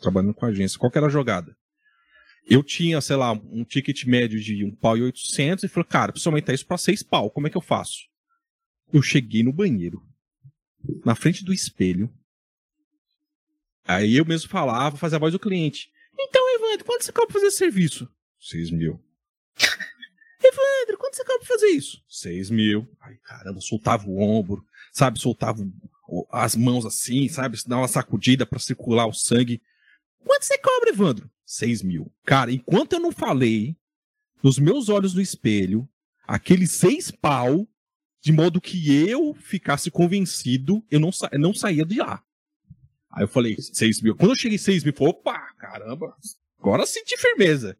trabalhando 0.00 0.34
com 0.34 0.46
a 0.46 0.48
agência. 0.48 0.78
Qual 0.78 0.90
que 0.90 0.96
era 0.96 1.08
a 1.08 1.10
jogada? 1.10 1.54
Eu 2.48 2.62
tinha, 2.62 3.00
sei 3.00 3.16
lá, 3.16 3.32
um 3.32 3.64
ticket 3.64 4.04
médio 4.04 4.40
de 4.40 4.64
um 4.64 4.74
pau 4.74 4.96
e 4.96 5.02
800 5.02 5.64
e 5.64 5.68
falei, 5.68 5.88
cara, 5.88 6.12
preciso 6.12 6.30
aumentar 6.30 6.54
isso 6.54 6.66
para 6.66 6.78
seis 6.78 7.02
pau. 7.02 7.30
Como 7.30 7.46
é 7.46 7.50
que 7.50 7.56
eu 7.56 7.62
faço? 7.62 7.98
Eu 8.92 9.02
cheguei 9.02 9.42
no 9.42 9.52
banheiro, 9.52 10.02
na 11.04 11.14
frente 11.14 11.44
do 11.44 11.52
espelho, 11.52 12.12
Aí 13.84 14.16
eu 14.16 14.24
mesmo 14.24 14.48
falava, 14.48 14.96
fazia 14.96 15.16
a 15.16 15.20
voz 15.20 15.32
do 15.32 15.38
cliente. 15.38 15.90
Então, 16.18 16.42
Evandro, 16.54 16.84
quanto 16.84 17.04
você 17.04 17.12
cobra 17.12 17.32
fazer 17.32 17.46
esse 17.46 17.58
serviço? 17.58 18.08
Seis 18.38 18.70
mil. 18.70 19.00
Evandro, 20.42 20.98
quanto 20.98 21.16
você 21.16 21.24
cobra 21.24 21.46
fazer 21.46 21.68
isso? 21.68 22.02
Seis 22.08 22.50
mil. 22.50 22.88
Aí, 23.00 23.16
caramba, 23.18 23.60
soltava 23.60 24.06
o 24.06 24.20
ombro, 24.20 24.64
sabe? 24.92 25.18
Soltava 25.18 25.66
as 26.30 26.54
mãos 26.54 26.84
assim, 26.84 27.28
sabe? 27.28 27.58
Dá 27.66 27.78
uma 27.78 27.88
sacudida 27.88 28.44
para 28.44 28.58
circular 28.58 29.06
o 29.06 29.12
sangue. 29.12 29.62
Quanto 30.24 30.44
você 30.44 30.58
cobra, 30.58 30.90
Evandro? 30.90 31.30
Seis 31.44 31.82
mil. 31.82 32.12
Cara, 32.24 32.52
enquanto 32.52 32.94
eu 32.94 33.00
não 33.00 33.12
falei, 33.12 33.76
nos 34.42 34.58
meus 34.58 34.88
olhos 34.88 35.14
no 35.14 35.20
espelho, 35.20 35.88
aqueles 36.26 36.72
seis 36.72 37.10
pau, 37.10 37.66
de 38.20 38.32
modo 38.32 38.60
que 38.60 39.08
eu 39.08 39.34
ficasse 39.34 39.90
convencido, 39.90 40.84
eu 40.90 41.00
não, 41.00 41.10
sa 41.10 41.28
não 41.34 41.52
saía 41.52 41.84
de 41.84 41.98
lá. 41.98 42.22
Aí 43.12 43.24
eu 43.24 43.28
falei, 43.28 43.56
6 43.58 44.00
mil. 44.00 44.16
Quando 44.16 44.30
eu 44.30 44.36
cheguei 44.36 44.56
em 44.56 44.58
6 44.58 44.84
mil, 44.84 44.94
falei, 44.94 45.10
opa, 45.10 45.38
caramba, 45.58 46.14
agora 46.58 46.86
senti 46.86 47.16
firmeza. 47.16 47.76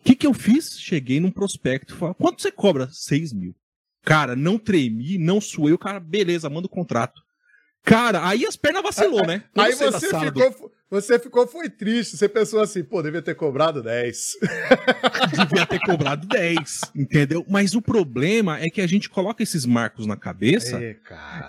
O 0.00 0.04
que, 0.04 0.16
que 0.16 0.26
eu 0.26 0.34
fiz? 0.34 0.78
Cheguei 0.78 1.20
num 1.20 1.30
prospecto, 1.30 1.96
falei, 1.96 2.14
quanto 2.18 2.42
você 2.42 2.50
cobra? 2.50 2.88
6 2.90 3.32
mil. 3.32 3.54
Cara, 4.02 4.36
não 4.36 4.58
tremi, 4.58 5.16
não 5.16 5.40
suei, 5.40 5.72
o 5.72 5.78
cara, 5.78 5.98
beleza, 5.98 6.50
manda 6.50 6.66
o 6.66 6.70
contrato. 6.70 7.22
Cara, 7.84 8.26
aí 8.26 8.44
as 8.44 8.56
pernas 8.56 8.82
vacilou, 8.82 9.24
né? 9.26 9.44
Aí 9.54 9.74
você 9.74 10.08
ficou, 10.08 10.72
você 10.90 11.18
ficou, 11.18 11.46
foi 11.46 11.68
triste. 11.68 12.16
Você 12.16 12.28
pensou 12.28 12.60
assim, 12.60 12.82
pô, 12.82 13.02
devia 13.02 13.22
ter 13.22 13.34
cobrado 13.34 13.82
10. 13.82 14.32
devia 15.30 15.66
ter 15.66 15.80
cobrado 15.80 16.26
10, 16.26 16.80
entendeu? 16.94 17.44
Mas 17.48 17.74
o 17.74 17.82
problema 17.82 18.58
é 18.58 18.70
que 18.70 18.80
a 18.80 18.86
gente 18.86 19.08
coloca 19.08 19.42
esses 19.42 19.66
marcos 19.66 20.06
na 20.06 20.16
cabeça 20.16 20.82
é, 20.82 20.96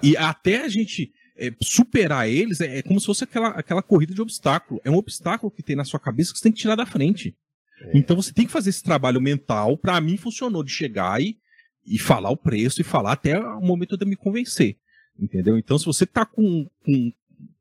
e 0.04 0.16
até 0.18 0.62
a 0.62 0.68
gente 0.68 1.12
é, 1.38 1.54
superar 1.62 2.30
eles 2.30 2.62
é, 2.62 2.78
é, 2.78 2.82
como 2.82 3.00
se 3.00 3.06
fosse 3.06 3.24
aquela, 3.24 3.50
aquela 3.50 3.82
corrida 3.82 4.14
de 4.14 4.22
obstáculo. 4.22 4.80
É 4.84 4.90
um 4.90 4.96
obstáculo 4.96 5.52
que 5.52 5.64
tem 5.64 5.76
na 5.76 5.84
sua 5.84 6.00
cabeça 6.00 6.32
que 6.32 6.40
você 6.40 6.44
tem 6.44 6.52
que 6.52 6.60
tirar 6.60 6.76
da 6.76 6.86
frente. 6.86 7.36
É. 7.82 7.98
Então 7.98 8.16
você 8.16 8.34
tem 8.34 8.46
que 8.46 8.52
fazer 8.52 8.70
esse 8.70 8.84
trabalho 8.84 9.22
mental. 9.22 9.78
Para 9.78 10.00
mim 10.00 10.18
funcionou 10.18 10.64
de 10.64 10.72
chegar 10.72 11.22
e, 11.22 11.38
e 11.86 12.00
falar 12.00 12.30
o 12.30 12.38
preço 12.38 12.82
e 12.82 12.84
falar 12.84 13.14
até 13.14 13.38
o 13.40 13.62
momento 13.62 13.98
de 13.98 14.06
me 14.06 14.16
convencer. 14.16 14.78
Entendeu? 15.20 15.58
Então 15.58 15.78
se 15.78 15.86
você 15.86 16.06
tá 16.06 16.26
com, 16.26 16.70
com, 16.84 17.12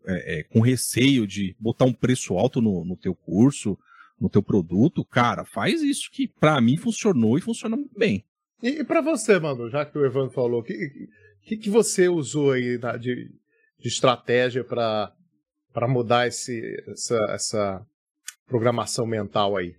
é, 0.06 0.38
é, 0.38 0.42
com 0.44 0.60
receio 0.60 1.26
de 1.26 1.56
botar 1.58 1.84
um 1.84 1.92
preço 1.92 2.34
alto 2.34 2.60
no, 2.60 2.84
no 2.84 2.96
teu 2.96 3.14
curso, 3.14 3.78
no 4.20 4.28
teu 4.28 4.42
produto, 4.42 5.04
cara, 5.04 5.44
faz 5.44 5.82
isso 5.82 6.10
que 6.10 6.28
para 6.28 6.60
mim 6.60 6.76
funcionou 6.76 7.36
e 7.36 7.40
funciona 7.40 7.76
muito 7.76 7.98
bem. 7.98 8.24
E, 8.62 8.68
e 8.80 8.84
para 8.84 9.00
você, 9.00 9.38
mano, 9.38 9.68
já 9.68 9.84
que 9.84 9.98
o 9.98 10.06
Evandro 10.06 10.30
falou, 10.30 10.60
o 10.60 10.62
que, 10.62 11.08
que, 11.42 11.56
que 11.56 11.70
você 11.70 12.08
usou 12.08 12.52
aí 12.52 12.78
de, 13.00 13.30
de 13.84 13.88
estratégia 13.88 14.64
para 14.64 15.12
mudar 15.86 16.26
esse, 16.26 16.82
essa, 16.88 17.16
essa 17.28 17.86
programação 18.46 19.04
mental 19.04 19.58
aí? 19.58 19.76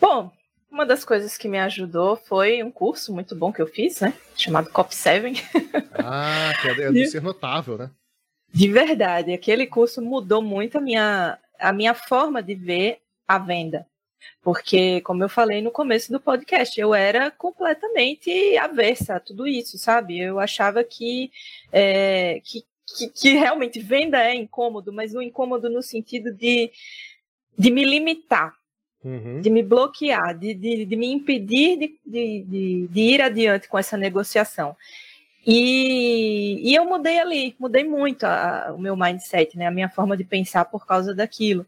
Bom, 0.00 0.32
uma 0.70 0.86
das 0.86 1.04
coisas 1.04 1.36
que 1.36 1.46
me 1.46 1.58
ajudou 1.58 2.16
foi 2.16 2.62
um 2.62 2.70
curso 2.70 3.12
muito 3.12 3.36
bom 3.36 3.52
que 3.52 3.60
eu 3.60 3.66
fiz, 3.66 4.00
né? 4.00 4.14
Chamado 4.34 4.70
COP7. 4.70 5.42
Ah, 5.92 6.54
que 6.62 6.68
é, 6.68 6.86
é 6.86 6.88
do 6.90 7.06
ser 7.06 7.20
notável, 7.20 7.76
né? 7.76 7.90
De 8.50 8.66
verdade, 8.72 9.34
aquele 9.34 9.66
curso 9.66 10.00
mudou 10.00 10.40
muito 10.40 10.78
a 10.78 10.80
minha, 10.80 11.38
a 11.58 11.70
minha 11.70 11.92
forma 11.92 12.42
de 12.42 12.54
ver 12.54 13.02
a 13.28 13.36
venda. 13.38 13.86
Porque, 14.42 15.00
como 15.02 15.22
eu 15.22 15.28
falei 15.28 15.60
no 15.60 15.70
começo 15.70 16.10
do 16.10 16.20
podcast, 16.20 16.78
eu 16.80 16.94
era 16.94 17.30
completamente 17.30 18.56
avessa 18.56 19.16
a 19.16 19.20
tudo 19.20 19.46
isso, 19.46 19.78
sabe? 19.78 20.18
Eu 20.18 20.40
achava 20.40 20.82
que, 20.82 21.30
é, 21.72 22.40
que, 22.44 22.64
que, 22.86 23.08
que, 23.08 23.30
realmente 23.34 23.78
venda 23.80 24.22
é 24.22 24.34
incômodo, 24.34 24.92
mas 24.92 25.14
o 25.14 25.20
incômodo 25.20 25.68
no 25.68 25.82
sentido 25.82 26.32
de, 26.32 26.70
de 27.58 27.70
me 27.70 27.84
limitar, 27.84 28.54
uhum. 29.04 29.40
de 29.40 29.50
me 29.50 29.62
bloquear, 29.62 30.38
de, 30.38 30.54
de, 30.54 30.84
de 30.84 30.96
me 30.96 31.12
impedir 31.12 31.78
de, 31.78 31.98
de, 32.06 32.44
de, 32.44 32.88
de 32.88 33.00
ir 33.00 33.20
adiante 33.20 33.68
com 33.68 33.78
essa 33.78 33.96
negociação. 33.96 34.74
E, 35.46 36.60
e, 36.62 36.74
eu 36.74 36.84
mudei 36.84 37.18
ali, 37.18 37.56
mudei 37.58 37.82
muito 37.82 38.24
a, 38.24 38.72
o 38.76 38.78
meu 38.78 38.94
mindset, 38.94 39.56
né, 39.56 39.66
a 39.66 39.70
minha 39.70 39.88
forma 39.88 40.16
de 40.16 40.24
pensar 40.24 40.66
por 40.66 40.86
causa 40.86 41.14
daquilo. 41.14 41.66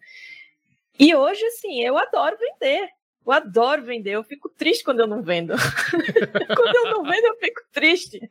E 0.99 1.14
hoje, 1.14 1.45
assim, 1.47 1.82
eu 1.82 1.97
adoro 1.99 2.36
vender. 2.38 2.88
Eu 3.24 3.32
adoro 3.32 3.84
vender. 3.84 4.11
Eu 4.12 4.24
fico 4.24 4.49
triste 4.49 4.84
quando 4.84 5.01
eu 5.01 5.07
não 5.07 5.22
vendo. 5.22 5.55
quando 6.57 6.76
eu 6.76 6.90
não 6.90 7.05
vendo, 7.05 7.26
eu 7.26 7.36
fico 7.38 7.61
triste. 7.72 8.30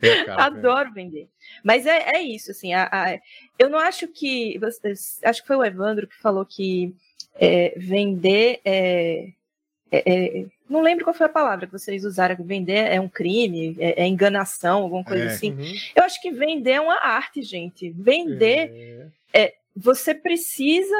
É, 0.00 0.24
cara, 0.24 0.44
adoro 0.44 0.88
é. 0.90 0.92
vender. 0.92 1.28
Mas 1.64 1.86
é, 1.86 2.16
é 2.16 2.22
isso, 2.22 2.50
assim. 2.50 2.72
A, 2.72 2.88
a, 2.90 3.20
eu 3.58 3.68
não 3.68 3.78
acho 3.78 4.08
que. 4.08 4.58
Acho 5.24 5.40
que 5.40 5.46
foi 5.46 5.56
o 5.56 5.64
Evandro 5.64 6.06
que 6.06 6.16
falou 6.16 6.44
que 6.44 6.94
é, 7.34 7.74
vender 7.76 8.60
é, 8.64 9.32
é, 9.90 10.02
é, 10.06 10.46
não 10.68 10.82
lembro 10.82 11.04
qual 11.04 11.14
foi 11.14 11.26
a 11.26 11.30
palavra 11.30 11.66
que 11.66 11.72
vocês 11.72 12.04
usaram, 12.04 12.36
vender 12.44 12.92
é 12.92 13.00
um 13.00 13.08
crime, 13.08 13.76
é, 13.78 14.02
é 14.02 14.06
enganação, 14.06 14.82
alguma 14.82 15.04
coisa 15.04 15.24
é. 15.24 15.28
assim. 15.28 15.52
Uhum. 15.52 15.74
Eu 15.96 16.04
acho 16.04 16.20
que 16.20 16.30
vender 16.30 16.72
é 16.72 16.80
uma 16.80 16.98
arte, 17.02 17.42
gente. 17.42 17.90
Vender 17.90 19.10
é 19.32 19.54
você 19.80 20.12
precisa, 20.12 20.96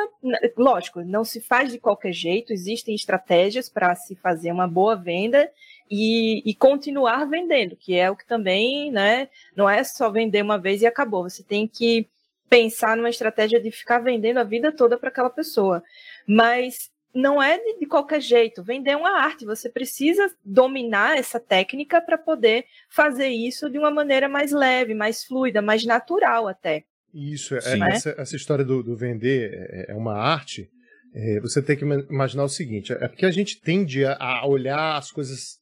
lógico, 0.57 1.03
não 1.03 1.25
se 1.25 1.41
faz 1.41 1.73
de 1.73 1.81
qualquer 1.81 2.13
jeito, 2.13 2.53
existem 2.53 2.95
estratégias 2.95 3.69
para 3.69 3.93
se 3.97 4.15
fazer 4.15 4.53
uma 4.53 4.69
boa 4.69 4.95
venda 4.95 5.51
e, 5.91 6.49
e, 6.49 6.55
continuar 6.55 7.25
vendendo, 7.25 7.75
que 7.75 7.97
é 7.97 8.09
o 8.09 8.15
que 8.15 8.25
também, 8.25 8.93
né, 8.93 9.29
não 9.57 9.69
é 9.69 9.83
só 9.83 10.09
vender 10.11 10.43
uma 10.43 10.59
vez 10.59 10.81
e 10.81 10.87
acabou, 10.87 11.29
você 11.29 11.43
tem 11.43 11.67
que 11.67 12.07
pensar 12.49 12.97
numa 12.97 13.11
estratégia 13.11 13.61
de 13.61 13.71
ficar 13.73 13.99
vendendo 13.99 14.39
a 14.39 14.45
vida 14.45 14.71
toda 14.71 14.97
para 14.97 15.09
aquela 15.09 15.31
pessoa. 15.31 15.83
Mas 16.27 16.91
não 17.13 17.43
é 17.43 17.59
de, 17.59 17.81
de, 17.81 17.87
qualquer 17.87 18.21
jeito. 18.21 18.63
Vender 18.63 18.93
é 18.93 18.97
uma 18.97 19.19
arte. 19.21 19.45
Você 19.45 19.69
precisa 19.69 20.35
dominar 20.45 21.19
essa 21.19 21.41
técnica 21.41 22.01
para 22.01 22.17
poder 22.17 22.65
fazer 22.89 23.29
isso 23.29 23.69
de 23.69 23.79
uma 23.79 23.91
maneira 23.91 24.29
mais 24.29 24.53
leve, 24.53 24.95
mais 24.95 25.25
fluida, 25.25 25.61
mais 25.61 25.85
natural 25.85 26.49
até. 26.49 26.85
Isso, 27.13 27.55
é, 27.55 27.59
essa, 27.59 28.15
essa, 28.19 28.37
história 28.37 28.65
do, 28.65 28.83
do 28.83 28.97
vender 28.97 29.51
é, 29.53 29.93
é 29.93 29.95
uma 29.95 30.15
arte. 30.15 30.69
É, 31.15 31.41
você 31.41 31.63
tem 31.63 31.77
que 31.77 31.85
imaginar 31.85 32.45
o 32.45 32.49
seguinte: 32.49 32.93
é 32.93 33.09
porque 33.09 33.27
a 33.27 33.31
gente 33.31 33.61
tende 33.61 34.05
a 34.05 34.47
olhar 34.47 34.97
as 34.97 35.11
coisas 35.11 35.59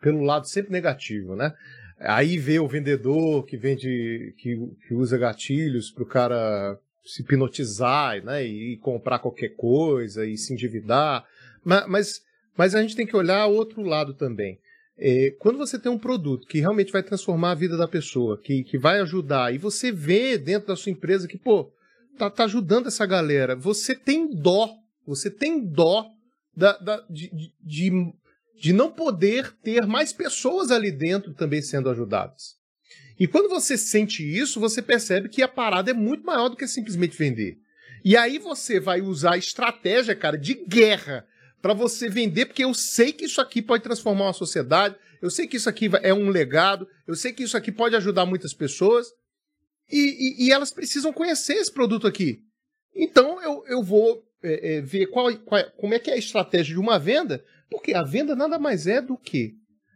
pelo 0.00 0.22
lado 0.22 0.48
sempre 0.48 0.72
negativo, 0.72 1.36
né? 1.36 1.52
Aí 1.98 2.38
vê 2.38 2.58
o 2.58 2.68
vendedor 2.68 3.44
que 3.46 3.56
vende, 3.56 4.34
que, 4.38 4.56
que 4.86 4.94
usa 4.94 5.16
gatilhos 5.16 5.90
para 5.90 6.02
o 6.02 6.06
cara 6.06 6.78
se 7.04 7.22
hipnotizar, 7.22 8.22
né? 8.24 8.44
E 8.44 8.76
comprar 8.78 9.18
qualquer 9.18 9.50
coisa 9.56 10.26
e 10.26 10.36
se 10.36 10.52
endividar. 10.52 11.24
Mas, 11.64 11.86
mas, 11.86 12.20
mas 12.56 12.74
a 12.74 12.82
gente 12.82 12.96
tem 12.96 13.06
que 13.06 13.16
olhar 13.16 13.46
outro 13.46 13.82
lado 13.82 14.12
também. 14.14 14.58
É, 14.98 15.34
quando 15.38 15.58
você 15.58 15.78
tem 15.78 15.92
um 15.92 15.98
produto 15.98 16.46
que 16.46 16.58
realmente 16.58 16.90
vai 16.90 17.02
transformar 17.02 17.50
a 17.50 17.54
vida 17.54 17.76
da 17.76 17.86
pessoa, 17.86 18.40
que, 18.40 18.64
que 18.64 18.78
vai 18.78 19.00
ajudar, 19.00 19.54
e 19.54 19.58
você 19.58 19.92
vê 19.92 20.38
dentro 20.38 20.68
da 20.68 20.76
sua 20.76 20.90
empresa 20.90 21.28
que, 21.28 21.36
pô, 21.36 21.70
tá, 22.16 22.30
tá 22.30 22.44
ajudando 22.44 22.86
essa 22.86 23.04
galera, 23.04 23.54
você 23.54 23.94
tem 23.94 24.34
dó, 24.34 24.70
você 25.06 25.30
tem 25.30 25.64
dó 25.64 26.06
da, 26.56 26.78
da, 26.78 27.04
de, 27.10 27.30
de, 27.62 27.92
de 28.58 28.72
não 28.72 28.90
poder 28.90 29.52
ter 29.62 29.86
mais 29.86 30.14
pessoas 30.14 30.70
ali 30.70 30.90
dentro 30.90 31.34
também 31.34 31.60
sendo 31.60 31.90
ajudadas. 31.90 32.56
E 33.18 33.26
quando 33.26 33.48
você 33.48 33.76
sente 33.76 34.22
isso, 34.22 34.58
você 34.58 34.80
percebe 34.80 35.28
que 35.28 35.42
a 35.42 35.48
parada 35.48 35.90
é 35.90 35.94
muito 35.94 36.24
maior 36.24 36.48
do 36.48 36.56
que 36.56 36.66
simplesmente 36.66 37.16
vender. 37.16 37.58
E 38.04 38.16
aí 38.16 38.38
você 38.38 38.78
vai 38.78 39.00
usar 39.00 39.36
estratégia, 39.36 40.14
cara, 40.14 40.38
de 40.38 40.54
guerra 40.54 41.26
para 41.66 41.74
você 41.74 42.08
vender, 42.08 42.46
porque 42.46 42.62
eu 42.62 42.72
sei 42.72 43.12
que 43.12 43.24
isso 43.24 43.40
aqui 43.40 43.60
pode 43.60 43.82
transformar 43.82 44.26
uma 44.26 44.32
sociedade, 44.32 44.94
eu 45.20 45.28
sei 45.28 45.48
que 45.48 45.56
isso 45.56 45.68
aqui 45.68 45.90
é 46.00 46.14
um 46.14 46.28
legado, 46.28 46.86
eu 47.08 47.16
sei 47.16 47.32
que 47.32 47.42
isso 47.42 47.56
aqui 47.56 47.72
pode 47.72 47.96
ajudar 47.96 48.24
muitas 48.24 48.54
pessoas, 48.54 49.08
e, 49.90 50.44
e, 50.44 50.46
e 50.46 50.52
elas 50.52 50.70
precisam 50.70 51.12
conhecer 51.12 51.54
esse 51.54 51.72
produto 51.72 52.06
aqui. 52.06 52.38
Então 52.94 53.42
eu, 53.42 53.64
eu 53.66 53.82
vou 53.82 54.22
é, 54.44 54.76
é, 54.76 54.80
ver 54.80 55.06
qual, 55.08 55.36
qual, 55.38 55.60
como 55.72 55.92
é 55.92 55.98
que 55.98 56.08
é 56.08 56.14
a 56.14 56.18
estratégia 56.18 56.72
de 56.72 56.80
uma 56.80 57.00
venda, 57.00 57.44
porque 57.68 57.94
a 57.94 58.04
venda 58.04 58.36
nada 58.36 58.60
mais 58.60 58.86
é 58.86 59.02
do 59.02 59.18
que 59.18 59.54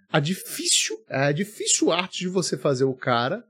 a 0.08 0.18
difícil, 0.18 0.98
a 1.08 1.30
difícil 1.30 1.92
arte 1.92 2.18
de 2.18 2.28
você 2.28 2.58
fazer 2.58 2.82
o 2.82 2.94
cara 2.94 3.44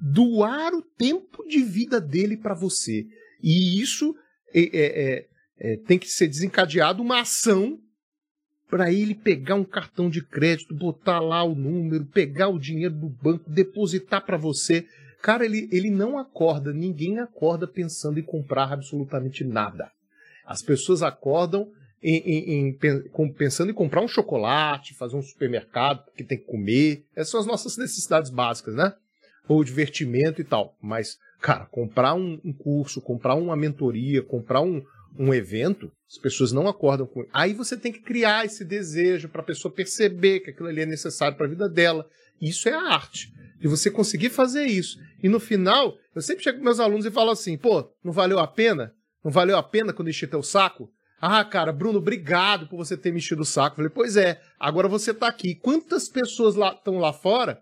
doar 0.00 0.72
o 0.72 0.80
tempo 0.80 1.46
de 1.46 1.62
vida 1.62 2.00
dele 2.00 2.38
para 2.38 2.54
você. 2.54 3.04
E 3.42 3.82
isso 3.82 4.16
é, 4.54 4.60
é, 4.62 5.28
é 5.58 5.76
tem 5.76 5.98
que 5.98 6.08
ser 6.08 6.28
desencadeado 6.28 7.02
uma 7.02 7.20
ação 7.20 7.78
para 8.68 8.92
ele 8.92 9.14
pegar 9.14 9.54
um 9.54 9.64
cartão 9.64 10.10
de 10.10 10.22
crédito, 10.22 10.74
botar 10.74 11.20
lá 11.20 11.42
o 11.42 11.54
número, 11.54 12.04
pegar 12.04 12.48
o 12.48 12.58
dinheiro 12.58 12.94
do 12.94 13.08
banco, 13.08 13.50
depositar 13.50 14.24
para 14.24 14.36
você. 14.36 14.86
Cara, 15.22 15.44
ele, 15.44 15.68
ele 15.72 15.90
não 15.90 16.18
acorda, 16.18 16.72
ninguém 16.72 17.18
acorda 17.18 17.66
pensando 17.66 18.20
em 18.20 18.22
comprar 18.22 18.72
absolutamente 18.72 19.42
nada. 19.42 19.90
As 20.44 20.62
pessoas 20.62 21.02
acordam 21.02 21.70
em, 22.02 22.16
em, 22.18 22.68
em, 22.68 23.32
pensando 23.32 23.70
em 23.70 23.74
comprar 23.74 24.02
um 24.02 24.08
chocolate, 24.08 24.94
fazer 24.94 25.16
um 25.16 25.22
supermercado, 25.22 26.04
porque 26.04 26.22
tem 26.22 26.38
que 26.38 26.44
comer. 26.44 27.04
Essas 27.16 27.30
são 27.30 27.40
as 27.40 27.46
nossas 27.46 27.76
necessidades 27.76 28.30
básicas, 28.30 28.74
né? 28.74 28.92
Ou 29.48 29.64
divertimento 29.64 30.40
e 30.40 30.44
tal. 30.44 30.76
Mas, 30.80 31.18
cara, 31.40 31.66
comprar 31.66 32.14
um, 32.14 32.38
um 32.44 32.52
curso, 32.52 33.00
comprar 33.00 33.34
uma 33.34 33.56
mentoria, 33.56 34.22
comprar 34.22 34.60
um, 34.60 34.82
um 35.18 35.34
evento, 35.34 35.90
as 36.08 36.16
pessoas 36.16 36.52
não 36.52 36.68
acordam 36.68 37.06
com. 37.06 37.26
Aí 37.32 37.52
você 37.52 37.76
tem 37.76 37.92
que 37.92 38.00
criar 38.00 38.44
esse 38.44 38.64
desejo 38.64 39.28
para 39.28 39.40
a 39.40 39.44
pessoa 39.44 39.72
perceber 39.72 40.40
que 40.40 40.50
aquilo 40.50 40.68
ali 40.68 40.82
é 40.82 40.86
necessário 40.86 41.36
para 41.36 41.46
a 41.46 41.48
vida 41.48 41.68
dela. 41.68 42.08
Isso 42.40 42.68
é 42.68 42.72
a 42.72 42.92
arte. 42.94 43.32
De 43.58 43.66
você 43.66 43.90
conseguir 43.90 44.30
fazer 44.30 44.66
isso. 44.66 44.98
E 45.20 45.28
no 45.28 45.40
final, 45.40 45.96
eu 46.14 46.22
sempre 46.22 46.44
chego 46.44 46.58
com 46.58 46.64
meus 46.64 46.78
alunos 46.78 47.04
e 47.04 47.10
falo 47.10 47.32
assim: 47.32 47.58
pô, 47.58 47.92
não 48.04 48.12
valeu 48.12 48.38
a 48.38 48.46
pena? 48.46 48.94
Não 49.24 49.32
valeu 49.32 49.56
a 49.56 49.62
pena 49.62 49.92
quando 49.92 50.08
enchi 50.08 50.26
teu 50.28 50.42
saco? 50.42 50.88
Ah, 51.20 51.44
cara, 51.44 51.72
Bruno, 51.72 51.98
obrigado 51.98 52.68
por 52.68 52.76
você 52.76 52.96
ter 52.96 53.10
me 53.10 53.18
enchido 53.18 53.42
o 53.42 53.44
saco. 53.44 53.72
Eu 53.72 53.76
falei, 53.76 53.90
pois 53.90 54.16
é, 54.16 54.40
agora 54.58 54.86
você 54.86 55.10
está 55.10 55.26
aqui. 55.26 55.56
Quantas 55.56 56.08
pessoas 56.08 56.54
estão 56.54 56.94
lá, 56.94 57.08
lá 57.08 57.12
fora 57.12 57.60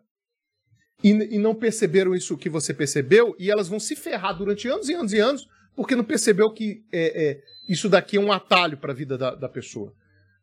e, 1.03 1.11
e, 1.11 1.39
não 1.39 1.55
perceberam 1.55 2.15
isso 2.15 2.37
que 2.37 2.51
você 2.51 2.75
percebeu 2.75 3.35
e 3.39 3.51
elas 3.51 3.69
vão 3.69 3.81
se 3.81 3.97
ferrar 3.97 4.37
durante 4.37 4.69
anos 4.69 4.89
e 4.91 4.95
anos 4.95 5.13
e 5.13 5.19
anos 5.19 5.49
porque 5.77 5.95
não 5.95 6.03
percebeu 6.03 6.51
que 6.51 6.83
é, 6.91 7.31
é, 7.31 7.41
isso 7.69 7.89
daqui 7.89 8.17
é 8.17 8.21
um 8.21 8.33
atalho 8.33 8.79
para 8.79 8.93
a 8.93 8.95
vida 8.95 9.19
da, 9.19 9.35
da, 9.35 9.49
pessoa. 9.49 9.93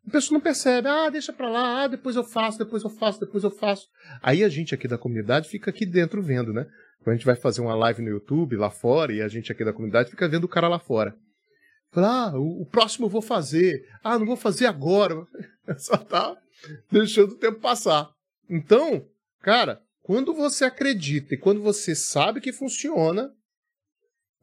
A 0.06 0.10
pessoa 0.10 0.36
não 0.36 0.40
percebe, 0.40 0.86
ah, 0.88 1.10
deixa 1.10 1.32
para 1.32 1.48
lá, 1.48 1.82
ah, 1.82 1.88
depois 1.88 2.14
eu 2.14 2.22
faço, 2.22 2.58
depois 2.58 2.84
eu 2.84 2.90
faço, 2.90 3.18
depois 3.18 3.42
eu 3.42 3.50
faço. 3.50 3.88
Aí 4.22 4.44
a 4.44 4.48
gente 4.48 4.74
aqui 4.74 4.86
da 4.86 4.96
comunidade 4.96 5.48
fica 5.48 5.70
aqui 5.70 5.84
dentro 5.84 6.22
vendo, 6.22 6.52
né? 6.52 6.66
Quando 7.02 7.14
a 7.14 7.16
gente 7.16 7.26
vai 7.26 7.36
fazer 7.36 7.60
uma 7.60 7.74
live 7.74 8.02
no 8.02 8.10
YouTube 8.10 8.56
lá 8.56 8.70
fora 8.70 9.12
e 9.12 9.20
a 9.20 9.28
gente 9.28 9.50
aqui 9.50 9.64
da 9.64 9.72
comunidade 9.72 10.10
fica 10.10 10.28
vendo 10.28 10.44
o 10.44 10.48
cara 10.48 10.68
lá 10.68 10.78
fora. 10.78 11.14
Fala, 11.90 12.28
ah, 12.28 12.38
o, 12.38 12.62
o 12.62 12.66
próximo 12.66 13.06
eu 13.06 13.10
vou 13.10 13.22
fazer. 13.22 13.86
Ah, 14.02 14.18
não 14.18 14.26
vou 14.26 14.36
fazer 14.36 14.66
agora. 14.66 15.26
Só 15.78 15.96
tá 15.96 16.36
deixando 16.90 17.32
o 17.32 17.38
tempo 17.38 17.60
passar. 17.60 18.10
Então, 18.48 19.06
cara, 19.42 19.80
quando 20.02 20.34
você 20.34 20.64
acredita 20.64 21.34
e 21.34 21.38
quando 21.38 21.62
você 21.62 21.94
sabe 21.94 22.40
que 22.40 22.52
funciona, 22.52 23.32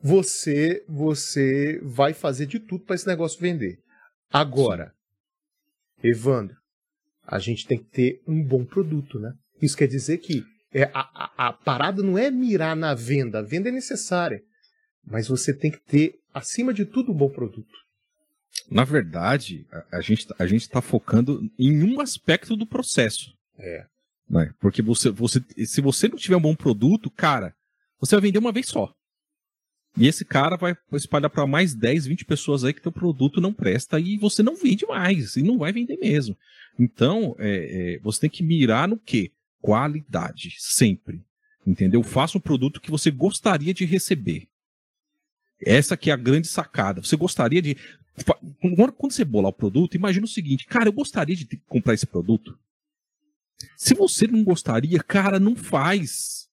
você 0.02 0.84
você 0.88 1.80
vai 1.84 2.14
fazer 2.14 2.46
de 2.46 2.60
tudo 2.60 2.84
para 2.84 2.96
esse 2.96 3.08
negócio 3.08 3.40
vender. 3.40 3.80
Agora. 4.32 4.94
Evandro, 6.04 6.56
a 7.26 7.38
gente 7.38 7.68
tem 7.68 7.78
que 7.78 7.90
ter 7.90 8.22
um 8.28 8.44
bom 8.44 8.66
produto, 8.66 9.20
né? 9.20 9.34
Isso 9.62 9.78
quer 9.78 9.88
dizer 9.88 10.18
que 10.18 10.44
é, 10.74 10.84
a, 10.94 11.02
a, 11.14 11.48
a 11.48 11.54
parada 11.54 12.02
não 12.02 12.18
é 12.18 12.32
mirar 12.32 12.76
na 12.76 12.96
venda, 12.96 13.40
a 13.40 13.44
venda 13.44 13.70
é 13.70 13.72
necessária, 13.72 14.42
mas 15.06 15.28
você 15.28 15.54
tem 15.54 15.70
que 15.70 15.80
ter, 15.82 16.16
acima 16.34 16.74
de 16.74 16.86
tudo, 16.86 17.12
um 17.12 17.16
bom 17.16 17.30
produto. 17.30 17.72
Na 18.70 18.84
verdade, 18.84 19.68
a, 19.72 19.98
a 19.98 20.02
gente 20.02 20.28
a 20.40 20.48
gente 20.48 20.62
está 20.62 20.82
focando 20.82 21.42
em 21.60 21.84
um 21.84 22.02
aspecto 22.02 22.56
do 22.56 22.66
processo. 22.66 23.32
É. 23.60 23.86
Né? 24.30 24.52
Porque 24.60 24.82
você, 24.82 25.12
você, 25.12 25.44
se 25.66 25.82
você 25.82 26.08
não 26.08 26.16
tiver 26.16 26.38
um 26.38 26.42
bom 26.42 26.56
produto, 26.56 27.12
cara, 27.12 27.54
você 28.00 28.16
vai 28.16 28.24
vender 28.24 28.40
uma 28.40 28.52
vez 28.52 28.68
só. 28.68 28.92
E 29.98 30.08
esse 30.08 30.24
cara 30.24 30.56
vai 30.56 30.76
espalhar 30.94 31.30
para 31.30 31.46
mais 31.46 31.76
10, 31.76 32.06
20 32.06 32.26
pessoas 32.26 32.64
aí 32.64 32.74
que 32.74 32.82
teu 32.82 32.92
produto 32.92 33.42
não 33.42 33.54
presta 33.54 34.00
e 34.00 34.18
você 34.18 34.42
não 34.42 34.56
vende 34.56 34.86
mais, 34.86 35.36
e 35.36 35.42
não 35.42 35.58
vai 35.58 35.74
vender 35.74 35.98
mesmo. 35.98 36.36
Então, 36.80 37.36
é, 37.38 37.96
é, 37.96 38.00
você 38.00 38.22
tem 38.22 38.30
que 38.30 38.44
mirar 38.44 38.88
no 38.88 38.98
quê? 38.98 39.32
Qualidade, 39.62 40.56
sempre. 40.58 41.22
Entendeu? 41.66 42.02
Faça 42.02 42.38
um 42.38 42.42
produto 42.42 42.82
que 42.82 42.90
você 42.90 43.12
gostaria 43.12 43.74
de 43.74 43.86
receber. 43.86 44.48
Essa 45.64 45.96
que 45.96 46.10
é 46.10 46.14
a 46.14 46.18
grande 46.18 46.48
sacada. 46.48 47.04
Você 47.04 47.16
gostaria 47.16 47.62
de. 47.62 47.78
Quando 48.98 49.12
você 49.12 49.24
bolar 49.24 49.50
o 49.50 49.54
produto, 49.54 49.96
imagina 49.96 50.26
o 50.26 50.30
seguinte, 50.30 50.66
cara, 50.66 50.90
eu 50.90 50.94
gostaria 50.94 51.36
de 51.36 51.46
comprar 51.68 51.94
esse 51.94 52.08
produto. 52.08 52.58
Se 53.78 53.94
você 53.94 54.26
não 54.26 54.44
gostaria, 54.44 55.00
cara, 55.04 55.40
não 55.40 55.56
faz. 55.56 56.50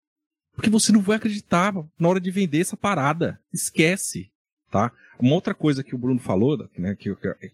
Porque 0.59 0.71
você 0.71 0.91
não 0.91 1.01
vai 1.01 1.19
acreditar 1.19 1.73
na 1.97 2.09
hora 2.09 2.19
de 2.19 2.33
vender 2.33 2.59
essa 2.59 2.77
parada. 2.77 3.39
Esquece, 3.53 4.29
tá? 4.69 4.91
Uma 5.17 5.37
outra 5.37 5.55
coisa 5.55 5.85
que 5.85 5.95
o 5.95 5.99
Bruno 5.99 6.19
falou, 6.19 6.69
né, 6.77 6.97
que, 6.97 7.15
que 7.15 7.53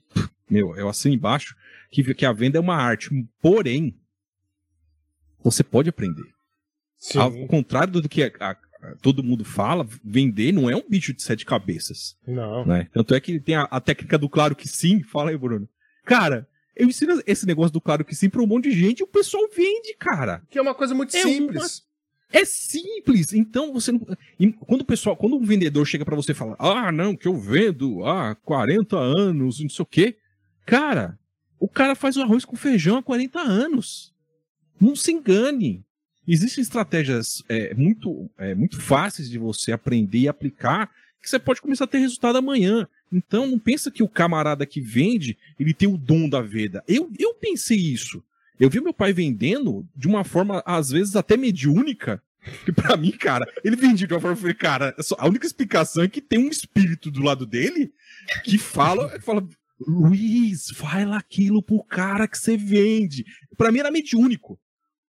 meu, 0.48 0.74
eu 0.74 0.88
assino 0.88 1.14
embaixo, 1.14 1.54
que, 1.90 2.14
que 2.14 2.24
a 2.24 2.32
venda 2.32 2.56
é 2.56 2.60
uma 2.62 2.76
arte. 2.76 3.10
Porém, 3.42 3.94
você 5.42 5.62
pode 5.62 5.90
aprender. 5.90 6.24
Sim. 6.96 7.18
Ao 7.18 7.46
contrário 7.46 7.92
do 7.92 8.08
que 8.08 8.22
a, 8.22 8.32
a, 8.40 8.56
todo 9.02 9.22
mundo 9.22 9.44
fala, 9.44 9.86
vender 10.02 10.50
não 10.50 10.70
é 10.70 10.74
um 10.74 10.88
bicho 10.88 11.12
de 11.12 11.22
sete 11.22 11.44
cabeças. 11.44 12.16
Não. 12.26 12.64
Né? 12.64 12.88
Tanto 12.90 13.14
é 13.14 13.20
que 13.20 13.38
tem 13.38 13.54
a, 13.54 13.64
a 13.64 13.82
técnica 13.82 14.16
do 14.16 14.30
claro 14.30 14.56
que 14.56 14.66
sim. 14.66 15.02
Fala 15.02 15.28
aí, 15.28 15.36
Bruno. 15.36 15.68
Cara, 16.06 16.48
eu 16.74 16.88
ensino 16.88 17.22
esse 17.26 17.44
negócio 17.44 17.70
do 17.70 17.82
claro 17.82 18.02
que 18.02 18.14
sim 18.14 18.30
pra 18.30 18.40
um 18.40 18.46
monte 18.46 18.70
de 18.70 18.80
gente 18.80 19.00
e 19.00 19.04
o 19.04 19.08
pessoal 19.08 19.46
vende, 19.54 19.94
cara. 19.98 20.42
Que 20.48 20.58
é 20.58 20.62
uma 20.62 20.74
coisa 20.74 20.94
muito 20.94 21.14
é 21.14 21.20
simples. 21.20 21.84
É 22.34 22.44
simples. 22.44 23.32
Então 23.32 23.72
você 23.72 23.92
não. 23.92 24.00
Quando 24.66 24.80
o 24.80 24.84
pessoal, 24.84 25.16
quando 25.16 25.36
um 25.36 25.44
vendedor 25.44 25.86
chega 25.86 26.04
para 26.04 26.16
você 26.16 26.32
e 26.32 26.34
fala, 26.34 26.56
ah, 26.58 26.90
não, 26.90 27.14
que 27.14 27.28
eu 27.28 27.36
vendo 27.36 28.04
há 28.04 28.34
40 28.34 28.96
anos, 28.96 29.60
não 29.60 29.68
sei 29.68 29.82
o 29.84 29.86
quê. 29.86 30.16
Cara, 30.66 31.16
o 31.60 31.68
cara 31.68 31.94
faz 31.94 32.16
o 32.16 32.22
arroz 32.22 32.44
com 32.44 32.56
feijão 32.56 32.96
há 32.96 33.02
40 33.04 33.38
anos. 33.38 34.12
Não 34.80 34.96
se 34.96 35.12
engane. 35.12 35.84
Existem 36.26 36.60
estratégias 36.60 37.44
é, 37.48 37.72
muito, 37.74 38.28
é, 38.36 38.52
muito 38.52 38.80
fáceis 38.80 39.30
de 39.30 39.38
você 39.38 39.70
aprender 39.70 40.18
e 40.18 40.28
aplicar 40.28 40.90
que 41.22 41.30
você 41.30 41.38
pode 41.38 41.62
começar 41.62 41.84
a 41.84 41.88
ter 41.88 41.98
resultado 41.98 42.36
amanhã. 42.36 42.88
Então, 43.12 43.46
não 43.46 43.60
pensa 43.60 43.92
que 43.92 44.02
o 44.02 44.08
camarada 44.08 44.66
que 44.66 44.80
vende, 44.80 45.38
ele 45.58 45.72
tem 45.72 45.88
o 45.88 45.96
dom 45.96 46.28
da 46.28 46.42
venda. 46.42 46.82
Eu, 46.88 47.12
eu 47.16 47.32
pensei 47.34 47.78
isso. 47.78 48.22
Eu 48.58 48.70
vi 48.70 48.80
meu 48.80 48.94
pai 48.94 49.12
vendendo 49.12 49.86
de 49.96 50.06
uma 50.06 50.24
forma, 50.24 50.62
às 50.64 50.90
vezes, 50.90 51.16
até 51.16 51.36
mediúnica. 51.36 52.22
Que 52.64 52.72
para 52.72 52.96
mim, 52.96 53.10
cara, 53.12 53.46
ele 53.62 53.76
vendia 53.76 54.06
de 54.06 54.14
uma 54.14 54.20
forma, 54.20 54.36
eu 54.36 54.40
falei, 54.40 54.54
cara, 54.54 54.94
a 55.18 55.28
única 55.28 55.46
explicação 55.46 56.02
é 56.02 56.08
que 56.08 56.20
tem 56.20 56.38
um 56.38 56.48
espírito 56.48 57.10
do 57.10 57.22
lado 57.22 57.46
dele 57.46 57.92
que 58.44 58.58
fala, 58.58 59.18
fala 59.20 59.46
Luiz, 59.80 60.70
fala 60.70 61.16
aquilo 61.16 61.62
pro 61.62 61.82
cara 61.84 62.28
que 62.28 62.38
você 62.38 62.56
vende. 62.56 63.24
Para 63.56 63.72
mim 63.72 63.80
era 63.80 63.90
mediúnico. 63.90 64.58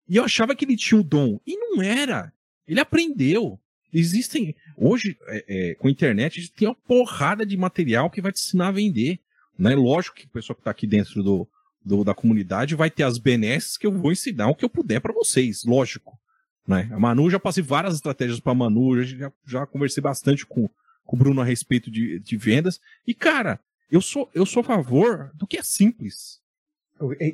E 0.08 0.16
eu 0.16 0.24
achava 0.24 0.54
que 0.54 0.64
ele 0.64 0.76
tinha 0.76 1.00
o 1.00 1.04
dom. 1.04 1.40
E 1.46 1.56
não 1.56 1.82
era. 1.82 2.32
Ele 2.66 2.80
aprendeu. 2.80 3.58
Existem. 3.92 4.54
Hoje, 4.76 5.16
é, 5.28 5.44
é, 5.48 5.74
com 5.74 5.88
a 5.88 5.90
internet, 5.90 6.38
a 6.38 6.42
gente 6.42 6.54
tem 6.54 6.68
uma 6.68 6.74
porrada 6.74 7.46
de 7.46 7.56
material 7.56 8.10
que 8.10 8.20
vai 8.20 8.32
te 8.32 8.40
ensinar 8.40 8.68
a 8.68 8.72
vender. 8.72 9.20
Né? 9.58 9.74
Lógico 9.74 10.16
que 10.16 10.26
o 10.26 10.30
pessoal 10.30 10.56
que 10.56 10.60
está 10.60 10.70
aqui 10.70 10.86
dentro 10.86 11.22
do, 11.22 11.48
do, 11.84 12.02
da 12.02 12.14
comunidade 12.14 12.74
vai 12.74 12.90
ter 12.90 13.04
as 13.04 13.18
benesses 13.18 13.76
que 13.76 13.86
eu 13.86 13.92
vou 13.92 14.10
ensinar 14.10 14.48
o 14.48 14.54
que 14.54 14.64
eu 14.64 14.70
puder 14.70 15.00
para 15.00 15.12
vocês, 15.12 15.64
lógico. 15.64 16.18
Né? 16.66 16.88
A 16.92 16.98
Manu, 16.98 17.30
já 17.30 17.38
passei 17.38 17.62
várias 17.62 17.94
estratégias 17.94 18.40
para 18.40 18.52
a 18.52 18.54
Manu, 18.54 19.02
já, 19.02 19.32
já 19.46 19.66
conversei 19.66 20.02
bastante 20.02 20.46
com, 20.46 20.68
com 21.04 21.16
o 21.16 21.18
Bruno 21.18 21.40
a 21.40 21.44
respeito 21.44 21.90
de, 21.90 22.18
de 22.18 22.36
vendas. 22.36 22.80
E, 23.06 23.14
cara, 23.14 23.60
eu 23.90 24.00
sou, 24.00 24.30
eu 24.34 24.46
sou 24.46 24.60
a 24.60 24.64
favor 24.64 25.30
do 25.34 25.46
que 25.46 25.58
é 25.58 25.62
simples. 25.62 26.40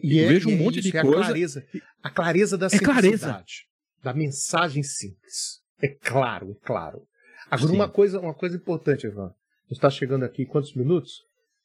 E, 0.03 0.19
eu 0.19 0.27
é, 0.27 0.29
vejo 0.29 0.49
um 0.49 0.53
é 0.53 0.57
monte 0.57 0.81
isso, 0.81 0.91
de 0.91 0.97
é 0.97 1.03
coisa. 1.03 1.21
A 1.21 1.25
clareza, 1.25 1.67
a 2.03 2.11
clareza 2.11 2.59
da 2.59 2.67
é. 2.67 2.79
Clareza. 2.79 3.45
Da 4.03 4.15
mensagem 4.15 4.83
simples. 4.83 5.61
É 5.81 5.89
claro, 5.89 6.51
é 6.51 6.67
claro. 6.67 7.03
Agora, 7.51 7.73
uma 7.73 7.89
coisa, 7.89 8.21
uma 8.21 8.35
coisa 8.35 8.57
importante, 8.57 9.07
Ivan. 9.07 9.33
está 9.71 9.91
chegando 9.91 10.25
aqui 10.25 10.47
quantos 10.47 10.75
minutos? 10.75 11.23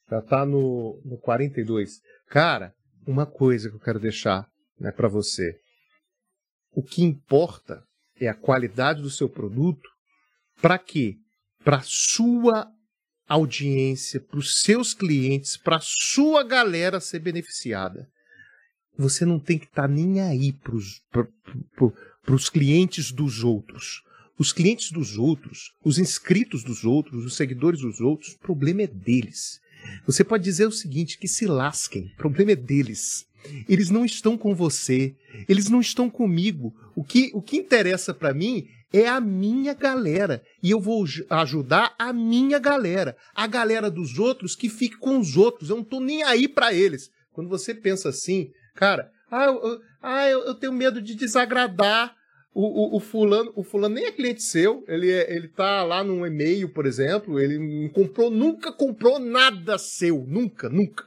Já 0.10 0.20
está 0.20 0.46
no, 0.46 1.00
no 1.04 1.18
42. 1.18 2.02
Cara, 2.28 2.74
uma 3.08 3.26
coisa 3.26 3.70
que 3.70 3.76
eu 3.76 3.80
quero 3.80 4.00
deixar 4.00 4.48
né, 4.80 4.92
para 4.92 5.08
você. 5.08 5.58
O 6.76 6.84
que 6.84 7.02
importa 7.02 7.82
é 8.20 8.28
a 8.28 8.34
qualidade 8.34 9.02
do 9.02 9.10
seu 9.10 9.30
produto. 9.30 9.90
Para 10.62 10.78
quê? 10.78 11.16
Para 11.64 11.82
sua 11.82 12.68
audiência, 13.26 14.20
para 14.20 14.38
os 14.38 14.60
seus 14.60 14.94
clientes, 14.94 15.56
para 15.56 15.80
sua 15.82 16.44
galera 16.44 17.00
ser 17.00 17.20
beneficiada. 17.20 18.10
Você 18.98 19.26
não 19.26 19.40
tem 19.40 19.58
que 19.58 19.66
estar 19.66 19.84
tá 19.84 19.88
nem 19.88 20.20
aí 20.20 20.52
para 20.52 20.76
os 22.36 22.50
clientes 22.50 23.10
dos 23.10 23.42
outros. 23.42 24.04
Os 24.38 24.52
clientes 24.52 24.92
dos 24.92 25.18
outros, 25.18 25.74
os 25.82 25.98
inscritos 25.98 26.62
dos 26.62 26.84
outros, 26.84 27.24
os 27.24 27.38
seguidores 27.38 27.80
dos 27.80 28.02
outros, 28.02 28.34
o 28.34 28.40
problema 28.40 28.82
é 28.82 28.88
deles. 28.88 29.62
Você 30.06 30.26
pode 30.26 30.44
dizer 30.44 30.68
o 30.68 30.74
seguinte: 30.74 31.18
que 31.18 31.28
se 31.28 31.46
lasquem, 31.46 32.08
o 32.08 32.18
problema 32.18 32.52
é 32.52 32.56
deles. 32.56 33.26
Eles 33.68 33.90
não 33.90 34.06
estão 34.06 34.38
com 34.38 34.54
você, 34.56 35.16
eles 35.48 35.70
não 35.70 35.82
estão 35.82 36.10
comigo. 36.10 36.74
O 36.96 37.04
que, 37.04 37.32
o 37.34 37.42
que 37.42 37.58
interessa 37.58 38.14
para 38.14 38.34
mim 38.34 38.68
é 38.94 39.08
a 39.08 39.20
minha 39.20 39.74
galera. 39.74 40.42
E 40.64 40.72
eu 40.72 40.80
vou 40.80 41.04
ajudar 41.30 41.94
a 42.00 42.14
minha 42.14 42.60
galera. 42.60 43.16
A 43.34 43.46
galera 43.48 43.92
dos 43.92 44.18
outros 44.18 44.56
que 44.56 44.70
fique 44.70 44.98
com 44.98 45.20
os 45.20 45.36
outros. 45.36 45.70
Eu 45.70 45.78
não 45.78 45.84
tô 45.84 46.00
nem 46.00 46.24
aí 46.24 46.48
para 46.48 46.74
eles. 46.74 47.10
Quando 47.32 47.50
você 47.50 47.74
pensa 47.74 48.10
assim, 48.10 48.52
cara, 48.76 49.12
ah, 49.30 49.46
eu, 49.46 49.80
ah, 50.02 50.30
eu, 50.30 50.46
eu 50.46 50.56
tenho 50.56 50.72
medo 50.72 51.02
de 51.02 51.16
desagradar 51.16 52.16
o, 52.54 52.96
o, 52.96 52.98
o, 52.98 53.00
fulano, 53.02 53.52
o 53.54 53.64
fulano 53.64 53.96
nem 53.96 54.06
é 54.06 54.12
cliente 54.14 54.42
seu, 54.42 54.86
ele, 54.88 55.12
é, 55.12 55.36
ele 55.36 55.50
tá 55.50 55.84
lá 55.84 56.02
num 56.02 56.26
e-mail, 56.26 56.70
por 56.70 56.86
exemplo, 56.86 57.38
ele 57.38 57.60
não 57.60 57.90
comprou, 57.90 58.32
nunca 58.32 58.72
comprou 58.72 59.20
nada 59.20 59.78
seu, 59.78 60.24
nunca, 60.26 60.70
nunca. 60.70 61.04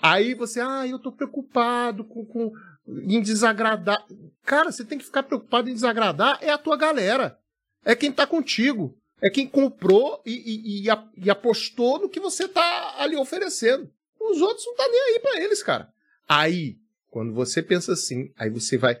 Aí 0.00 0.34
você, 0.34 0.60
ah, 0.60 0.86
eu 0.86 0.98
tô 0.98 1.12
preocupado 1.12 2.04
com, 2.04 2.24
com 2.24 2.52
em 2.86 3.20
desagradar. 3.20 4.04
Cara, 4.44 4.72
você 4.72 4.84
tem 4.84 4.98
que 4.98 5.04
ficar 5.04 5.22
preocupado 5.22 5.68
em 5.68 5.74
desagradar 5.74 6.38
é 6.40 6.50
a 6.50 6.58
tua 6.58 6.76
galera. 6.76 7.38
É 7.84 7.94
quem 7.94 8.12
tá 8.12 8.26
contigo. 8.26 8.96
É 9.20 9.28
quem 9.28 9.48
comprou 9.48 10.22
e, 10.24 10.32
e, 10.32 10.88
e, 10.88 11.24
e 11.24 11.30
apostou 11.30 11.98
no 11.98 12.08
que 12.08 12.20
você 12.20 12.46
tá 12.46 12.94
ali 12.98 13.16
oferecendo. 13.16 13.90
Os 14.20 14.40
outros 14.40 14.64
não 14.66 14.76
tá 14.76 14.88
nem 14.88 15.00
aí 15.00 15.20
para 15.20 15.40
eles, 15.42 15.62
cara. 15.62 15.88
Aí, 16.28 16.76
quando 17.10 17.32
você 17.32 17.62
pensa 17.62 17.92
assim, 17.92 18.32
aí 18.36 18.48
você 18.48 18.78
vai. 18.78 18.98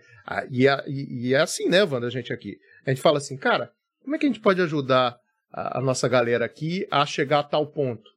E, 0.50 0.66
é, 0.66 0.84
e, 0.88 1.34
é 1.34 1.40
assim, 1.40 1.68
né, 1.68 1.84
Wanda, 1.84 2.06
a 2.06 2.10
gente 2.10 2.32
aqui. 2.32 2.58
A 2.84 2.90
gente 2.90 3.02
fala 3.02 3.18
assim, 3.18 3.36
cara, 3.36 3.70
como 4.02 4.16
é 4.16 4.18
que 4.18 4.26
a 4.26 4.28
gente 4.28 4.40
pode 4.40 4.60
ajudar 4.60 5.16
a, 5.52 5.78
a 5.78 5.80
nossa 5.80 6.08
galera 6.08 6.44
aqui 6.44 6.86
a 6.90 7.06
chegar 7.06 7.40
a 7.40 7.44
tal 7.44 7.66
ponto? 7.66 8.10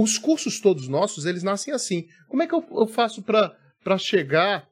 Os 0.00 0.16
cursos 0.16 0.60
todos 0.60 0.88
nossos, 0.88 1.26
eles 1.26 1.42
nascem 1.42 1.74
assim. 1.74 2.06
Como 2.26 2.42
é 2.42 2.46
que 2.46 2.54
eu, 2.54 2.64
eu 2.72 2.86
faço 2.86 3.22
para 3.22 3.98
chegar, 3.98 4.66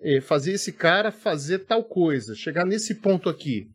eh, 0.00 0.22
fazer 0.22 0.52
esse 0.52 0.72
cara 0.72 1.12
fazer 1.12 1.66
tal 1.66 1.84
coisa, 1.84 2.34
chegar 2.34 2.64
nesse 2.64 2.94
ponto 2.94 3.28
aqui? 3.28 3.68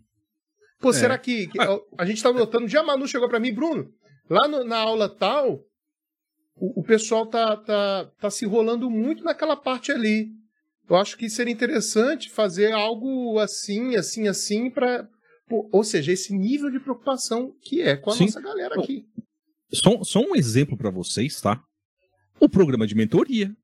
Pô, 0.80 0.90
é. 0.90 0.94
será 0.94 1.16
que, 1.20 1.46
que 1.46 1.62
a, 1.62 1.80
a, 2.00 2.06
gente 2.08 2.24
tá 2.24 2.34
notando, 2.34 2.66
dia 2.66 2.80
a 2.80 2.84
Manu 2.84 3.08
chegou 3.08 3.30
para 3.30 3.40
mim, 3.40 3.54
Bruno, 3.54 3.94
lá 4.28 4.48
no, 4.48 4.64
na 4.64 4.78
aula 4.78 5.08
tal, 5.08 5.64
o, 6.56 6.80
o 6.80 6.84
pessoal 6.84 7.28
tá, 7.28 7.56
tá, 7.56 8.10
tá 8.20 8.30
se 8.32 8.46
enrolando 8.46 8.90
muito 8.90 9.24
naquela 9.24 9.56
parte 9.56 9.92
ali. 9.92 10.30
Eu 10.90 10.96
acho 10.96 11.18
que 11.18 11.30
seria 11.30 11.54
interessante 11.54 12.32
fazer 12.32 12.72
algo 12.72 13.38
assim, 13.38 13.96
assim, 13.96 14.28
assim, 14.28 14.72
para. 14.72 15.08
Ou 15.72 15.84
seja, 15.84 16.12
esse 16.12 16.36
nível 16.36 16.72
de 16.72 16.80
preocupação 16.80 17.56
que 17.62 17.80
é 17.80 17.96
com 17.96 18.10
a 18.10 18.14
Sim. 18.16 18.26
nossa 18.26 18.42
galera 18.42 18.82
aqui. 18.82 19.06
Só, 19.76 20.04
só 20.04 20.22
um 20.22 20.36
exemplo 20.36 20.78
para 20.78 20.90
vocês, 20.90 21.40
tá? 21.40 21.64
O 22.40 22.50
programa 22.50 22.88
de 22.88 22.96
mentoria. 22.96 23.56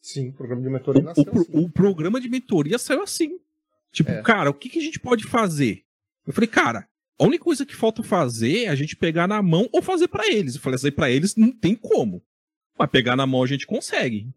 Sim, 0.00 0.28
o 0.28 0.32
programa 0.32 0.62
de 0.62 0.70
mentoria 0.70 1.02
nasceu 1.02 1.32
o, 1.32 1.40
assim. 1.40 1.50
o 1.52 1.68
programa 1.68 2.20
de 2.20 2.28
mentoria 2.28 2.78
saiu 2.78 3.02
assim. 3.02 3.38
Tipo, 3.92 4.10
é. 4.10 4.22
cara, 4.22 4.50
o 4.50 4.54
que, 4.54 4.68
que 4.68 4.78
a 4.78 4.82
gente 4.82 5.00
pode 5.00 5.24
fazer? 5.24 5.82
Eu 6.26 6.32
falei, 6.32 6.48
cara, 6.48 6.88
A 7.18 7.24
única 7.24 7.44
coisa 7.44 7.64
que 7.64 7.74
falta 7.74 8.02
fazer 8.02 8.64
é 8.64 8.68
a 8.68 8.74
gente 8.74 8.94
pegar 8.94 9.26
na 9.26 9.40
mão 9.40 9.68
ou 9.72 9.80
fazer 9.80 10.06
para 10.08 10.28
eles. 10.28 10.54
Eu 10.54 10.60
falei, 10.60 10.78
fazer 10.78 10.90
para 10.90 11.10
eles 11.10 11.34
não 11.34 11.50
tem 11.50 11.74
como. 11.74 12.22
Mas 12.78 12.90
pegar 12.90 13.16
na 13.16 13.26
mão 13.26 13.42
a 13.42 13.46
gente 13.46 13.66
consegue. 13.66 14.28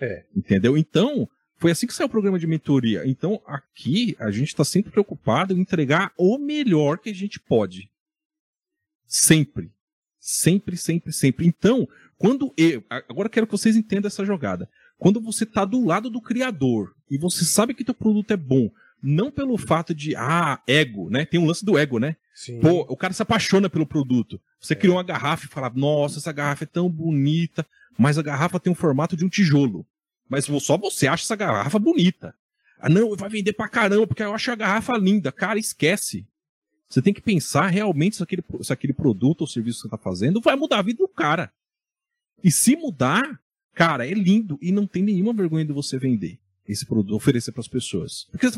É. 0.00 0.24
Entendeu? 0.34 0.78
Então, 0.78 1.28
foi 1.56 1.72
assim 1.72 1.88
que 1.88 1.92
saiu 1.92 2.06
o 2.06 2.10
programa 2.10 2.38
de 2.38 2.46
mentoria. 2.46 3.02
Então, 3.04 3.42
aqui, 3.44 4.16
a 4.18 4.30
gente 4.30 4.48
está 4.48 4.64
sempre 4.64 4.92
preocupado 4.92 5.52
em 5.52 5.60
entregar 5.60 6.12
o 6.16 6.38
melhor 6.38 6.98
que 6.98 7.10
a 7.10 7.14
gente 7.14 7.40
pode. 7.40 7.90
Sempre. 9.06 9.72
Sempre, 10.20 10.76
sempre, 10.76 11.12
sempre. 11.12 11.46
Então, 11.46 11.88
quando 12.18 12.52
eu. 12.56 12.84
Agora 13.08 13.28
quero 13.28 13.46
que 13.46 13.52
vocês 13.52 13.74
entendam 13.74 14.06
essa 14.06 14.24
jogada. 14.24 14.68
Quando 14.98 15.18
você 15.18 15.44
está 15.44 15.64
do 15.64 15.82
lado 15.82 16.10
do 16.10 16.20
criador 16.20 16.94
e 17.10 17.16
você 17.16 17.44
sabe 17.44 17.72
que 17.72 17.82
teu 17.82 17.94
produto 17.94 18.30
é 18.32 18.36
bom, 18.36 18.70
não 19.02 19.30
pelo 19.30 19.56
fato 19.56 19.94
de, 19.94 20.14
ah, 20.14 20.60
ego, 20.66 21.08
né? 21.08 21.24
Tem 21.24 21.40
um 21.40 21.46
lance 21.46 21.64
do 21.64 21.78
ego, 21.78 21.98
né? 21.98 22.16
Sim. 22.34 22.60
Pô, 22.60 22.86
o 22.88 22.96
cara 22.96 23.14
se 23.14 23.22
apaixona 23.22 23.70
pelo 23.70 23.86
produto. 23.86 24.38
Você 24.60 24.74
é. 24.74 24.76
criou 24.76 24.96
uma 24.96 25.02
garrafa 25.02 25.46
e 25.46 25.48
fala, 25.48 25.72
nossa, 25.74 26.18
essa 26.18 26.32
garrafa 26.32 26.64
é 26.64 26.66
tão 26.66 26.90
bonita, 26.90 27.66
mas 27.98 28.18
a 28.18 28.22
garrafa 28.22 28.60
tem 28.60 28.70
o 28.70 28.76
formato 28.76 29.16
de 29.16 29.24
um 29.24 29.28
tijolo. 29.28 29.86
Mas 30.28 30.44
só 30.44 30.76
você 30.76 31.06
acha 31.06 31.24
essa 31.24 31.34
garrafa 31.34 31.78
bonita. 31.78 32.34
Ah, 32.78 32.88
não, 32.88 33.16
vai 33.16 33.28
vender 33.28 33.52
pra 33.52 33.68
caramba, 33.68 34.06
porque 34.06 34.22
eu 34.22 34.34
acho 34.34 34.50
a 34.50 34.56
garrafa 34.56 34.96
linda. 34.96 35.32
Cara, 35.32 35.58
esquece. 35.58 36.26
Você 36.90 37.00
tem 37.00 37.14
que 37.14 37.22
pensar 37.22 37.68
realmente 37.68 38.16
se 38.16 38.22
aquele, 38.22 38.42
se 38.62 38.72
aquele 38.72 38.92
produto 38.92 39.42
ou 39.42 39.46
serviço 39.46 39.78
que 39.78 39.82
você 39.82 39.88
tá 39.88 39.96
fazendo 39.96 40.40
vai 40.40 40.56
mudar 40.56 40.80
a 40.80 40.82
vida 40.82 40.98
do 40.98 41.08
cara. 41.08 41.52
E 42.42 42.50
se 42.50 42.74
mudar, 42.74 43.40
cara, 43.72 44.04
é 44.04 44.12
lindo 44.12 44.58
e 44.60 44.72
não 44.72 44.88
tem 44.88 45.04
nenhuma 45.04 45.32
vergonha 45.32 45.64
de 45.64 45.72
você 45.72 45.98
vender 45.98 46.38
esse 46.66 46.84
produto, 46.84 47.14
oferecer 47.14 47.52
para 47.52 47.60
as 47.60 47.68
pessoas. 47.68 48.26
Porque 48.32 48.48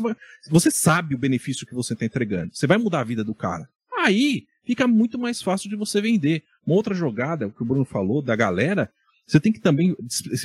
você 0.49 0.71
sabe 0.71 1.13
o 1.13 1.17
benefício 1.17 1.65
que 1.67 1.75
você 1.75 1.93
está 1.93 2.05
entregando. 2.05 2.55
Você 2.55 2.65
vai 2.65 2.77
mudar 2.77 3.01
a 3.01 3.03
vida 3.03 3.23
do 3.23 3.35
cara. 3.35 3.69
Aí 3.99 4.47
fica 4.63 4.87
muito 4.87 5.19
mais 5.19 5.41
fácil 5.41 5.69
de 5.69 5.75
você 5.75 6.01
vender. 6.01 6.43
Uma 6.65 6.75
outra 6.75 6.95
jogada, 6.95 7.47
o 7.47 7.51
que 7.51 7.61
o 7.61 7.65
Bruno 7.65 7.85
falou, 7.85 8.21
da 8.21 8.35
galera, 8.35 8.91
você 9.27 9.39
tem 9.39 9.53
que 9.53 9.59
também 9.59 9.95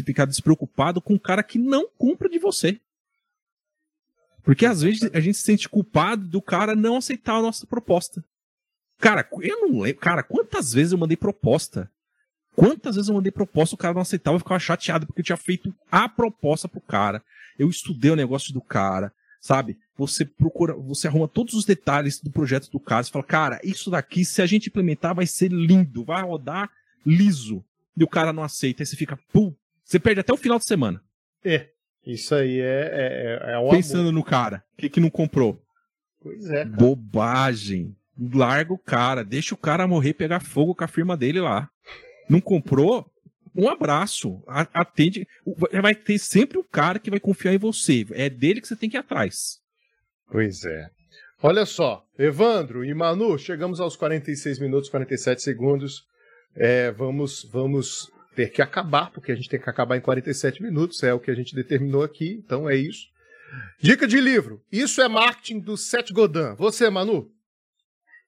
ficar 0.04 0.26
despreocupado 0.26 1.00
com 1.00 1.14
o 1.14 1.20
cara 1.20 1.42
que 1.42 1.58
não 1.58 1.88
compra 1.96 2.28
de 2.28 2.38
você. 2.38 2.78
Porque 4.42 4.64
às 4.66 4.82
vezes 4.82 5.10
a 5.12 5.20
gente 5.20 5.36
se 5.36 5.44
sente 5.44 5.68
culpado 5.68 6.26
do 6.26 6.40
cara 6.40 6.74
não 6.74 6.96
aceitar 6.96 7.34
a 7.34 7.42
nossa 7.42 7.66
proposta. 7.66 8.24
Cara, 8.98 9.28
eu 9.42 9.60
não 9.60 9.80
lembro. 9.80 10.00
Cara, 10.00 10.22
quantas 10.22 10.72
vezes 10.72 10.92
eu 10.92 10.98
mandei 10.98 11.16
proposta? 11.16 11.90
Quantas 12.54 12.96
vezes 12.96 13.08
eu 13.08 13.14
mandei 13.14 13.30
proposta, 13.30 13.76
o 13.76 13.78
cara 13.78 13.94
não 13.94 14.02
aceitava 14.02 14.36
e 14.36 14.40
ficava 14.40 14.58
chateado 14.58 15.06
porque 15.06 15.20
eu 15.20 15.24
tinha 15.24 15.36
feito 15.36 15.72
a 15.90 16.08
proposta 16.08 16.68
pro 16.68 16.80
cara. 16.80 17.22
Eu 17.56 17.68
estudei 17.68 18.10
o 18.10 18.16
negócio 18.16 18.52
do 18.52 18.60
cara, 18.60 19.12
sabe? 19.40 19.78
Você 19.96 20.24
procura, 20.24 20.74
você 20.74 21.06
arruma 21.06 21.28
todos 21.28 21.54
os 21.54 21.64
detalhes 21.64 22.20
do 22.20 22.30
projeto 22.30 22.68
do 22.68 22.80
cara. 22.80 23.04
Você 23.04 23.12
fala, 23.12 23.24
cara, 23.24 23.60
isso 23.62 23.90
daqui, 23.90 24.24
se 24.24 24.42
a 24.42 24.46
gente 24.46 24.68
implementar, 24.68 25.14
vai 25.14 25.26
ser 25.26 25.52
lindo, 25.52 26.04
vai 26.04 26.22
rodar 26.22 26.68
liso. 27.06 27.64
E 27.96 28.02
o 28.02 28.08
cara 28.08 28.32
não 28.32 28.42
aceita. 28.42 28.82
Aí 28.82 28.86
você 28.86 28.96
fica, 28.96 29.16
pum, 29.32 29.54
você 29.84 30.00
perde 30.00 30.20
até 30.20 30.32
o 30.32 30.36
final 30.36 30.58
de 30.58 30.64
semana. 30.64 31.00
É. 31.44 31.70
Isso 32.08 32.34
aí 32.34 32.58
é, 32.58 33.38
é, 33.44 33.52
é 33.52 33.58
um 33.58 33.68
Pensando 33.68 34.08
amor. 34.08 34.12
no 34.12 34.24
cara, 34.24 34.64
que, 34.78 34.88
que 34.88 34.98
não 34.98 35.10
comprou. 35.10 35.62
Pois 36.18 36.48
é. 36.48 36.64
Cara. 36.64 36.76
Bobagem. 36.76 37.94
Larga 38.32 38.72
o 38.72 38.78
cara, 38.78 39.22
deixa 39.22 39.54
o 39.54 39.58
cara 39.58 39.86
morrer 39.86 40.14
pegar 40.14 40.40
fogo 40.40 40.74
com 40.74 40.82
a 40.82 40.88
firma 40.88 41.18
dele 41.18 41.38
lá. 41.38 41.68
Não 42.28 42.40
comprou? 42.40 43.06
Um 43.54 43.68
abraço. 43.68 44.42
Atende. 44.46 45.28
Vai 45.82 45.94
ter 45.94 46.18
sempre 46.18 46.58
um 46.58 46.64
cara 46.64 46.98
que 46.98 47.10
vai 47.10 47.20
confiar 47.20 47.52
em 47.52 47.58
você. 47.58 48.06
É 48.12 48.30
dele 48.30 48.60
que 48.62 48.66
você 48.66 48.74
tem 48.74 48.88
que 48.88 48.96
ir 48.96 49.00
atrás. 49.00 49.58
Pois 50.30 50.64
é. 50.64 50.88
Olha 51.42 51.64
só, 51.66 52.04
Evandro 52.18 52.84
e 52.84 52.92
Manu, 52.94 53.38
chegamos 53.38 53.80
aos 53.80 53.96
46 53.96 54.58
minutos, 54.58 54.88
47 54.88 55.42
segundos. 55.42 56.04
É, 56.56 56.90
vamos, 56.90 57.44
vamos 57.52 58.10
ter 58.38 58.52
que 58.52 58.62
acabar, 58.62 59.10
porque 59.10 59.32
a 59.32 59.34
gente 59.34 59.48
tem 59.48 59.60
que 59.60 59.68
acabar 59.68 59.96
em 59.96 60.00
47 60.00 60.62
minutos, 60.62 61.02
é 61.02 61.12
o 61.12 61.18
que 61.18 61.28
a 61.28 61.34
gente 61.34 61.56
determinou 61.56 62.04
aqui, 62.04 62.40
então 62.44 62.70
é 62.70 62.76
isso. 62.76 63.08
Dica 63.80 64.06
de 64.06 64.20
livro: 64.20 64.62
Isso 64.70 65.02
é 65.02 65.08
marketing 65.08 65.58
do 65.58 65.76
Seth 65.76 66.12
Godin. 66.12 66.54
Você, 66.56 66.88
Manu? 66.88 67.32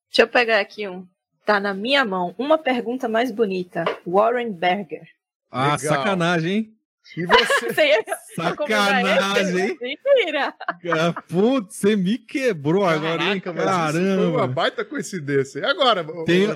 Deixa 0.09 0.23
eu 0.23 0.27
pegar 0.27 0.59
aqui 0.59 0.89
um. 0.89 1.07
Tá 1.47 1.61
na 1.61 1.73
minha 1.73 2.05
mão. 2.05 2.35
Uma 2.37 2.59
pergunta 2.59 3.09
mais 3.09 3.31
bonita. 3.31 3.85
Warren 4.05 4.51
Berger. 4.51 5.07
Ah, 5.49 5.77
Legal. 5.77 5.79
sacanagem, 5.79 6.53
hein? 6.53 6.75
E 7.17 7.27
você? 7.27 8.05
Sacanagem, 8.35 9.61
hein? 9.61 9.79
Mentira. 9.81 10.55
Ah, 10.93 11.23
putz, 11.29 11.77
você 11.77 11.95
me 11.95 12.19
quebrou 12.19 12.83
Caraca, 12.83 13.07
agora, 13.07 13.35
hein? 13.35 13.41
Caramba. 13.41 14.23
Foi 14.23 14.27
uma 14.27 14.49
baita 14.49 14.85
coincidência. 14.85 15.61
E 15.61 15.65
agora, 15.65 16.05
Tem... 16.25 16.49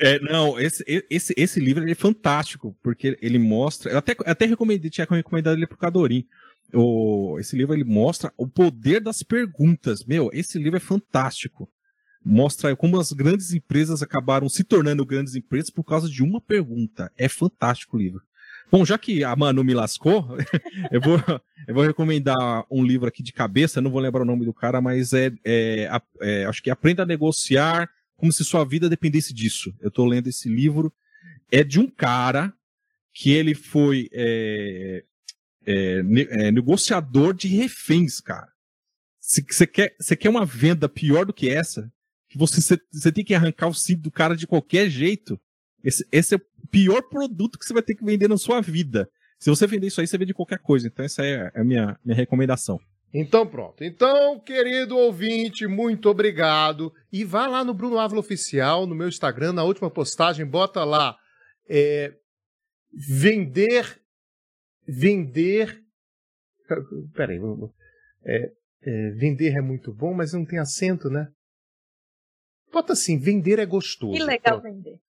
É, 0.00 0.18
não, 0.20 0.58
esse, 0.58 0.82
esse, 1.10 1.34
esse 1.36 1.60
livro 1.60 1.88
é 1.88 1.94
fantástico, 1.94 2.76
porque 2.82 3.18
ele 3.20 3.38
mostra. 3.38 3.92
Eu 3.92 3.98
até, 3.98 4.16
até 4.24 4.46
recomendei, 4.46 4.90
tinha 4.90 5.06
recomendado 5.08 5.56
ele 5.56 5.66
pro 5.66 5.76
Cadorim. 5.76 6.26
O, 6.72 7.36
esse 7.38 7.56
livro 7.56 7.74
ele 7.74 7.84
mostra 7.84 8.32
o 8.36 8.48
poder 8.48 9.00
das 9.00 9.22
perguntas. 9.22 10.04
Meu, 10.04 10.30
esse 10.32 10.58
livro 10.58 10.76
é 10.76 10.80
fantástico 10.80 11.68
mostra 12.24 12.76
como 12.76 13.00
as 13.00 13.12
grandes 13.12 13.52
empresas 13.52 14.02
acabaram 14.02 14.48
se 14.48 14.62
tornando 14.62 15.06
grandes 15.06 15.34
empresas 15.34 15.70
por 15.70 15.84
causa 15.84 16.08
de 16.08 16.22
uma 16.22 16.40
pergunta. 16.40 17.10
É 17.16 17.28
fantástico 17.28 17.96
o 17.96 18.00
livro. 18.00 18.22
Bom, 18.70 18.84
já 18.84 18.96
que 18.96 19.24
a 19.24 19.34
Manu 19.34 19.64
me 19.64 19.74
lascou, 19.74 20.36
eu, 20.92 21.00
vou, 21.00 21.18
eu 21.66 21.74
vou 21.74 21.82
recomendar 21.82 22.64
um 22.70 22.84
livro 22.84 23.08
aqui 23.08 23.22
de 23.22 23.32
cabeça, 23.32 23.80
não 23.80 23.90
vou 23.90 24.00
lembrar 24.00 24.22
o 24.22 24.26
nome 24.26 24.44
do 24.44 24.54
cara, 24.54 24.80
mas 24.80 25.12
é, 25.12 25.32
é, 25.44 26.00
é 26.20 26.44
acho 26.44 26.62
que 26.62 26.70
Aprenda 26.70 27.02
a 27.02 27.06
Negociar 27.06 27.88
como 28.20 28.30
se 28.30 28.44
sua 28.44 28.64
vida 28.64 28.86
dependesse 28.86 29.32
disso. 29.32 29.74
Eu 29.80 29.88
estou 29.88 30.04
lendo 30.04 30.28
esse 30.28 30.46
livro. 30.46 30.92
É 31.50 31.64
de 31.64 31.80
um 31.80 31.88
cara 31.88 32.52
que 33.14 33.30
ele 33.30 33.54
foi 33.54 34.10
é, 34.12 35.02
é, 35.66 36.02
é 36.30 36.52
negociador 36.52 37.32
de 37.32 37.48
reféns, 37.48 38.20
cara. 38.20 38.52
Se 39.18 39.42
você 39.48 39.66
quer, 39.66 39.96
quer 40.18 40.28
uma 40.28 40.44
venda 40.44 40.86
pior 40.86 41.24
do 41.24 41.32
que 41.32 41.48
essa, 41.48 41.90
que 42.28 42.36
você, 42.36 42.76
tem 43.10 43.24
que 43.24 43.34
arrancar 43.34 43.68
o 43.68 43.74
cinto 43.74 44.02
do 44.02 44.10
cara 44.10 44.36
de 44.36 44.46
qualquer 44.46 44.90
jeito. 44.90 45.40
Esse, 45.82 46.06
esse 46.12 46.34
é 46.34 46.36
o 46.36 46.66
pior 46.70 47.00
produto 47.02 47.58
que 47.58 47.64
você 47.64 47.72
vai 47.72 47.82
ter 47.82 47.94
que 47.94 48.04
vender 48.04 48.28
na 48.28 48.36
sua 48.36 48.60
vida. 48.60 49.08
Se 49.38 49.48
você 49.48 49.66
vender 49.66 49.86
isso 49.86 50.00
aí, 50.00 50.06
você 50.06 50.18
vende 50.18 50.34
qualquer 50.34 50.58
coisa. 50.58 50.86
Então, 50.86 51.04
essa 51.04 51.24
é 51.24 51.50
a 51.54 51.64
minha, 51.64 51.98
minha 52.04 52.16
recomendação. 52.16 52.78
Então, 53.12 53.46
pronto. 53.46 53.82
Então, 53.82 54.38
querido 54.38 54.96
ouvinte, 54.96 55.66
muito 55.66 56.08
obrigado. 56.08 56.92
E 57.12 57.24
vá 57.24 57.46
lá 57.46 57.64
no 57.64 57.74
Bruno 57.74 57.98
Ávila 57.98 58.20
Oficial, 58.20 58.86
no 58.86 58.94
meu 58.94 59.08
Instagram, 59.08 59.52
na 59.52 59.64
última 59.64 59.90
postagem, 59.90 60.46
bota 60.46 60.84
lá. 60.84 61.16
É, 61.68 62.14
vender. 62.92 64.00
Vender. 64.86 65.82
Peraí. 67.14 67.40
É, 68.24 68.52
é, 68.82 69.10
vender 69.10 69.56
é 69.56 69.60
muito 69.60 69.92
bom, 69.92 70.14
mas 70.14 70.32
não 70.32 70.44
tem 70.44 70.58
acento, 70.58 71.10
né? 71.10 71.28
Bota 72.72 72.92
assim, 72.92 73.18
vender 73.18 73.58
é 73.58 73.66
gostoso. 73.66 74.12
Que 74.12 74.22
legal 74.22 74.60
Pronto. 74.60 74.74
vender. 74.74 75.00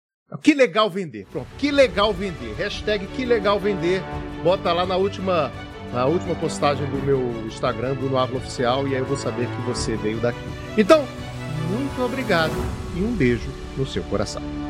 Que 0.41 0.53
legal 0.53 0.89
vender. 0.89 1.27
Pronto, 1.27 1.47
que 1.57 1.71
legal 1.71 2.13
vender. 2.13 2.53
Hashtag 2.53 3.05
que 3.07 3.25
legal 3.25 3.59
vender. 3.59 4.01
Bota 4.43 4.71
lá 4.71 4.85
na 4.85 4.95
última, 4.95 5.51
na 5.91 6.05
última 6.05 6.35
postagem 6.35 6.85
do 6.87 7.05
meu 7.05 7.19
Instagram, 7.45 7.95
Bruno 7.95 8.17
Ávila 8.17 8.39
Oficial, 8.39 8.87
e 8.87 8.95
aí 8.95 9.01
eu 9.01 9.05
vou 9.05 9.17
saber 9.17 9.47
que 9.47 9.61
você 9.63 9.95
veio 9.95 10.19
daqui. 10.19 10.39
Então, 10.77 11.05
muito 11.69 12.01
obrigado 12.03 12.53
e 12.95 13.01
um 13.01 13.13
beijo 13.13 13.49
no 13.77 13.85
seu 13.85 14.03
coração. 14.03 14.60